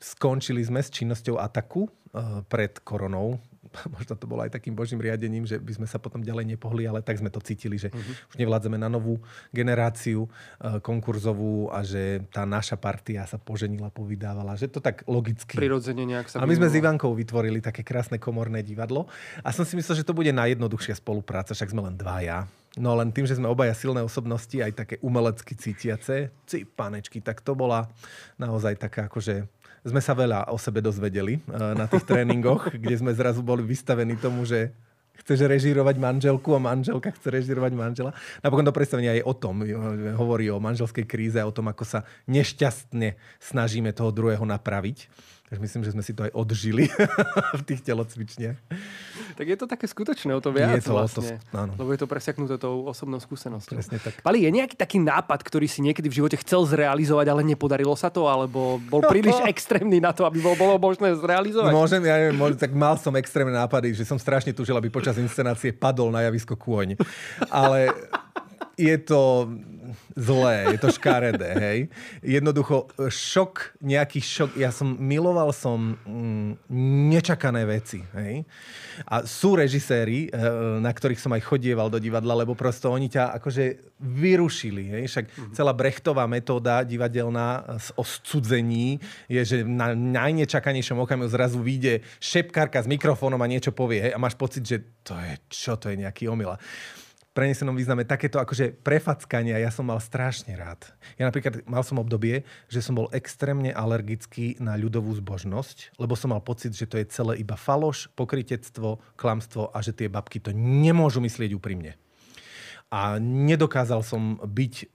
skončili 0.02 0.66
sme 0.66 0.82
s 0.82 0.90
činnosťou 0.90 1.38
Ataku 1.38 1.94
pred 2.50 2.74
koronou, 2.82 3.38
možno 3.96 4.14
to 4.18 4.26
bolo 4.26 4.46
aj 4.46 4.52
takým 4.54 4.74
božím 4.74 5.00
riadením, 5.00 5.46
že 5.46 5.58
by 5.62 5.82
sme 5.82 5.88
sa 5.88 6.02
potom 6.02 6.22
ďalej 6.22 6.56
nepohli, 6.56 6.86
ale 6.86 7.02
tak 7.06 7.22
sme 7.22 7.30
to 7.32 7.42
cítili, 7.42 7.78
že 7.78 7.94
uh-huh. 7.94 8.32
už 8.34 8.36
nevládzeme 8.38 8.78
na 8.78 8.90
novú 8.92 9.22
generáciu 9.54 10.26
uh, 10.28 10.82
konkurzovú 10.82 11.72
a 11.72 11.86
že 11.86 12.24
tá 12.34 12.44
naša 12.44 12.76
partia 12.76 13.26
sa 13.30 13.38
poženila, 13.38 13.94
povydávala, 13.94 14.58
že 14.58 14.70
to 14.70 14.82
tak 14.82 15.06
logicky. 15.06 15.56
Prirodzene 15.58 16.04
nejak 16.06 16.30
sa 16.30 16.42
A 16.42 16.50
my 16.50 16.56
sme 16.56 16.70
s 16.70 16.76
Ivankou 16.78 17.12
vytvorili 17.14 17.62
také 17.64 17.86
krásne 17.86 18.18
komorné 18.18 18.62
divadlo 18.66 19.08
a 19.42 19.50
som 19.54 19.64
si 19.64 19.78
myslel, 19.78 20.02
že 20.02 20.08
to 20.08 20.18
bude 20.18 20.30
najjednoduchšia 20.34 20.98
spolupráca, 21.00 21.54
však 21.54 21.72
sme 21.72 21.86
len 21.86 21.96
dvaja. 21.96 22.50
No 22.78 22.94
len 22.94 23.10
tým, 23.10 23.26
že 23.26 23.34
sme 23.34 23.50
obaja 23.50 23.74
silné 23.74 24.06
osobnosti, 24.06 24.54
aj 24.54 24.72
také 24.78 24.96
umelecky 25.02 25.58
cítiace, 25.58 26.30
cí 26.46 26.70
panečky, 26.70 27.18
tak 27.18 27.42
to 27.42 27.58
bola 27.58 27.90
naozaj 28.38 28.78
taká 28.78 29.10
akože 29.10 29.50
sme 29.84 30.02
sa 30.04 30.14
veľa 30.16 30.52
o 30.52 30.58
sebe 30.60 30.84
dozvedeli 30.84 31.40
eh, 31.40 31.74
na 31.76 31.86
tých 31.86 32.04
tréningoch, 32.04 32.72
kde 32.84 32.96
sme 32.96 33.12
zrazu 33.16 33.44
boli 33.44 33.64
vystavení 33.64 34.16
tomu, 34.20 34.44
že 34.44 34.72
chceš 35.20 35.46
režírovať 35.46 36.00
manželku 36.00 36.56
a 36.56 36.64
manželka 36.64 37.12
chce 37.12 37.28
režírovať 37.28 37.76
manžela. 37.76 38.16
Napokon 38.40 38.64
to 38.64 38.72
predstavenie 38.72 39.20
aj 39.20 39.28
o 39.28 39.34
tom. 39.36 39.62
Hovorí 40.16 40.48
o 40.48 40.64
manželskej 40.64 41.04
kríze, 41.04 41.40
o 41.44 41.52
tom, 41.52 41.68
ako 41.68 41.84
sa 41.84 42.00
nešťastne 42.32 43.20
snažíme 43.44 43.92
toho 43.92 44.16
druhého 44.16 44.48
napraviť. 44.48 45.12
Takže 45.50 45.62
myslím, 45.66 45.82
že 45.82 45.92
sme 45.98 46.04
si 46.06 46.14
to 46.14 46.30
aj 46.30 46.32
odžili 46.38 46.86
v 47.60 47.64
tých 47.66 47.82
telocvičniach. 47.82 48.58
Tak 49.34 49.46
je 49.50 49.58
to 49.58 49.66
také 49.66 49.90
skutočné, 49.90 50.30
o 50.38 50.42
to 50.46 50.54
viac 50.54 50.78
je 50.78 50.86
to, 50.86 50.94
vlastne. 50.94 51.42
To, 51.50 51.58
áno. 51.58 51.74
Lebo 51.74 51.90
je 51.90 52.00
to 52.06 52.08
presiaknuté 52.08 52.62
tou 52.62 52.86
osobnou 52.86 53.18
skúsenosťou. 53.18 53.82
Presne 53.82 53.98
tak. 53.98 54.22
Pali, 54.22 54.46
je 54.46 54.50
nejaký 54.54 54.78
taký 54.78 55.02
nápad, 55.02 55.42
ktorý 55.42 55.66
si 55.66 55.82
niekedy 55.82 56.06
v 56.06 56.22
živote 56.22 56.38
chcel 56.46 56.70
zrealizovať, 56.70 57.34
ale 57.34 57.42
nepodarilo 57.42 57.98
sa 57.98 58.14
to? 58.14 58.30
Alebo 58.30 58.78
bol 58.94 59.02
príliš 59.10 59.42
extrémny 59.52 59.98
na 59.98 60.14
to, 60.14 60.30
aby 60.30 60.38
bolo, 60.38 60.54
bolo 60.54 60.78
možné 60.78 61.18
zrealizovať? 61.18 61.74
Môžem, 61.74 62.06
ja 62.06 62.22
neviem, 62.22 62.38
môžem, 62.38 62.62
tak 62.62 62.70
mal 62.78 62.94
som 63.02 63.18
extrémne 63.18 63.58
nápady, 63.58 63.98
že 63.98 64.06
som 64.06 64.22
strašne 64.22 64.54
tužil, 64.54 64.78
aby 64.78 64.94
počas 64.94 65.18
inscenácie 65.18 65.74
padol 65.74 66.14
na 66.14 66.30
javisko 66.30 66.54
kôň. 66.54 66.94
Ale 67.50 67.90
je 68.78 68.96
to 69.02 69.50
zlé, 70.14 70.76
je 70.76 70.80
to 70.80 70.90
škaredé, 70.94 71.52
hej. 71.58 71.80
Jednoducho, 72.22 72.90
šok, 72.98 73.80
nejaký 73.82 74.20
šok, 74.22 74.58
ja 74.60 74.70
som, 74.70 74.98
miloval 75.00 75.50
som 75.56 75.98
mm, 76.06 76.70
nečakané 77.10 77.66
veci, 77.66 78.04
hej. 78.18 78.46
A 79.08 79.26
sú 79.26 79.56
režiséri, 79.58 80.30
eh, 80.30 80.36
na 80.80 80.92
ktorých 80.92 81.22
som 81.22 81.34
aj 81.34 81.46
chodieval 81.46 81.88
do 81.90 81.98
divadla, 81.98 82.46
lebo 82.46 82.54
prosto 82.54 82.92
oni 82.92 83.10
ťa 83.10 83.40
akože 83.42 83.96
vyrušili, 84.00 84.84
hej. 85.00 85.04
Však 85.10 85.26
mm-hmm. 85.26 85.54
celá 85.56 85.74
Brechtová 85.74 86.26
metóda 86.30 86.82
divadelná 86.86 87.80
o 87.96 88.04
scudzení 88.04 89.00
je, 89.30 89.42
že 89.46 89.58
na 89.66 89.94
najnečakanejšom 89.96 91.02
okamihu 91.04 91.30
zrazu 91.30 91.60
vyjde 91.60 92.04
šepkárka 92.18 92.82
s 92.84 92.88
mikrofónom 92.90 93.40
a 93.40 93.52
niečo 93.52 93.74
povie, 93.74 94.10
hej, 94.10 94.14
a 94.16 94.20
máš 94.22 94.36
pocit, 94.36 94.64
že 94.66 94.78
to 95.02 95.18
je, 95.18 95.34
čo 95.50 95.74
to 95.76 95.90
je 95.90 96.02
nejaký 96.06 96.30
omyl 96.30 96.60
prenesenom 97.40 97.72
význame 97.72 98.04
takéto 98.04 98.36
akože 98.36 98.84
prefackania 98.84 99.64
ja 99.64 99.72
som 99.72 99.88
mal 99.88 100.04
strašne 100.04 100.60
rád. 100.60 100.92
Ja 101.16 101.24
napríklad 101.24 101.64
mal 101.64 101.88
som 101.88 101.96
obdobie, 101.96 102.44
že 102.68 102.84
som 102.84 103.00
bol 103.00 103.08
extrémne 103.16 103.72
alergický 103.72 104.60
na 104.60 104.76
ľudovú 104.76 105.16
zbožnosť, 105.16 105.96
lebo 105.96 106.20
som 106.20 106.36
mal 106.36 106.44
pocit, 106.44 106.76
že 106.76 106.84
to 106.84 107.00
je 107.00 107.08
celé 107.08 107.40
iba 107.40 107.56
faloš, 107.56 108.12
pokritectvo, 108.20 109.00
klamstvo 109.16 109.72
a 109.72 109.80
že 109.80 109.96
tie 109.96 110.12
babky 110.12 110.44
to 110.44 110.52
nemôžu 110.52 111.24
myslieť 111.24 111.56
úprimne. 111.56 111.96
A 112.92 113.24
nedokázal 113.24 114.04
som 114.04 114.36
byť 114.44 114.74
e, 114.76 114.86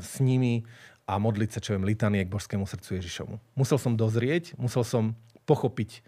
s 0.00 0.16
nimi 0.24 0.64
a 1.04 1.20
modliť 1.20 1.50
sa, 1.52 1.60
čo 1.60 1.76
viem, 1.76 1.84
litanie 1.84 2.24
k 2.24 2.32
božskému 2.32 2.64
srdcu 2.64 3.04
Ježišovu. 3.04 3.34
Musel 3.52 3.76
som 3.76 4.00
dozrieť, 4.00 4.56
musel 4.56 4.86
som 4.86 5.12
pochopiť 5.44 6.00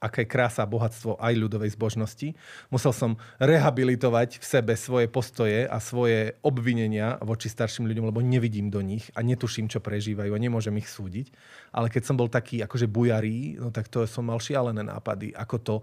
aké 0.00 0.24
krása 0.24 0.64
a 0.64 0.70
bohatstvo 0.70 1.20
aj 1.20 1.36
ľudovej 1.36 1.76
zbožnosti. 1.76 2.32
Musel 2.72 2.92
som 2.96 3.20
rehabilitovať 3.36 4.40
v 4.40 4.44
sebe 4.44 4.72
svoje 4.74 5.06
postoje 5.12 5.68
a 5.68 5.76
svoje 5.76 6.40
obvinenia 6.40 7.20
voči 7.20 7.52
starším 7.52 7.84
ľuďom, 7.84 8.08
lebo 8.08 8.24
nevidím 8.24 8.72
do 8.72 8.80
nich 8.80 9.12
a 9.12 9.20
netuším, 9.20 9.68
čo 9.68 9.84
prežívajú 9.84 10.32
a 10.32 10.40
nemôžem 10.40 10.72
ich 10.80 10.88
súdiť. 10.88 11.28
Ale 11.76 11.92
keď 11.92 12.02
som 12.08 12.16
bol 12.16 12.32
taký 12.32 12.64
akože 12.64 12.88
bujarý, 12.88 13.60
no 13.60 13.68
tak 13.68 13.92
to 13.92 14.08
som 14.08 14.24
mal 14.24 14.40
šialené 14.40 14.80
nápady, 14.80 15.36
ako 15.36 15.56
to 15.60 15.74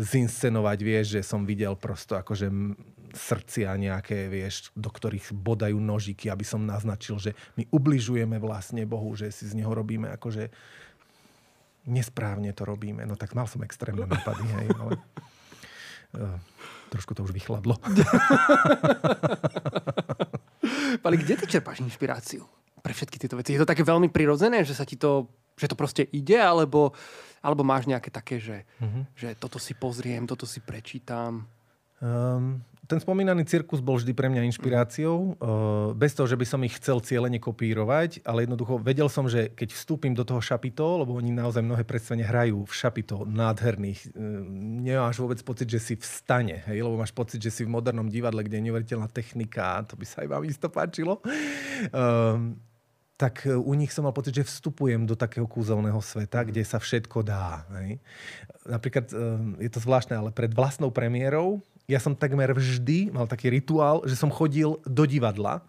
zinscenovať, 0.00 0.78
vieš, 0.80 1.06
že 1.20 1.22
som 1.22 1.44
videl 1.44 1.76
prosto 1.76 2.16
akože 2.16 2.48
srdcia 3.12 3.72
nejaké, 3.76 4.28
vieš, 4.28 4.70
do 4.76 4.88
ktorých 4.92 5.32
bodajú 5.32 5.76
nožiky, 5.80 6.28
aby 6.28 6.44
som 6.44 6.64
naznačil, 6.64 7.16
že 7.20 7.32
my 7.56 7.64
ubližujeme 7.72 8.36
vlastne 8.40 8.84
Bohu, 8.84 9.12
že 9.16 9.32
si 9.32 9.48
z 9.48 9.56
neho 9.56 9.72
robíme 9.72 10.12
akože 10.16 10.52
nesprávne 11.88 12.52
to 12.52 12.68
robíme. 12.68 13.02
No 13.08 13.16
tak 13.16 13.32
mal 13.32 13.48
som 13.48 13.64
extrémne 13.64 14.04
nápady, 14.04 14.44
hej, 14.44 14.68
ale 14.76 14.92
trošku 16.92 17.14
to 17.16 17.24
už 17.24 17.32
vychladlo. 17.32 17.76
Pali, 21.04 21.16
kde 21.20 21.36
ty 21.36 21.46
čerpáš 21.46 21.80
inšpiráciu 21.84 22.44
pre 22.80 22.92
všetky 22.96 23.16
tieto 23.20 23.36
veci? 23.36 23.52
Je 23.56 23.60
to 23.60 23.68
také 23.68 23.84
veľmi 23.84 24.08
prirodzené, 24.08 24.64
že 24.64 24.74
sa 24.76 24.88
ti 24.88 24.96
to, 24.96 25.28
že 25.56 25.68
to 25.68 25.76
proste 25.76 26.08
ide, 26.12 26.40
alebo, 26.40 26.92
alebo 27.44 27.62
máš 27.64 27.84
nejaké 27.84 28.08
také, 28.08 28.40
že, 28.40 28.64
mm-hmm. 28.80 29.02
že 29.14 29.28
toto 29.36 29.60
si 29.60 29.76
pozriem, 29.76 30.24
toto 30.24 30.48
si 30.48 30.64
prečítam? 30.64 31.44
Um, 31.98 32.62
ten 32.88 33.04
spomínaný 33.04 33.44
cirkus 33.44 33.84
bol 33.84 34.00
vždy 34.00 34.16
pre 34.16 34.32
mňa 34.32 34.48
inšpiráciou. 34.48 35.36
Uh, 35.36 35.92
bez 35.92 36.16
toho, 36.16 36.24
že 36.24 36.40
by 36.40 36.46
som 36.48 36.64
ich 36.64 36.80
chcel 36.80 37.04
cieľene 37.04 37.36
kopírovať, 37.36 38.24
ale 38.24 38.48
jednoducho 38.48 38.80
vedel 38.80 39.12
som, 39.12 39.28
že 39.28 39.52
keď 39.52 39.76
vstúpim 39.76 40.16
do 40.16 40.24
toho 40.24 40.40
šapito, 40.40 41.04
lebo 41.04 41.12
oni 41.18 41.28
naozaj 41.34 41.60
mnohé 41.60 41.84
predstavenia 41.84 42.24
hrajú 42.24 42.64
v 42.64 42.72
šapito 42.72 43.28
nádherných, 43.28 44.14
uh, 44.14 44.40
nemáš 44.88 45.20
vôbec 45.20 45.36
pocit, 45.44 45.68
že 45.68 45.82
si 45.82 45.94
v 46.00 46.04
stane, 46.06 46.64
hej? 46.64 46.80
lebo 46.80 46.96
máš 46.96 47.12
pocit, 47.12 47.42
že 47.42 47.52
si 47.52 47.68
v 47.68 47.74
modernom 47.76 48.08
divadle, 48.08 48.40
kde 48.40 48.56
je 48.56 48.66
neuveriteľná 48.72 49.12
technika, 49.12 49.84
to 49.84 49.98
by 49.98 50.06
sa 50.08 50.24
aj 50.24 50.28
vám 50.32 50.42
isto 50.48 50.66
páčilo. 50.72 51.20
Uh, 51.92 52.56
tak 53.18 53.50
u 53.50 53.74
nich 53.74 53.90
som 53.90 54.06
mal 54.06 54.14
pocit, 54.14 54.30
že 54.30 54.46
vstupujem 54.46 55.02
do 55.02 55.18
takého 55.18 55.42
kúzelného 55.42 55.98
sveta, 55.98 56.46
kde 56.46 56.62
sa 56.62 56.78
všetko 56.78 57.26
dá. 57.26 57.66
Hej. 57.82 57.98
Napríklad, 58.62 59.10
je 59.58 59.70
to 59.74 59.82
zvláštne, 59.82 60.14
ale 60.14 60.30
pred 60.30 60.54
vlastnou 60.54 60.94
premiérou 60.94 61.58
ja 61.88 61.96
som 61.98 62.12
takmer 62.12 62.52
vždy 62.52 63.08
mal 63.16 63.24
taký 63.24 63.48
rituál, 63.48 64.04
že 64.04 64.12
som 64.12 64.28
chodil 64.28 64.76
do 64.84 65.04
divadla. 65.08 65.64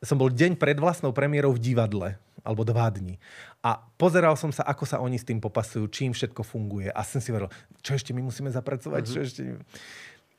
Som 0.00 0.16
bol 0.16 0.32
deň 0.32 0.56
pred 0.56 0.80
vlastnou 0.80 1.12
premiérou 1.12 1.52
v 1.52 1.60
divadle, 1.60 2.16
alebo 2.40 2.64
dva 2.64 2.88
dní. 2.88 3.20
A 3.60 3.76
pozeral 4.00 4.32
som 4.40 4.48
sa, 4.48 4.64
ako 4.64 4.88
sa 4.88 4.96
oni 5.04 5.20
s 5.20 5.28
tým 5.28 5.36
popasujú, 5.36 5.84
čím 5.92 6.16
všetko 6.16 6.40
funguje. 6.40 6.88
A 6.88 7.04
som 7.04 7.20
si 7.20 7.28
hovoril, 7.28 7.52
čo 7.84 7.92
ešte 7.92 8.16
my 8.16 8.24
musíme 8.24 8.48
zapracovať, 8.48 9.02
čo 9.04 9.20
ešte... 9.20 9.42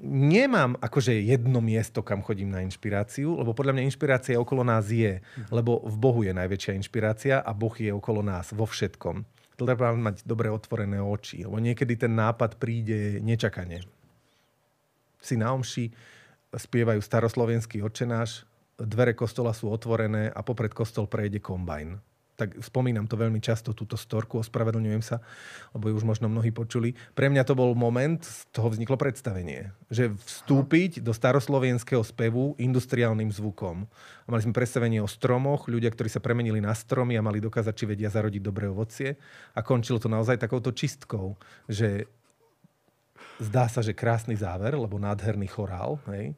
Nemám 0.01 0.81
akože 0.81 1.13
jedno 1.13 1.61
miesto, 1.61 2.01
kam 2.01 2.25
chodím 2.25 2.49
na 2.49 2.65
inšpiráciu, 2.65 3.37
lebo 3.37 3.53
podľa 3.53 3.77
mňa 3.77 3.85
inšpirácia 3.85 4.41
okolo 4.41 4.65
nás 4.65 4.89
je, 4.89 5.21
mm-hmm. 5.21 5.53
lebo 5.53 5.77
v 5.85 5.95
Bohu 6.01 6.25
je 6.25 6.33
najväčšia 6.33 6.73
inšpirácia 6.81 7.37
a 7.37 7.53
Boh 7.53 7.77
je 7.77 7.93
okolo 7.93 8.25
nás 8.25 8.49
vo 8.49 8.65
všetkom. 8.65 9.21
Treba 9.61 9.93
mať 9.93 10.25
dobre 10.25 10.49
otvorené 10.49 10.97
oči, 10.97 11.45
lebo 11.45 11.61
niekedy 11.61 12.01
ten 12.01 12.17
nápad 12.17 12.57
príde 12.57 13.21
nečakane 13.21 13.85
si 15.21 15.37
na 15.37 15.53
omši, 15.53 15.93
spievajú 16.51 16.99
staroslovenský 16.99 17.79
očenáš, 17.85 18.43
dvere 18.75 19.13
kostola 19.13 19.53
sú 19.53 19.69
otvorené 19.69 20.33
a 20.33 20.41
popred 20.41 20.73
kostol 20.73 21.05
prejde 21.07 21.39
kombajn. 21.39 22.01
Tak 22.31 22.57
spomínam 22.57 23.05
to 23.05 23.21
veľmi 23.21 23.37
často, 23.37 23.69
túto 23.77 23.93
storku, 23.93 24.41
ospravedlňujem 24.41 25.03
sa, 25.05 25.21
lebo 25.77 25.93
ju 25.93 26.01
už 26.01 26.05
možno 26.09 26.25
mnohí 26.25 26.49
počuli. 26.49 26.97
Pre 27.13 27.29
mňa 27.29 27.45
to 27.45 27.53
bol 27.53 27.77
moment, 27.77 28.17
z 28.25 28.49
toho 28.49 28.65
vzniklo 28.73 28.97
predstavenie. 28.97 29.69
Že 29.93 30.17
vstúpiť 30.17 31.05
do 31.05 31.13
staroslovenského 31.13 32.01
spevu 32.01 32.57
industriálnym 32.57 33.29
zvukom. 33.29 33.85
A 34.25 34.27
mali 34.33 34.41
sme 34.41 34.57
predstavenie 34.57 34.97
o 35.05 35.11
stromoch, 35.11 35.69
ľudia, 35.69 35.93
ktorí 35.93 36.09
sa 36.09 36.17
premenili 36.17 36.57
na 36.57 36.73
stromy 36.73 37.13
a 37.13 37.21
mali 37.21 37.37
dokázať, 37.37 37.77
či 37.77 37.85
vedia 37.85 38.09
zarodiť 38.09 38.41
dobré 38.41 38.65
ovocie. 38.73 39.21
A 39.53 39.61
končilo 39.61 40.01
to 40.01 40.09
naozaj 40.09 40.41
takouto 40.41 40.73
čistkou, 40.73 41.37
že 41.69 42.09
zdá 43.41 43.65
sa, 43.65 43.81
že 43.81 43.97
krásny 43.97 44.37
záver, 44.37 44.77
lebo 44.77 45.01
nádherný 45.01 45.49
chorál, 45.49 45.97
hej? 46.13 46.37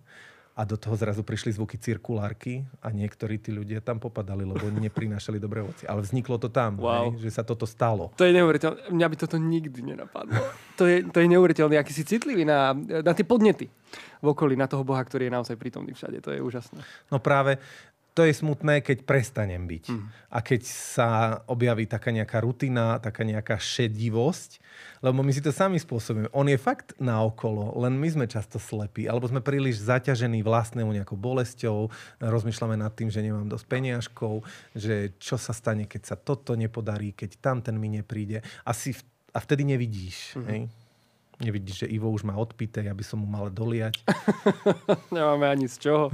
A 0.54 0.70
do 0.70 0.78
toho 0.78 0.94
zrazu 0.94 1.26
prišli 1.26 1.58
zvuky 1.58 1.82
cirkulárky 1.82 2.62
a 2.78 2.94
niektorí 2.94 3.42
tí 3.42 3.50
ľudia 3.50 3.82
tam 3.82 3.98
popadali, 3.98 4.46
lebo 4.46 4.62
oni 4.70 4.80
neprinášali 4.88 5.42
dobré 5.42 5.66
ovoci. 5.66 5.90
Ale 5.90 6.06
vzniklo 6.06 6.38
to 6.38 6.48
tam, 6.48 6.78
wow. 6.78 7.10
hej? 7.10 7.26
že 7.26 7.34
sa 7.34 7.44
toto 7.44 7.66
stalo. 7.66 8.14
To 8.16 8.24
je 8.24 8.38
neuveriteľné. 8.38 8.94
Mňa 8.94 9.08
by 9.10 9.16
toto 9.18 9.36
nikdy 9.42 9.80
nenapadlo. 9.82 10.38
To 10.78 10.86
je, 10.86 11.02
to 11.10 11.18
je 11.20 11.28
neuveriteľné, 11.28 11.76
aký 11.82 11.94
si 11.94 12.06
citlivý 12.06 12.46
na, 12.46 12.74
na 12.78 13.14
tie 13.18 13.26
podnety 13.26 13.66
v 14.22 14.26
okolí, 14.30 14.54
na 14.54 14.70
toho 14.70 14.86
Boha, 14.86 15.02
ktorý 15.02 15.28
je 15.28 15.34
naozaj 15.34 15.56
prítomný 15.58 15.98
všade. 15.98 16.22
To 16.22 16.30
je 16.30 16.40
úžasné. 16.40 16.80
No 17.10 17.18
práve 17.18 17.58
to 18.14 18.22
je 18.30 18.34
smutné, 18.34 18.86
keď 18.86 19.10
prestanem 19.10 19.66
byť. 19.66 19.86
Mm. 19.90 20.06
A 20.30 20.38
keď 20.46 20.62
sa 20.70 21.10
objaví 21.50 21.90
taká 21.90 22.14
nejaká 22.14 22.46
rutina, 22.46 23.02
taká 23.02 23.26
nejaká 23.26 23.58
šedivosť, 23.58 24.62
lebo 25.02 25.26
my 25.26 25.34
si 25.34 25.42
to 25.42 25.50
sami 25.50 25.82
spôsobíme. 25.82 26.30
On 26.30 26.46
je 26.46 26.56
fakt 26.62 26.94
naokolo, 27.02 27.74
len 27.82 27.98
my 27.98 28.08
sme 28.14 28.26
často 28.30 28.62
slepí, 28.62 29.10
alebo 29.10 29.26
sme 29.26 29.42
príliš 29.42 29.82
zaťažení 29.82 30.46
vlastnou 30.46 30.94
nejakou 30.94 31.18
bolesťou, 31.18 31.90
rozmýšľame 32.22 32.78
nad 32.78 32.94
tým, 32.94 33.10
že 33.10 33.26
nemám 33.26 33.50
dosť 33.50 33.66
peniažkov, 33.66 34.46
že 34.78 35.18
čo 35.18 35.42
sa 35.42 35.52
stane, 35.52 35.90
keď 35.90 36.14
sa 36.14 36.16
toto 36.16 36.54
nepodarí, 36.54 37.18
keď 37.18 37.42
tam 37.42 37.66
ten 37.66 37.76
mi 37.82 37.90
nepríde. 37.90 38.46
Asi 38.62 38.94
v, 38.94 39.02
a 39.34 39.42
vtedy 39.42 39.66
nevidíš. 39.66 40.38
Mm. 40.38 40.46
Hej? 40.54 40.62
Nevidíš, 41.42 41.86
že 41.86 41.88
Ivo 41.90 42.14
už 42.14 42.22
má 42.30 42.38
odpité, 42.38 42.86
aby 42.86 43.02
som 43.02 43.18
mu 43.18 43.26
mal 43.26 43.50
doliať. 43.50 44.06
Nemáme 45.16 45.50
ani 45.50 45.66
z 45.66 45.90
čoho. 45.90 46.14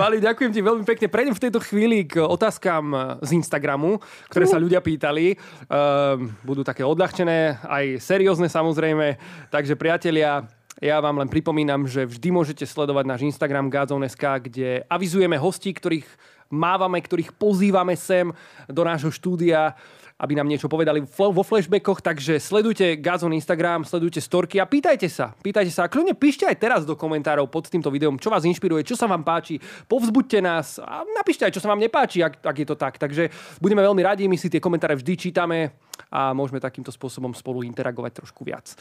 Pali, 0.00 0.20
ďakujem 0.20 0.52
ti 0.52 0.60
veľmi 0.60 0.84
pekne. 0.84 1.08
Prejdem 1.08 1.32
v 1.32 1.44
tejto 1.48 1.60
chvíli 1.64 2.04
k 2.04 2.20
otázkam 2.20 3.16
z 3.24 3.30
Instagramu, 3.32 3.96
ktoré 4.28 4.44
sa 4.44 4.60
ľudia 4.60 4.84
pýtali. 4.84 5.40
Uh, 5.66 6.20
budú 6.44 6.60
také 6.60 6.84
odľahčené, 6.84 7.64
aj 7.64 8.04
seriózne 8.04 8.52
samozrejme. 8.52 9.16
Takže 9.48 9.72
priatelia, 9.80 10.44
ja 10.80 10.96
vám 11.00 11.20
len 11.20 11.32
pripomínam, 11.32 11.88
že 11.88 12.04
vždy 12.04 12.28
môžete 12.28 12.64
sledovať 12.68 13.04
náš 13.08 13.20
Instagram 13.24 13.72
Gazon.sk, 13.72 14.24
kde 14.48 14.84
avizujeme 14.88 15.40
hostí, 15.40 15.72
ktorých 15.72 16.08
mávame, 16.50 16.98
ktorých 16.98 17.36
pozývame 17.38 17.94
sem 17.94 18.34
do 18.66 18.82
nášho 18.82 19.14
štúdia 19.14 19.78
aby 20.20 20.36
nám 20.36 20.52
niečo 20.52 20.68
povedali 20.68 21.00
vo 21.00 21.40
flashbackoch, 21.40 22.04
takže 22.04 22.36
sledujte 22.36 23.00
Gazon 23.00 23.32
Instagram, 23.32 23.88
sledujte 23.88 24.20
storky 24.20 24.60
a 24.60 24.68
pýtajte 24.68 25.08
sa. 25.08 25.32
Pýtajte 25.40 25.72
sa 25.72 25.88
a 25.88 25.88
kľudne 25.88 26.12
píšte 26.12 26.44
aj 26.44 26.60
teraz 26.60 26.84
do 26.84 26.92
komentárov 26.92 27.48
pod 27.48 27.72
týmto 27.72 27.88
videom, 27.88 28.20
čo 28.20 28.28
vás 28.28 28.44
inšpiruje, 28.44 28.84
čo 28.84 29.00
sa 29.00 29.08
vám 29.08 29.24
páči, 29.24 29.56
povzbuďte 29.88 30.44
nás 30.44 30.76
a 30.76 31.08
napíšte 31.08 31.48
aj, 31.48 31.56
čo 31.56 31.64
sa 31.64 31.72
vám 31.72 31.80
nepáči, 31.80 32.20
ak, 32.20 32.44
ak 32.44 32.56
je 32.60 32.66
to 32.68 32.76
tak. 32.76 33.00
Takže 33.00 33.32
budeme 33.64 33.80
veľmi 33.80 34.04
radi, 34.04 34.28
my 34.28 34.36
si 34.36 34.52
tie 34.52 34.60
komentáre 34.60 34.92
vždy 35.00 35.16
čítame 35.16 35.72
a 36.12 36.36
môžeme 36.36 36.60
takýmto 36.60 36.92
spôsobom 36.92 37.32
spolu 37.32 37.64
interagovať 37.64 38.20
trošku 38.20 38.44
viac. 38.44 38.76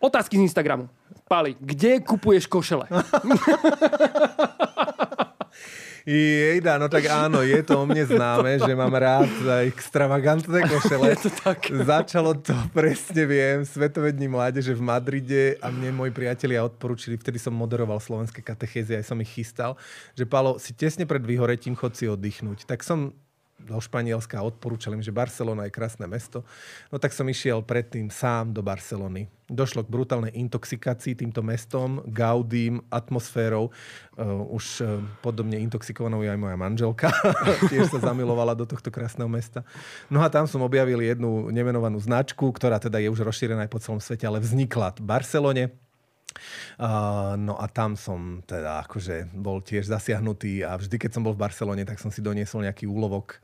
Otázky 0.00 0.40
z 0.40 0.48
Instagramu. 0.48 0.88
Pali, 1.28 1.52
kde 1.60 2.00
kupuješ 2.00 2.48
košele? 2.48 2.88
Jejda, 6.08 6.80
no 6.80 6.88
tak 6.88 7.08
áno, 7.08 7.44
je 7.44 7.60
to 7.60 7.80
o 7.80 7.84
mne 7.84 8.04
známe, 8.08 8.56
že 8.60 8.72
mám 8.72 8.92
rád 8.96 9.28
extravagantné 9.68 10.64
košele. 10.64 11.10
Je 11.12 11.28
to 11.28 11.30
tak. 11.32 11.68
Začalo 11.68 12.34
to, 12.40 12.56
presne 12.76 13.22
viem, 13.28 13.64
Svetové 13.68 14.12
dní 14.12 14.28
mládeže 14.28 14.72
v 14.72 14.82
Madride 14.82 15.44
a 15.60 15.68
mne 15.68 15.92
moji 15.92 16.12
priatelia 16.14 16.64
odporúčili, 16.64 17.20
vtedy 17.20 17.36
som 17.36 17.52
moderoval 17.52 18.00
slovenské 18.00 18.40
katechézy, 18.40 18.96
aj 18.96 19.04
som 19.04 19.20
ich 19.20 19.30
chystal, 19.30 19.76
že 20.16 20.24
Palo, 20.24 20.56
si 20.56 20.72
tesne 20.72 21.04
pred 21.04 21.20
vyhoretím 21.20 21.76
chod 21.76 21.96
si 21.96 22.08
oddychnúť. 22.08 22.64
Tak 22.64 22.80
som 22.80 23.12
do 23.66 23.76
Španielska 23.78 24.40
a 24.40 24.46
odporúčal 24.46 24.96
im, 24.96 25.04
že 25.04 25.14
Barcelona 25.14 25.68
je 25.68 25.72
krásne 25.74 26.08
mesto. 26.08 26.42
No 26.88 26.96
tak 26.96 27.12
som 27.12 27.28
išiel 27.28 27.60
predtým 27.60 28.08
sám 28.08 28.50
do 28.50 28.64
Barcelony. 28.64 29.28
Došlo 29.50 29.82
k 29.82 29.90
brutálnej 29.90 30.30
intoxikácii 30.38 31.18
týmto 31.18 31.42
mestom, 31.42 32.00
gaudím, 32.06 32.78
atmosférou. 32.86 33.74
Uh, 34.14 34.46
už 34.54 34.86
uh, 34.86 35.02
podobne 35.20 35.58
intoxikovanou 35.58 36.22
je 36.22 36.30
aj 36.30 36.38
moja 36.38 36.54
manželka. 36.54 37.10
Tiež 37.70 37.90
sa 37.90 38.14
zamilovala 38.14 38.54
do 38.54 38.62
tohto 38.62 38.94
krásneho 38.94 39.26
mesta. 39.26 39.66
No 40.06 40.22
a 40.22 40.30
tam 40.30 40.46
som 40.46 40.62
objavil 40.62 41.02
jednu 41.02 41.50
nemenovanú 41.50 41.98
značku, 41.98 42.46
ktorá 42.54 42.78
teda 42.78 43.02
je 43.02 43.10
už 43.10 43.26
rozšírená 43.26 43.66
aj 43.66 43.72
po 43.74 43.82
celom 43.82 43.98
svete, 43.98 44.22
ale 44.22 44.38
vznikla 44.38 44.94
v 44.98 45.02
Barcelone 45.02 45.64
Uh, 46.80 47.34
no 47.36 47.58
a 47.58 47.66
tam 47.66 47.98
som 47.98 48.40
teda 48.46 48.86
akože 48.86 49.30
bol 49.34 49.60
tiež 49.60 49.90
zasiahnutý 49.90 50.64
a 50.64 50.78
vždy, 50.78 50.96
keď 50.96 51.10
som 51.18 51.22
bol 51.26 51.34
v 51.34 51.42
Barcelone, 51.42 51.82
tak 51.84 51.98
som 51.98 52.08
si 52.08 52.22
doniesol 52.22 52.64
nejaký 52.64 52.86
úlovok 52.86 53.38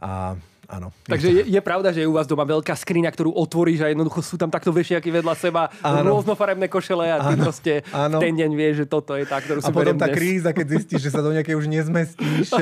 a 0.00 0.36
Áno. 0.66 0.90
Takže 1.06 1.30
je, 1.30 1.42
je 1.46 1.60
pravda, 1.62 1.94
že 1.94 2.02
je 2.02 2.10
u 2.10 2.14
vás 2.14 2.26
doma 2.26 2.42
veľká 2.42 2.74
skriňa, 2.74 3.14
ktorú 3.14 3.30
otvoríš 3.38 3.86
a 3.86 3.88
jednoducho 3.94 4.18
sú 4.18 4.34
tam 4.34 4.50
takto 4.50 4.74
vešiaky 4.74 5.14
vedľa 5.14 5.34
seba, 5.38 5.70
áno. 5.78 6.18
rôznofarebné 6.18 6.66
košele 6.66 7.06
a 7.06 7.22
ty 7.22 7.38
áno. 7.38 7.46
proste 7.46 7.86
áno. 7.94 8.18
ten 8.18 8.34
deň 8.34 8.50
vieš, 8.50 8.82
že 8.82 8.86
toto 8.90 9.14
je 9.14 9.22
tá, 9.30 9.38
ktorú 9.38 9.62
si 9.62 9.70
A 9.70 9.70
potom 9.70 9.94
tá 9.94 10.10
dnes. 10.10 10.18
kríza, 10.18 10.50
keď 10.50 10.66
zistíš, 10.66 11.06
že 11.06 11.14
sa 11.14 11.22
do 11.22 11.30
nejakej 11.30 11.54
už 11.54 11.70
nezmestíš. 11.70 12.50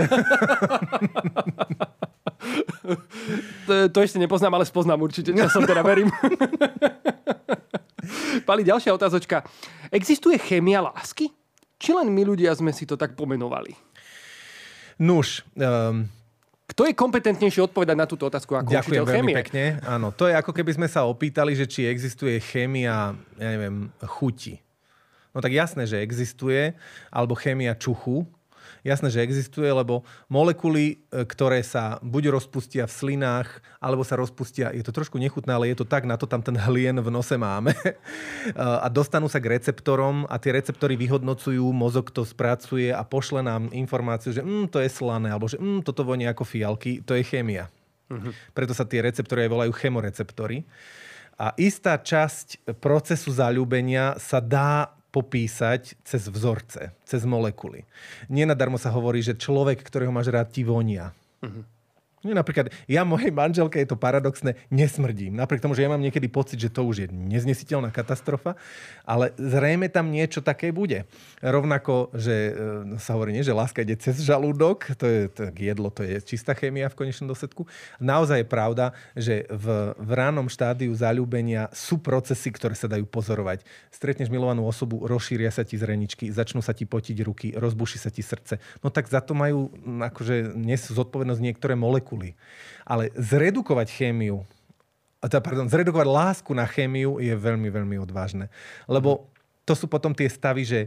to, 3.67 3.89
to 3.89 3.99
ešte 4.05 4.21
nepoznám, 4.21 4.53
ale 4.61 4.69
spoznám 4.69 5.01
určite, 5.01 5.33
časom 5.33 5.65
teda 5.65 5.81
verím. 5.81 6.13
Pali, 8.49 8.63
ďalšia 8.65 8.95
otázočka. 8.95 9.45
Existuje 9.91 10.37
chémia 10.41 10.85
lásky? 10.85 11.31
Či 11.79 11.91
len 11.93 12.09
my 12.09 12.23
ľudia 12.25 12.55
sme 12.55 12.71
si 12.71 12.89
to 12.89 12.95
tak 12.95 13.19
pomenovali? 13.19 13.75
Nuž, 15.03 15.43
um, 15.59 16.07
kto 16.65 16.89
je 16.89 16.95
kompetentnejšie 16.97 17.61
odpovedať 17.71 17.97
na 17.99 18.07
túto 18.09 18.27
otázku 18.27 18.57
ako 18.57 18.73
Ďakujem 18.73 19.03
učiteľ 19.03 19.05
chémie? 19.07 19.35
pekne. 19.37 19.65
Áno, 19.85 20.11
to 20.11 20.27
je 20.27 20.35
ako 20.35 20.51
keby 20.51 20.73
sme 20.75 20.89
sa 20.89 21.05
opýtali, 21.05 21.53
že 21.55 21.69
či 21.69 21.87
existuje 21.87 22.41
chémia, 22.41 23.13
ja 23.37 23.49
neviem, 23.53 23.93
chuti. 24.07 24.59
No 25.35 25.43
tak 25.43 25.51
jasné, 25.51 25.85
že 25.85 25.99
existuje, 26.01 26.73
alebo 27.11 27.35
chémia 27.35 27.75
čuchu, 27.75 28.27
Jasné, 28.83 29.09
že 29.13 29.25
existuje, 29.25 29.67
lebo 29.69 30.05
molekuly, 30.29 31.05
e, 31.11 31.25
ktoré 31.25 31.61
sa 31.65 32.01
buď 32.01 32.35
rozpustia 32.35 32.85
v 32.85 32.93
slinách, 32.93 33.49
alebo 33.81 34.05
sa 34.05 34.17
rozpustia, 34.17 34.73
je 34.73 34.85
to 34.85 34.93
trošku 34.93 35.17
nechutné, 35.17 35.51
ale 35.53 35.73
je 35.73 35.81
to 35.81 35.87
tak, 35.89 36.05
na 36.05 36.15
to 36.17 36.25
tam 36.29 36.41
ten 36.41 36.57
hlien 36.57 36.97
v 36.99 37.09
nose 37.09 37.37
máme. 37.37 37.73
a 38.85 38.87
dostanú 38.89 39.29
sa 39.29 39.43
k 39.43 39.57
receptorom 39.57 40.25
a 40.29 40.37
tie 40.41 40.55
receptory 40.55 40.95
vyhodnocujú, 40.95 41.65
mozog 41.75 42.13
to 42.15 42.25
spracuje 42.25 42.93
a 42.93 43.03
pošle 43.05 43.45
nám 43.45 43.73
informáciu, 43.75 44.33
že 44.33 44.41
mm, 44.41 44.73
to 44.73 44.81
je 44.81 44.89
slané, 44.89 45.33
alebo 45.33 45.51
že 45.51 45.61
mm, 45.61 45.85
toto 45.85 46.07
vonia 46.07 46.31
ako 46.31 46.45
fialky, 46.47 47.03
to 47.03 47.19
je 47.19 47.23
chémia. 47.27 47.69
Uh-huh. 48.13 48.33
Preto 48.53 48.77
sa 48.77 48.85
tie 48.85 49.01
receptory 49.01 49.49
aj 49.49 49.51
volajú 49.51 49.73
chemoreceptory. 49.75 50.63
A 51.35 51.51
istá 51.59 51.99
časť 51.99 52.79
procesu 52.79 53.35
zalúbenia 53.35 54.15
sa 54.23 54.39
dá 54.39 54.94
popísať 55.15 55.95
cez 56.03 56.27
vzorce, 56.27 56.91
cez 57.07 57.23
molekuly. 57.23 57.87
Nenadarmo 58.27 58.75
sa 58.83 58.91
hovorí, 58.91 59.23
že 59.23 59.39
človek, 59.39 59.79
ktorého 59.87 60.11
máš 60.11 60.35
rád, 60.35 60.51
ti 60.51 60.67
vonia. 60.67 61.15
Uh-huh. 62.25 62.33
Napríklad, 62.33 62.73
ja 62.89 63.05
mojej 63.05 63.29
manželke, 63.29 63.77
je 63.79 63.89
to 63.93 64.01
paradoxné, 64.01 64.57
nesmrdím. 64.73 65.37
Napriek 65.37 65.61
tomu, 65.61 65.77
že 65.77 65.85
ja 65.85 65.93
mám 65.93 66.01
niekedy 66.01 66.27
pocit, 66.33 66.57
že 66.57 66.73
to 66.73 66.89
už 66.89 67.05
je 67.05 67.09
neznesiteľná 67.13 67.93
katastrofa, 67.93 68.57
ale 69.05 69.37
zrejme 69.37 69.93
tam 69.93 70.09
niečo 70.09 70.41
také 70.41 70.73
bude. 70.73 71.05
Rovnako, 71.45 72.17
že 72.17 72.35
e, 72.35 72.53
sa 72.97 73.15
hovorí, 73.15 73.37
nie, 73.37 73.45
že 73.45 73.53
láska 73.53 73.85
ide 73.85 74.01
cez 74.01 74.25
žalúdok, 74.25 74.97
to 74.97 75.05
je 75.05 75.21
to 75.29 75.43
jedlo, 75.53 75.93
to 75.93 76.03
je 76.03 76.17
čistá 76.25 76.57
chémia 76.57 76.89
v 76.89 76.97
konečnom 77.05 77.29
dosledku. 77.29 77.69
Naozaj 78.01 78.41
je 78.41 78.49
pravda, 78.49 78.97
že 79.13 79.45
v, 79.53 79.93
v 80.01 80.11
ránom 80.17 80.49
štádiu 80.49 80.97
zalúbenia 80.97 81.69
sú 81.77 82.01
procesy, 82.01 82.49
ktoré 82.49 82.73
sa 82.73 82.89
dajú 82.89 83.05
pozorovať. 83.05 83.67
Stretneš 83.93 84.33
milovanú 84.33 84.65
osobu, 84.65 85.05
rozšíria 85.05 85.53
sa 85.53 85.67
ti 85.67 85.77
zreničky, 85.77 86.33
začnú 86.33 86.65
sa 86.65 86.73
ti 86.73 86.89
potiť 86.89 87.17
ruky, 87.21 87.53
rozbuší 87.53 88.01
sa 88.01 88.09
ti 88.09 88.25
srdce. 88.25 88.57
No 88.81 88.89
tak 88.89 89.11
za 89.11 89.21
to 89.21 89.37
majú 89.37 89.69
akože 89.85 90.55
nesú 90.55 90.95
zodpovednosť 90.95 91.43
niektoré 91.43 91.75
molekuly 91.75 92.14
molekuly. 92.15 92.39
Ale 92.87 93.11
zredukovať 93.19 93.91
chémiu, 93.91 94.47
teda, 95.25 95.41
pardon, 95.41 95.67
zredukovať 95.67 96.09
lásku 96.09 96.51
na 96.53 96.69
chémiu 96.69 97.17
je 97.19 97.33
veľmi, 97.33 97.69
veľmi 97.73 97.97
odvážne. 97.97 98.53
Lebo 98.85 99.27
to 99.65 99.73
sú 99.73 99.89
potom 99.89 100.13
tie 100.13 100.29
stavy, 100.29 100.69
že 100.69 100.81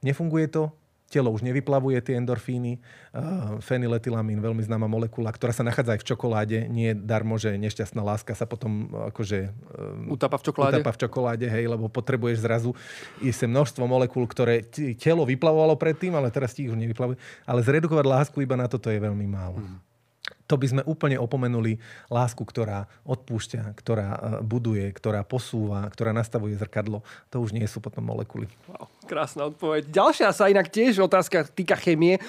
nefunguje 0.00 0.48
to, 0.48 0.72
telo 1.06 1.30
už 1.30 1.46
nevyplavuje 1.46 2.02
tie 2.02 2.18
endorfíny. 2.18 2.82
Uh, 3.14 3.62
fenyletylamín, 3.62 4.42
veľmi 4.42 4.58
známa 4.64 4.90
molekula, 4.90 5.30
ktorá 5.30 5.54
sa 5.54 5.62
nachádza 5.62 5.94
aj 5.94 6.00
v 6.02 6.08
čokoláde. 6.08 6.58
Nie 6.66 6.98
darmo, 6.98 7.38
že 7.38 7.54
nešťastná 7.54 8.02
láska 8.02 8.34
sa 8.34 8.42
potom 8.42 8.90
akože... 9.12 9.54
Um, 9.76 10.16
utapa 10.18 10.34
v 10.40 10.50
čokoláde? 10.50 10.82
Utapa 10.82 10.96
v 10.96 11.00
čokoláde, 11.06 11.46
hej, 11.46 11.70
lebo 11.70 11.86
potrebuješ 11.86 12.42
zrazu 12.42 12.74
ísť 13.22 13.46
množstvo 13.46 13.84
molekúl, 13.86 14.26
ktoré 14.26 14.66
telo 14.98 15.22
vyplavovalo 15.22 15.78
predtým, 15.78 16.16
ale 16.16 16.32
teraz 16.34 16.56
ti 16.56 16.66
ich 16.66 16.72
už 16.74 16.80
nevyplavuje. 16.80 17.20
Ale 17.46 17.60
zredukovať 17.62 18.02
lásku 18.08 18.42
iba 18.42 18.58
na 18.58 18.66
toto 18.66 18.90
je 18.90 18.98
veľmi 18.98 19.28
málo. 19.30 19.62
Mm 19.62 19.85
to 20.46 20.54
by 20.54 20.66
sme 20.70 20.82
úplne 20.86 21.18
opomenuli 21.18 21.82
lásku, 22.06 22.38
ktorá 22.46 22.86
odpúšťa, 23.02 23.74
ktorá 23.74 24.08
e, 24.14 24.18
buduje, 24.46 24.86
ktorá 24.94 25.26
posúva, 25.26 25.82
ktorá 25.90 26.14
nastavuje 26.14 26.54
zrkadlo. 26.54 27.02
To 27.34 27.42
už 27.42 27.50
nie 27.50 27.66
sú 27.66 27.82
potom 27.82 28.06
molekuly. 28.06 28.46
Wow, 28.70 28.86
krásna 29.10 29.50
odpoveď. 29.50 29.90
Ďalšia 29.90 30.30
sa 30.30 30.46
inak 30.46 30.70
tiež 30.70 31.02
otázka 31.02 31.50
týka 31.50 31.74
chemie. 31.74 32.22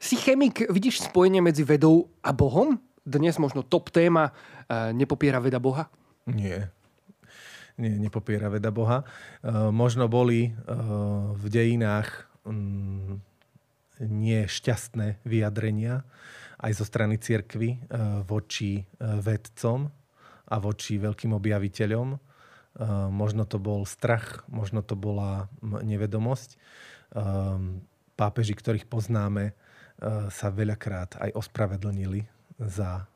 Si 0.00 0.16
chemik, 0.16 0.64
vidíš 0.72 1.12
spojenie 1.12 1.44
medzi 1.44 1.62
vedou 1.62 2.08
a 2.24 2.32
Bohom? 2.32 2.80
Dnes 3.04 3.36
možno 3.36 3.60
top 3.60 3.92
téma, 3.92 4.32
e, 4.68 4.96
nepopiera 4.96 5.38
veda 5.38 5.60
Boha? 5.60 5.92
Nie. 6.24 6.72
Nie, 7.78 7.94
nepopiera 7.94 8.48
veda 8.48 8.72
Boha. 8.72 9.04
E, 9.04 9.04
možno 9.70 10.08
boli 10.08 10.56
v 11.36 11.44
dejinách 11.46 12.26
mm, 12.48 13.28
nešťastné 14.02 15.22
vyjadrenia, 15.26 16.06
aj 16.58 16.72
zo 16.74 16.84
strany 16.84 17.18
cirkvy 17.18 17.70
eh, 17.70 17.80
voči 18.26 18.82
eh, 18.82 18.84
vedcom 19.18 19.86
a 20.48 20.56
voči 20.58 20.98
veľkým 20.98 21.32
objaviteľom. 21.34 22.08
Eh, 22.14 22.18
možno 23.10 23.46
to 23.46 23.62
bol 23.62 23.86
strach, 23.86 24.42
možno 24.50 24.82
to 24.82 24.98
bola 24.98 25.46
nevedomosť. 25.62 26.58
Pápeži, 28.20 28.52
ktorých 28.52 28.84
poznáme, 28.84 29.56
sa 30.28 30.48
veľakrát 30.52 31.16
aj 31.16 31.32
ospravedlnili 31.32 32.20
za 32.60 33.08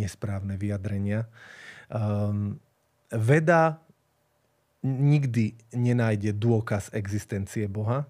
nesprávne 0.00 0.56
vyjadrenia. 0.56 1.28
Veda 3.12 3.62
nikdy 4.80 5.60
nenájde 5.76 6.32
dôkaz 6.32 6.88
existencie 6.96 7.68
Boha, 7.68 8.08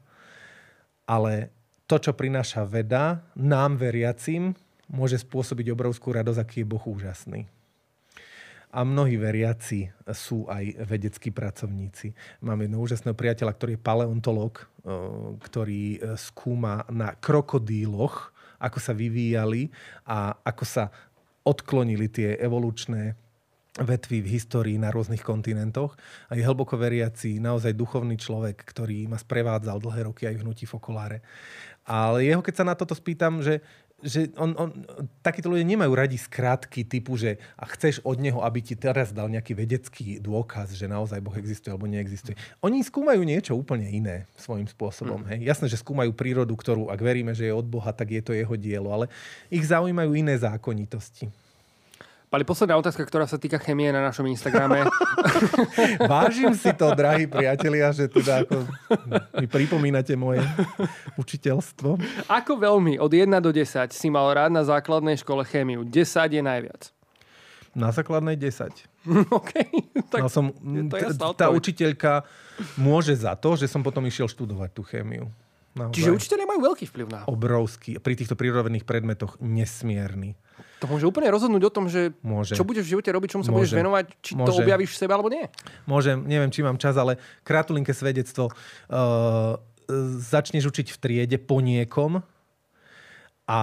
ale 1.03 1.51
to, 1.91 1.99
čo 1.99 2.15
prináša 2.15 2.63
veda, 2.63 3.19
nám 3.35 3.75
veriacim, 3.75 4.55
môže 4.87 5.19
spôsobiť 5.19 5.75
obrovskú 5.75 6.15
radosť, 6.15 6.39
aký 6.39 6.57
je 6.63 6.71
Boh 6.71 6.85
úžasný. 6.87 7.51
A 8.71 8.87
mnohí 8.87 9.19
veriaci 9.19 9.91
sú 10.15 10.47
aj 10.47 10.87
vedeckí 10.87 11.35
pracovníci. 11.35 12.15
Mám 12.47 12.63
jedného 12.63 12.79
úžasného 12.79 13.19
priateľa, 13.19 13.59
ktorý 13.59 13.73
je 13.75 13.83
paleontolog, 13.83 14.63
eh, 14.63 14.67
ktorý 15.43 15.83
eh, 15.99 16.15
skúma 16.15 16.87
na 16.87 17.19
krokodíloch, 17.19 18.31
ako 18.63 18.79
sa 18.79 18.95
vyvíjali 18.95 19.75
a 20.07 20.39
ako 20.47 20.63
sa 20.63 20.95
odklonili 21.43 22.07
tie 22.07 22.39
evolučné 22.39 23.19
vetvy 23.81 24.21
v 24.21 24.33
histórii 24.37 24.77
na 24.77 24.93
rôznych 24.93 25.25
kontinentoch 25.25 25.97
a 26.29 26.37
je 26.37 26.45
hlboko 26.45 26.77
veriaci, 26.77 27.41
naozaj 27.41 27.73
duchovný 27.73 28.21
človek, 28.21 28.61
ktorý 28.61 29.09
ma 29.09 29.17
sprevádzal 29.17 29.81
dlhé 29.81 30.01
roky 30.13 30.29
aj 30.29 30.37
v 30.37 30.43
hnutí 30.45 30.65
Fokoláre. 30.69 31.25
Ale 31.89 32.29
jeho, 32.29 32.45
keď 32.45 32.55
sa 32.61 32.69
na 32.69 32.77
toto 32.77 32.93
spýtam, 32.93 33.41
že, 33.41 33.65
že 34.05 34.29
on, 34.37 34.53
on, 34.55 34.71
takíto 35.25 35.49
ľudia 35.49 35.65
nemajú 35.65 35.93
radi 35.97 36.21
skrátky 36.21 36.85
typu, 36.85 37.17
že 37.17 37.41
a 37.57 37.65
chceš 37.67 38.05
od 38.05 38.21
neho, 38.21 38.45
aby 38.45 38.61
ti 38.61 38.77
teraz 38.77 39.17
dal 39.17 39.33
nejaký 39.33 39.57
vedecký 39.57 40.21
dôkaz, 40.21 40.77
že 40.77 40.85
naozaj 40.85 41.25
Boh 41.25 41.35
existuje 41.35 41.73
alebo 41.73 41.89
neexistuje. 41.89 42.37
Oni 42.61 42.85
skúmajú 42.85 43.25
niečo 43.25 43.57
úplne 43.57 43.89
iné 43.89 44.29
svojím 44.37 44.69
spôsobom. 44.69 45.25
Mm. 45.25 45.29
Hej. 45.35 45.39
Jasné, 45.57 45.67
že 45.73 45.81
skúmajú 45.81 46.13
prírodu, 46.13 46.53
ktorú 46.53 46.93
ak 46.93 47.01
veríme, 47.01 47.33
že 47.33 47.49
je 47.49 47.57
od 47.57 47.65
Boha, 47.65 47.91
tak 47.97 48.13
je 48.13 48.23
to 48.23 48.37
jeho 48.37 48.55
dielo, 48.61 48.93
ale 48.93 49.09
ich 49.49 49.65
zaujímajú 49.65 50.13
iné 50.15 50.37
zákonitosti. 50.37 51.33
Pali, 52.31 52.47
posledná 52.47 52.79
otázka, 52.79 53.03
ktorá 53.03 53.27
sa 53.27 53.43
týka 53.43 53.59
chemie 53.59 53.91
na 53.91 54.07
našom 54.07 54.23
Instagrame. 54.31 54.87
Vážim 56.15 56.55
si 56.55 56.71
to, 56.79 56.95
drahí 56.95 57.27
priatelia, 57.27 57.91
že 57.91 58.07
teda 58.07 58.47
ako 58.47 58.71
mi 59.35 59.51
pripomínate 59.51 60.15
moje 60.15 60.39
učiteľstvo. 61.19 61.99
Ako 62.31 62.55
veľmi 62.55 63.03
od 63.03 63.11
1 63.11 63.35
do 63.43 63.51
10 63.51 63.91
si 63.91 64.07
mal 64.15 64.31
rád 64.31 64.55
na 64.55 64.63
základnej 64.63 65.19
škole 65.19 65.43
chémiu? 65.43 65.83
10 65.83 65.91
je 66.31 66.39
najviac. 66.39 66.95
Na 67.75 67.91
základnej 67.91 68.39
10. 68.39 68.79
OK. 69.35 69.53
Tak 70.15 70.23
no 70.23 70.31
som, 70.31 70.55
t- 70.87 71.35
tá 71.35 71.51
učiteľka 71.51 72.23
môže 72.79 73.11
za 73.19 73.35
to, 73.35 73.59
že 73.59 73.67
som 73.67 73.83
potom 73.83 74.07
išiel 74.07 74.31
študovať 74.31 74.71
tú 74.71 74.87
chémiu. 74.87 75.27
Naozaj. 75.81 75.97
Čiže 75.97 76.11
učiteľe 76.13 76.45
majú 76.45 76.61
veľký 76.69 76.85
vplyv 76.93 77.07
na... 77.09 77.21
Obrovský. 77.25 77.97
Pri 77.97 78.15
týchto 78.19 78.37
prírodovených 78.37 78.85
predmetoch 78.85 79.41
nesmierny. 79.41 80.37
To 80.81 80.87
môže 80.89 81.09
úplne 81.09 81.33
rozhodnúť 81.33 81.63
o 81.69 81.73
tom, 81.73 81.89
že 81.89 82.13
môže. 82.21 82.53
čo 82.57 82.65
budeš 82.65 82.89
v 82.89 82.93
živote 82.97 83.09
robiť, 83.13 83.29
čomu 83.37 83.45
sa 83.45 83.53
môže. 83.53 83.73
budeš 83.73 83.81
venovať, 83.81 84.05
či 84.21 84.33
môže. 84.37 84.49
to 84.49 84.61
objavíš 84.61 84.91
v 84.97 85.01
sebe 85.01 85.13
alebo 85.13 85.29
nie. 85.33 85.45
Môžem, 85.89 86.25
neviem, 86.25 86.53
či 86.53 86.61
mám 86.61 86.77
čas, 86.77 86.97
ale 86.97 87.21
kratulinké 87.45 87.93
svedectvo. 87.93 88.53
Uh, 88.89 89.57
začneš 90.21 90.71
učiť 90.71 90.89
v 90.93 90.99
triede 91.01 91.37
po 91.37 91.59
niekom 91.61 92.23
a 93.49 93.61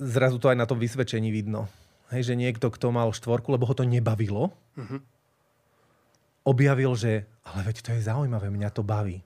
zrazu 0.00 0.40
to 0.40 0.48
aj 0.48 0.58
na 0.58 0.66
tom 0.66 0.80
vysvedčení 0.80 1.28
vidno. 1.28 1.68
Hej, 2.14 2.32
že 2.32 2.34
niekto, 2.38 2.70
kto 2.70 2.94
mal 2.94 3.10
štvorku, 3.10 3.50
lebo 3.50 3.66
ho 3.66 3.74
to 3.74 3.82
nebavilo, 3.82 4.54
uh-huh. 4.78 5.02
objavil, 6.46 6.94
že 6.94 7.26
ale 7.42 7.66
veď 7.66 7.76
to 7.82 7.90
je 7.94 8.06
zaujímavé, 8.06 8.50
mňa 8.50 8.70
to 8.70 8.82
baví. 8.86 9.22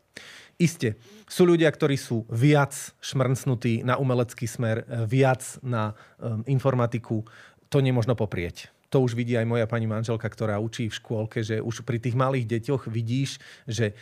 Isté, 0.60 1.00
sú 1.24 1.48
ľudia, 1.48 1.72
ktorí 1.72 1.96
sú 1.96 2.28
viac 2.28 2.76
šmrncnutí 3.00 3.80
na 3.80 3.96
umelecký 3.96 4.44
smer, 4.44 4.84
e, 4.84 5.08
viac 5.08 5.56
na 5.64 5.96
um, 6.20 6.44
informatiku. 6.44 7.24
To 7.72 7.80
nemožno 7.80 8.12
poprieť. 8.12 8.68
To 8.92 9.00
už 9.00 9.16
vidí 9.16 9.40
aj 9.40 9.48
moja 9.48 9.64
pani 9.64 9.88
manželka, 9.88 10.28
ktorá 10.28 10.60
učí 10.60 10.92
v 10.92 10.98
škôlke, 11.00 11.40
že 11.40 11.64
už 11.64 11.80
pri 11.88 11.96
tých 11.96 12.12
malých 12.12 12.44
deťoch 12.44 12.92
vidíš, 12.92 13.40
že 13.64 13.96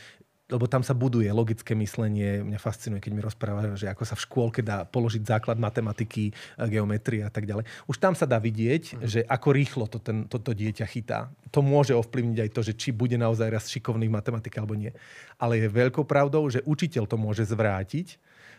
lebo 0.49 0.65
tam 0.65 0.81
sa 0.81 0.97
buduje 0.97 1.29
logické 1.29 1.77
myslenie. 1.77 2.41
Mňa 2.41 2.57
fascinuje, 2.57 3.05
keď 3.05 3.13
mi 3.13 3.21
rozpráva, 3.21 3.77
že 3.77 3.85
ako 3.93 4.05
sa 4.09 4.17
v 4.17 4.25
škôlke 4.25 4.61
dá 4.65 4.89
položiť 4.89 5.23
základ 5.29 5.61
matematiky, 5.61 6.33
geometrie 6.73 7.21
a 7.21 7.29
tak 7.29 7.45
ďalej. 7.45 7.69
Už 7.85 8.01
tam 8.01 8.17
sa 8.17 8.25
dá 8.25 8.41
vidieť, 8.41 8.97
mm. 8.97 8.99
že 9.05 9.21
ako 9.29 9.49
rýchlo 9.53 9.85
to 9.93 10.01
ten, 10.01 10.25
toto 10.25 10.57
dieťa 10.57 10.89
chytá. 10.89 11.29
To 11.53 11.61
môže 11.61 11.93
ovplyvniť 11.93 12.39
aj 12.49 12.51
to, 12.57 12.61
že 12.65 12.73
či 12.81 12.97
bude 12.97 13.21
naozaj 13.21 13.49
raz 13.53 13.69
šikovný 13.69 14.09
v 14.09 14.17
matematike 14.17 14.57
alebo 14.57 14.73
nie. 14.73 14.93
Ale 15.37 15.61
je 15.61 15.69
veľkou 15.69 16.09
pravdou, 16.09 16.49
že 16.49 16.65
učiteľ 16.65 17.05
to 17.05 17.21
môže 17.21 17.45
zvrátiť, 17.45 18.17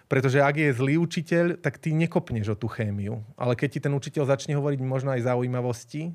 pretože 0.10 0.42
ak 0.42 0.58
je 0.58 0.74
zlý 0.74 0.98
učiteľ, 0.98 1.62
tak 1.62 1.78
ty 1.78 1.94
nekopneš 1.94 2.54
o 2.54 2.58
tú 2.58 2.66
chémiu. 2.66 3.22
Ale 3.38 3.54
keď 3.54 3.78
ti 3.78 3.80
ten 3.82 3.94
učiteľ 3.94 4.30
začne 4.30 4.58
hovoriť 4.58 4.82
možno 4.82 5.14
aj 5.14 5.26
zaujímavosti, 5.26 6.14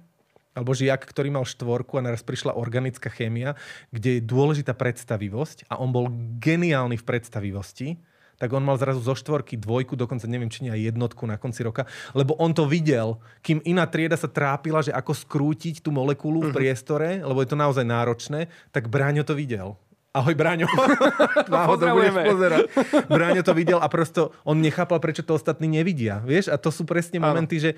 alebo 0.55 0.71
žiak, 0.73 1.03
ktorý 1.03 1.35
mal 1.35 1.45
štvorku 1.45 1.99
a 1.99 2.07
naraz 2.07 2.23
prišla 2.23 2.55
organická 2.55 3.11
chémia, 3.11 3.59
kde 3.91 4.19
je 4.19 4.27
dôležitá 4.27 4.73
predstavivosť 4.73 5.67
a 5.69 5.83
on 5.83 5.91
bol 5.91 6.07
geniálny 6.39 6.95
v 6.95 7.05
predstavivosti, 7.05 7.99
tak 8.35 8.51
on 8.51 8.67
mal 8.67 8.75
zrazu 8.79 8.99
zo 8.99 9.15
štvorky 9.15 9.55
dvojku, 9.59 9.95
dokonca 9.95 10.27
neviem, 10.27 10.51
či 10.51 10.67
nie 10.67 10.73
aj 10.75 10.95
jednotku 10.95 11.23
na 11.27 11.39
konci 11.39 11.63
roka, 11.63 11.87
lebo 12.15 12.35
on 12.39 12.51
to 12.51 12.67
videl, 12.67 13.23
kým 13.47 13.63
iná 13.63 13.87
trieda 13.87 14.19
sa 14.19 14.27
trápila, 14.27 14.83
že 14.83 14.91
ako 14.91 15.15
skrútiť 15.15 15.83
tú 15.83 15.95
molekulu 15.95 16.51
v 16.51 16.51
mhm. 16.51 16.57
priestore, 16.57 17.09
lebo 17.23 17.43
je 17.43 17.49
to 17.51 17.59
naozaj 17.59 17.85
náročné, 17.87 18.51
tak 18.75 18.91
Bráňo 18.91 19.23
to 19.27 19.35
videl. 19.39 19.79
Ahoj, 20.15 20.31
Bráňo. 20.39 20.71
Náhodou 21.51 21.99
budeš 21.99 22.15
pozerať. 22.15 22.71
Bráňo 23.11 23.43
to 23.43 23.51
videl 23.51 23.83
a 23.83 23.91
prosto 23.91 24.31
on 24.47 24.63
nechápal, 24.63 25.03
prečo 25.03 25.27
to 25.27 25.35
ostatní 25.35 25.67
nevidia. 25.67 26.23
Vieš? 26.23 26.55
A 26.55 26.57
to 26.61 26.71
sú 26.71 26.87
presne 26.87 27.19
momenty, 27.19 27.59
že 27.59 27.71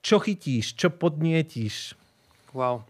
čo 0.00 0.16
chytíš, 0.16 0.72
čo 0.72 0.88
podnietíš. 0.88 1.92
Wow. 2.52 2.84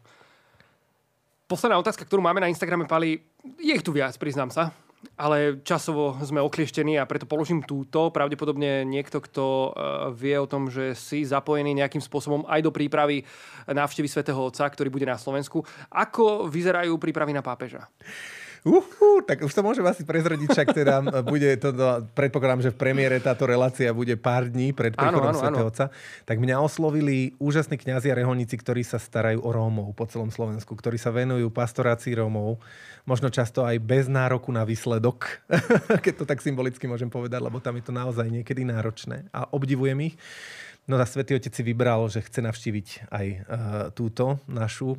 Posledná 1.47 1.79
otázka, 1.79 2.07
ktorú 2.07 2.23
máme 2.23 2.43
na 2.43 2.51
Instagrame, 2.51 2.87
Pali, 2.87 3.23
je 3.59 3.73
ich 3.73 3.85
tu 3.85 3.95
viac, 3.95 4.15
priznám 4.19 4.51
sa 4.51 4.71
ale 5.19 5.63
časovo 5.67 6.15
sme 6.23 6.39
oklieštení 6.39 6.95
a 6.99 7.09
preto 7.09 7.27
položím 7.27 7.63
túto. 7.63 8.15
Pravdepodobne 8.15 8.87
niekto, 8.87 9.19
kto 9.19 9.45
e, 9.45 9.71
vie 10.15 10.37
o 10.39 10.47
tom, 10.47 10.71
že 10.71 10.95
si 10.95 11.27
zapojený 11.27 11.75
nejakým 11.75 12.03
spôsobom 12.03 12.47
aj 12.47 12.61
do 12.63 12.71
prípravy 12.71 13.27
návštevy 13.67 14.09
svätého 14.09 14.39
Otca, 14.39 14.67
ktorý 14.71 14.89
bude 14.95 15.07
na 15.07 15.19
Slovensku. 15.19 15.67
Ako 15.91 16.47
vyzerajú 16.47 16.95
prípravy 17.03 17.35
na 17.35 17.43
pápeža? 17.43 17.91
Uhu, 18.63 19.27
tak 19.27 19.43
už 19.43 19.51
to 19.51 19.67
môžem 19.67 19.83
asi 19.83 20.07
prezradiť, 20.07 20.55
však 20.55 20.69
teda 20.71 21.03
bude 21.27 21.51
to, 21.59 21.75
predpokladám, 22.15 22.63
že 22.63 22.71
v 22.71 22.79
premiére 22.79 23.19
táto 23.19 23.43
relácia 23.43 23.91
bude 23.91 24.15
pár 24.15 24.47
dní 24.47 24.71
pred 24.71 24.95
príchodom 24.95 25.35
Svetého 25.35 25.67
Otca. 25.67 25.91
Tak 26.23 26.39
mňa 26.39 26.63
oslovili 26.63 27.35
úžasní 27.43 27.75
kňazi 27.75 28.15
a 28.15 28.19
reholníci, 28.23 28.55
ktorí 28.55 28.87
sa 28.87 29.03
starajú 29.03 29.43
o 29.43 29.51
Rómov 29.51 29.99
po 29.99 30.07
celom 30.07 30.31
Slovensku, 30.31 30.79
ktorí 30.79 30.95
sa 30.95 31.11
venujú 31.11 31.51
pastorácii 31.51 32.15
Rómov, 32.15 32.63
možno 33.03 33.35
často 33.35 33.67
aj 33.67 33.83
bez 33.83 34.07
nároku 34.07 34.55
na 34.55 34.63
výsledok, 34.63 35.43
keď 36.07 36.23
to 36.23 36.25
tak 36.31 36.39
symbolicky 36.39 36.87
môžem 36.87 37.11
povedať, 37.11 37.43
lebo 37.43 37.59
tam 37.59 37.75
je 37.83 37.91
to 37.91 37.91
naozaj 37.91 38.31
niekedy 38.31 38.63
náročné 38.63 39.27
a 39.35 39.51
obdivujem 39.51 39.99
ich. 40.07 40.15
No 40.83 40.99
a 40.99 41.07
Svetý 41.07 41.39
Otec 41.39 41.55
si 41.55 41.62
vybral, 41.62 42.11
že 42.11 42.26
chce 42.26 42.43
navštíviť 42.43 43.07
aj 43.07 43.26
uh, 43.30 43.39
túto 43.95 44.43
našu 44.51 44.99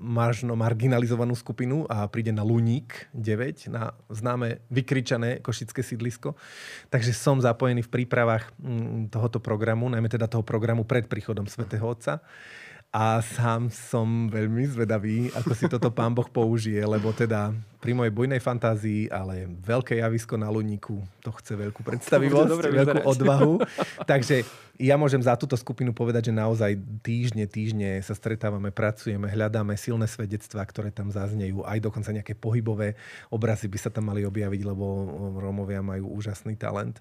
mážno 0.00 0.56
marginalizovanú 0.56 1.36
skupinu 1.36 1.84
a 1.84 2.08
príde 2.08 2.32
na 2.32 2.40
Luník 2.40 3.12
9, 3.12 3.68
na 3.68 3.92
známe 4.08 4.64
vykričané 4.72 5.44
košické 5.44 5.84
sídlisko. 5.84 6.32
Takže 6.88 7.12
som 7.12 7.44
zapojený 7.44 7.84
v 7.84 7.92
prípravách 7.92 8.56
um, 8.56 9.04
tohoto 9.12 9.36
programu, 9.36 9.84
najmä 9.92 10.08
teda 10.08 10.32
toho 10.32 10.40
programu 10.40 10.88
pred 10.88 11.04
príchodom 11.04 11.44
Svetého 11.44 11.84
Otca 11.84 12.24
a 12.92 13.24
sám 13.24 13.72
som 13.72 14.28
veľmi 14.28 14.68
zvedavý, 14.68 15.32
ako 15.32 15.56
si 15.56 15.64
toto 15.64 15.88
pán 15.88 16.12
Boh 16.12 16.28
použije, 16.28 16.84
lebo 16.84 17.08
teda 17.16 17.48
pri 17.80 17.96
mojej 17.96 18.12
bujnej 18.12 18.36
fantázii, 18.36 19.08
ale 19.08 19.48
veľké 19.48 19.96
javisko 19.96 20.36
na 20.36 20.52
luníku, 20.52 21.00
to 21.24 21.32
chce 21.40 21.56
veľkú 21.56 21.80
predstavivosť, 21.80 22.52
veľkú 22.52 22.68
vyberať. 22.68 23.04
odvahu. 23.08 23.64
Takže 24.12 24.44
ja 24.76 25.00
môžem 25.00 25.24
za 25.24 25.40
túto 25.40 25.56
skupinu 25.56 25.96
povedať, 25.96 26.28
že 26.28 26.36
naozaj 26.36 26.76
týždne, 27.00 27.48
týždne 27.48 27.96
sa 28.04 28.12
stretávame, 28.12 28.68
pracujeme, 28.68 29.24
hľadáme 29.24 29.72
silné 29.80 30.04
svedectvá, 30.04 30.60
ktoré 30.68 30.92
tam 30.92 31.08
zaznejú. 31.08 31.64
Aj 31.64 31.80
dokonca 31.80 32.12
nejaké 32.12 32.36
pohybové 32.36 32.92
obrazy 33.32 33.72
by 33.72 33.78
sa 33.80 33.88
tam 33.88 34.12
mali 34.12 34.20
objaviť, 34.28 34.68
lebo 34.68 34.84
Rómovia 35.40 35.80
majú 35.80 36.12
úžasný 36.12 36.60
talent. 36.60 37.00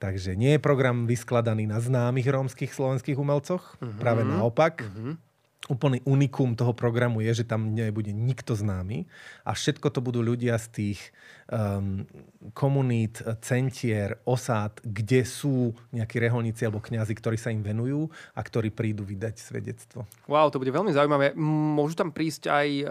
Takže 0.00 0.32
nie 0.32 0.56
je 0.56 0.64
program 0.64 1.04
vyskladaný 1.04 1.68
na 1.68 1.76
známych 1.76 2.24
rómskych 2.24 2.72
slovenských 2.72 3.20
umelcoch, 3.20 3.76
uh-huh. 3.76 4.00
práve 4.00 4.24
naopak. 4.24 4.80
Uh-huh 4.80 5.20
úplný 5.70 6.02
unikum 6.02 6.58
toho 6.58 6.74
programu 6.74 7.22
je, 7.22 7.40
že 7.40 7.48
tam 7.48 7.70
nebude 7.70 8.10
nikto 8.10 8.58
známy 8.58 9.06
a 9.46 9.54
všetko 9.54 9.86
to 9.94 10.02
budú 10.02 10.20
ľudia 10.20 10.58
z 10.58 10.66
tých 10.74 11.00
um, 11.50 12.02
komunít, 12.54 13.20
centier, 13.44 14.18
osád, 14.24 14.80
kde 14.82 15.22
sú 15.26 15.74
nejakí 15.92 16.16
reholníci 16.18 16.64
alebo 16.64 16.80
kňazi, 16.80 17.12
ktorí 17.14 17.36
sa 17.36 17.52
im 17.52 17.60
venujú 17.60 18.08
a 18.34 18.40
ktorí 18.40 18.72
prídu 18.72 19.04
vydať 19.04 19.34
svedectvo. 19.38 20.08
Wow, 20.26 20.48
to 20.48 20.58
bude 20.62 20.72
veľmi 20.72 20.90
zaujímavé. 20.94 21.36
Môžu 21.38 21.98
tam 21.98 22.10
prísť 22.10 22.48
aj 22.48 22.68
e, 22.80 22.84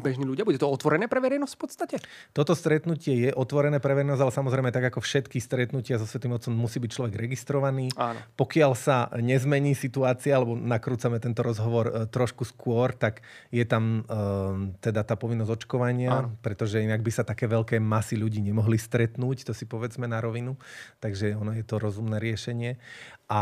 bežní 0.00 0.24
ľudia? 0.24 0.46
Bude 0.46 0.60
to 0.60 0.70
otvorené 0.70 1.10
pre 1.10 1.18
verejnosť 1.18 1.54
v 1.56 1.60
podstate? 1.60 1.96
Toto 2.30 2.54
stretnutie 2.54 3.28
je 3.28 3.30
otvorené 3.34 3.82
pre 3.82 3.92
verejnosť, 3.96 4.22
ale 4.22 4.32
samozrejme 4.32 4.70
tak 4.70 4.92
ako 4.94 5.02
všetky 5.02 5.42
stretnutia 5.42 5.98
so 5.98 6.06
Svetým 6.06 6.36
Otcom 6.36 6.54
musí 6.54 6.78
byť 6.78 6.90
človek 6.92 7.14
registrovaný. 7.18 7.90
Áno. 7.98 8.20
Pokiaľ 8.38 8.72
sa 8.78 9.10
nezmení 9.18 9.74
situácia, 9.74 10.38
alebo 10.38 10.54
nakrúcame 10.54 11.18
tento 11.18 11.42
rozhovor 11.42 11.90
e, 11.90 11.92
trošku 12.22 12.46
skôr, 12.46 12.94
tak 12.94 13.26
je 13.50 13.66
tam 13.66 14.06
uh, 14.06 14.70
teda 14.78 15.02
tá 15.02 15.18
povinnosť 15.18 15.50
očkovania, 15.58 16.22
Áno. 16.22 16.38
pretože 16.38 16.78
inak 16.78 17.02
by 17.02 17.10
sa 17.10 17.26
také 17.26 17.50
veľké 17.50 17.82
masy 17.82 18.14
ľudí 18.14 18.38
nemohli 18.38 18.78
stretnúť, 18.78 19.50
to 19.50 19.52
si 19.52 19.66
povedzme 19.66 20.06
na 20.06 20.22
rovinu. 20.22 20.54
Takže 21.02 21.34
ono 21.34 21.50
je 21.50 21.66
to 21.66 21.82
rozumné 21.82 22.22
riešenie. 22.22 22.78
A 23.26 23.40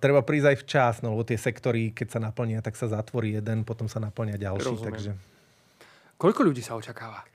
treba 0.00 0.24
prísť 0.24 0.46
aj 0.54 0.56
včas, 0.64 0.94
no, 1.04 1.12
lebo 1.12 1.28
tie 1.28 1.36
sektory, 1.36 1.92
keď 1.92 2.16
sa 2.16 2.20
naplnia, 2.22 2.64
tak 2.64 2.80
sa 2.80 2.88
zatvorí 2.88 3.36
jeden, 3.36 3.68
potom 3.68 3.90
sa 3.92 4.00
naplnia 4.00 4.40
ďalší. 4.40 4.72
Takže... 4.80 5.12
Koľko 6.16 6.40
ľudí 6.46 6.62
sa 6.62 6.78
očakáva? 6.78 7.33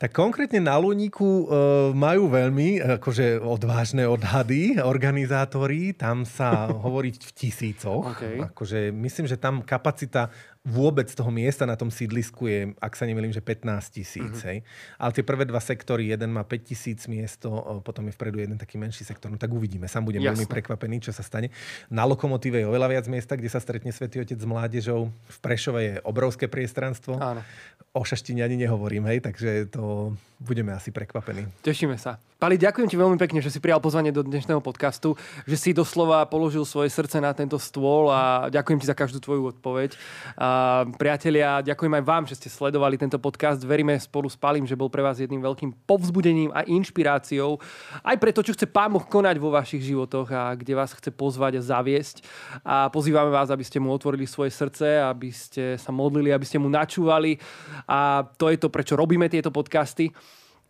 Tak 0.00 0.16
konkrétne 0.16 0.64
na 0.64 0.80
Luníku 0.80 1.44
e, 1.44 1.46
majú 1.92 2.32
veľmi 2.32 2.80
akože 2.96 3.36
odvážne 3.36 4.08
odhady 4.08 4.80
organizátori. 4.80 5.92
Tam 5.92 6.24
sa 6.24 6.64
hovoriť 6.88 7.20
v 7.20 7.30
tisícoch. 7.36 8.16
Okay. 8.16 8.40
Akože 8.40 8.96
myslím, 8.96 9.28
že 9.28 9.36
tam 9.36 9.60
kapacita 9.60 10.32
vôbec 10.60 11.08
toho 11.08 11.32
miesta 11.32 11.64
na 11.64 11.72
tom 11.72 11.88
sídlisku 11.88 12.44
je, 12.44 12.76
ak 12.76 12.92
sa 12.92 13.08
nemýlim, 13.08 13.32
že 13.32 13.40
15 13.40 13.96
tisíc. 13.96 14.36
Mm-hmm. 14.44 15.00
Ale 15.00 15.10
tie 15.16 15.24
prvé 15.24 15.48
dva 15.48 15.56
sektory, 15.56 16.12
jeden 16.12 16.36
má 16.36 16.44
5 16.44 16.68
tisíc 16.68 17.08
miesto, 17.08 17.48
potom 17.80 18.04
je 18.04 18.12
vpredu 18.12 18.44
jeden 18.44 18.60
taký 18.60 18.76
menší 18.76 19.08
sektor. 19.08 19.32
No 19.32 19.40
tak 19.40 19.48
uvidíme. 19.48 19.88
Sám 19.88 20.04
budem 20.04 20.20
Jasne. 20.20 20.36
veľmi 20.36 20.46
prekvapený, 20.52 21.08
čo 21.08 21.16
sa 21.16 21.24
stane. 21.24 21.48
Na 21.88 22.04
lokomotíve 22.04 22.60
je 22.60 22.68
oveľa 22.68 22.92
viac 22.92 23.06
miesta, 23.08 23.40
kde 23.40 23.48
sa 23.48 23.56
stretne 23.56 23.88
Svetý 23.88 24.20
Otec 24.20 24.36
s 24.36 24.44
mládežou. 24.44 25.08
V 25.08 25.38
Prešove 25.40 25.80
je 25.80 25.94
obrovské 26.04 26.44
priestranstvo. 26.44 27.16
Áno. 27.16 27.40
O 27.96 28.04
Šaštine 28.04 28.44
ani 28.44 28.60
nehovorím, 28.60 29.08
hej, 29.08 29.24
takže 29.24 29.72
to 29.72 30.12
budeme 30.38 30.76
asi 30.76 30.92
prekvapení. 30.92 31.48
Tešíme 31.64 31.96
sa. 31.96 32.20
Pali, 32.40 32.56
ďakujem 32.56 32.88
ti 32.88 32.96
veľmi 32.96 33.20
pekne, 33.20 33.44
že 33.44 33.52
si 33.52 33.60
prijal 33.60 33.84
pozvanie 33.84 34.08
do 34.08 34.24
dnešného 34.24 34.64
podcastu, 34.64 35.12
že 35.44 35.60
si 35.60 35.76
doslova 35.76 36.24
položil 36.24 36.64
svoje 36.64 36.88
srdce 36.88 37.20
na 37.20 37.36
tento 37.36 37.60
stôl 37.60 38.08
a 38.08 38.48
ďakujem 38.48 38.80
ti 38.80 38.88
za 38.88 38.96
každú 38.96 39.20
tvoju 39.20 39.52
odpoveď. 39.52 39.92
A, 40.40 40.49
priatelia, 40.96 41.64
ďakujem 41.64 41.94
aj 41.98 42.04
vám, 42.04 42.24
že 42.28 42.38
ste 42.38 42.48
sledovali 42.52 42.94
tento 42.94 43.18
podcast. 43.18 43.60
Veríme 43.64 43.98
spolu 43.98 44.30
s 44.30 44.38
Palim, 44.38 44.64
že 44.64 44.78
bol 44.78 44.86
pre 44.86 45.02
vás 45.02 45.18
jedným 45.18 45.42
veľkým 45.42 45.72
povzbudením 45.84 46.54
a 46.54 46.64
inšpiráciou 46.64 47.60
aj 48.06 48.16
pre 48.16 48.30
to, 48.30 48.46
čo 48.46 48.54
chce 48.54 48.70
Pán 48.70 48.94
Boh 48.94 49.02
konať 49.02 49.36
vo 49.36 49.52
vašich 49.52 49.82
životoch 49.82 50.30
a 50.32 50.54
kde 50.54 50.78
vás 50.78 50.94
chce 50.94 51.10
pozvať 51.12 51.58
a 51.58 51.66
zaviesť. 51.66 52.22
A 52.62 52.88
pozývame 52.88 53.28
vás, 53.28 53.50
aby 53.50 53.66
ste 53.66 53.82
mu 53.82 53.90
otvorili 53.90 54.24
svoje 54.24 54.54
srdce, 54.54 55.02
aby 55.02 55.28
ste 55.34 55.74
sa 55.76 55.90
modlili, 55.90 56.30
aby 56.30 56.46
ste 56.46 56.62
mu 56.62 56.70
načúvali. 56.70 57.36
A 57.90 58.24
to 58.38 58.48
je 58.48 58.56
to, 58.56 58.70
prečo 58.70 58.94
robíme 58.94 59.26
tieto 59.26 59.50
podcasty. 59.50 60.14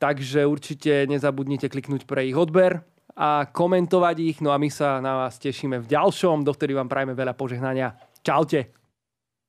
Takže 0.00 0.48
určite 0.48 1.04
nezabudnite 1.04 1.68
kliknúť 1.68 2.08
pre 2.08 2.24
ich 2.24 2.34
odber 2.34 2.80
a 3.12 3.44
komentovať 3.44 4.16
ich. 4.24 4.36
No 4.40 4.48
a 4.48 4.56
my 4.56 4.72
sa 4.72 4.96
na 5.04 5.28
vás 5.28 5.36
tešíme 5.36 5.76
v 5.76 5.90
ďalšom, 5.92 6.40
do 6.40 6.56
ktorý 6.56 6.80
vám 6.80 6.88
prajeme 6.88 7.12
veľa 7.12 7.36
požehnania. 7.36 7.92
Čaute. 8.24 8.79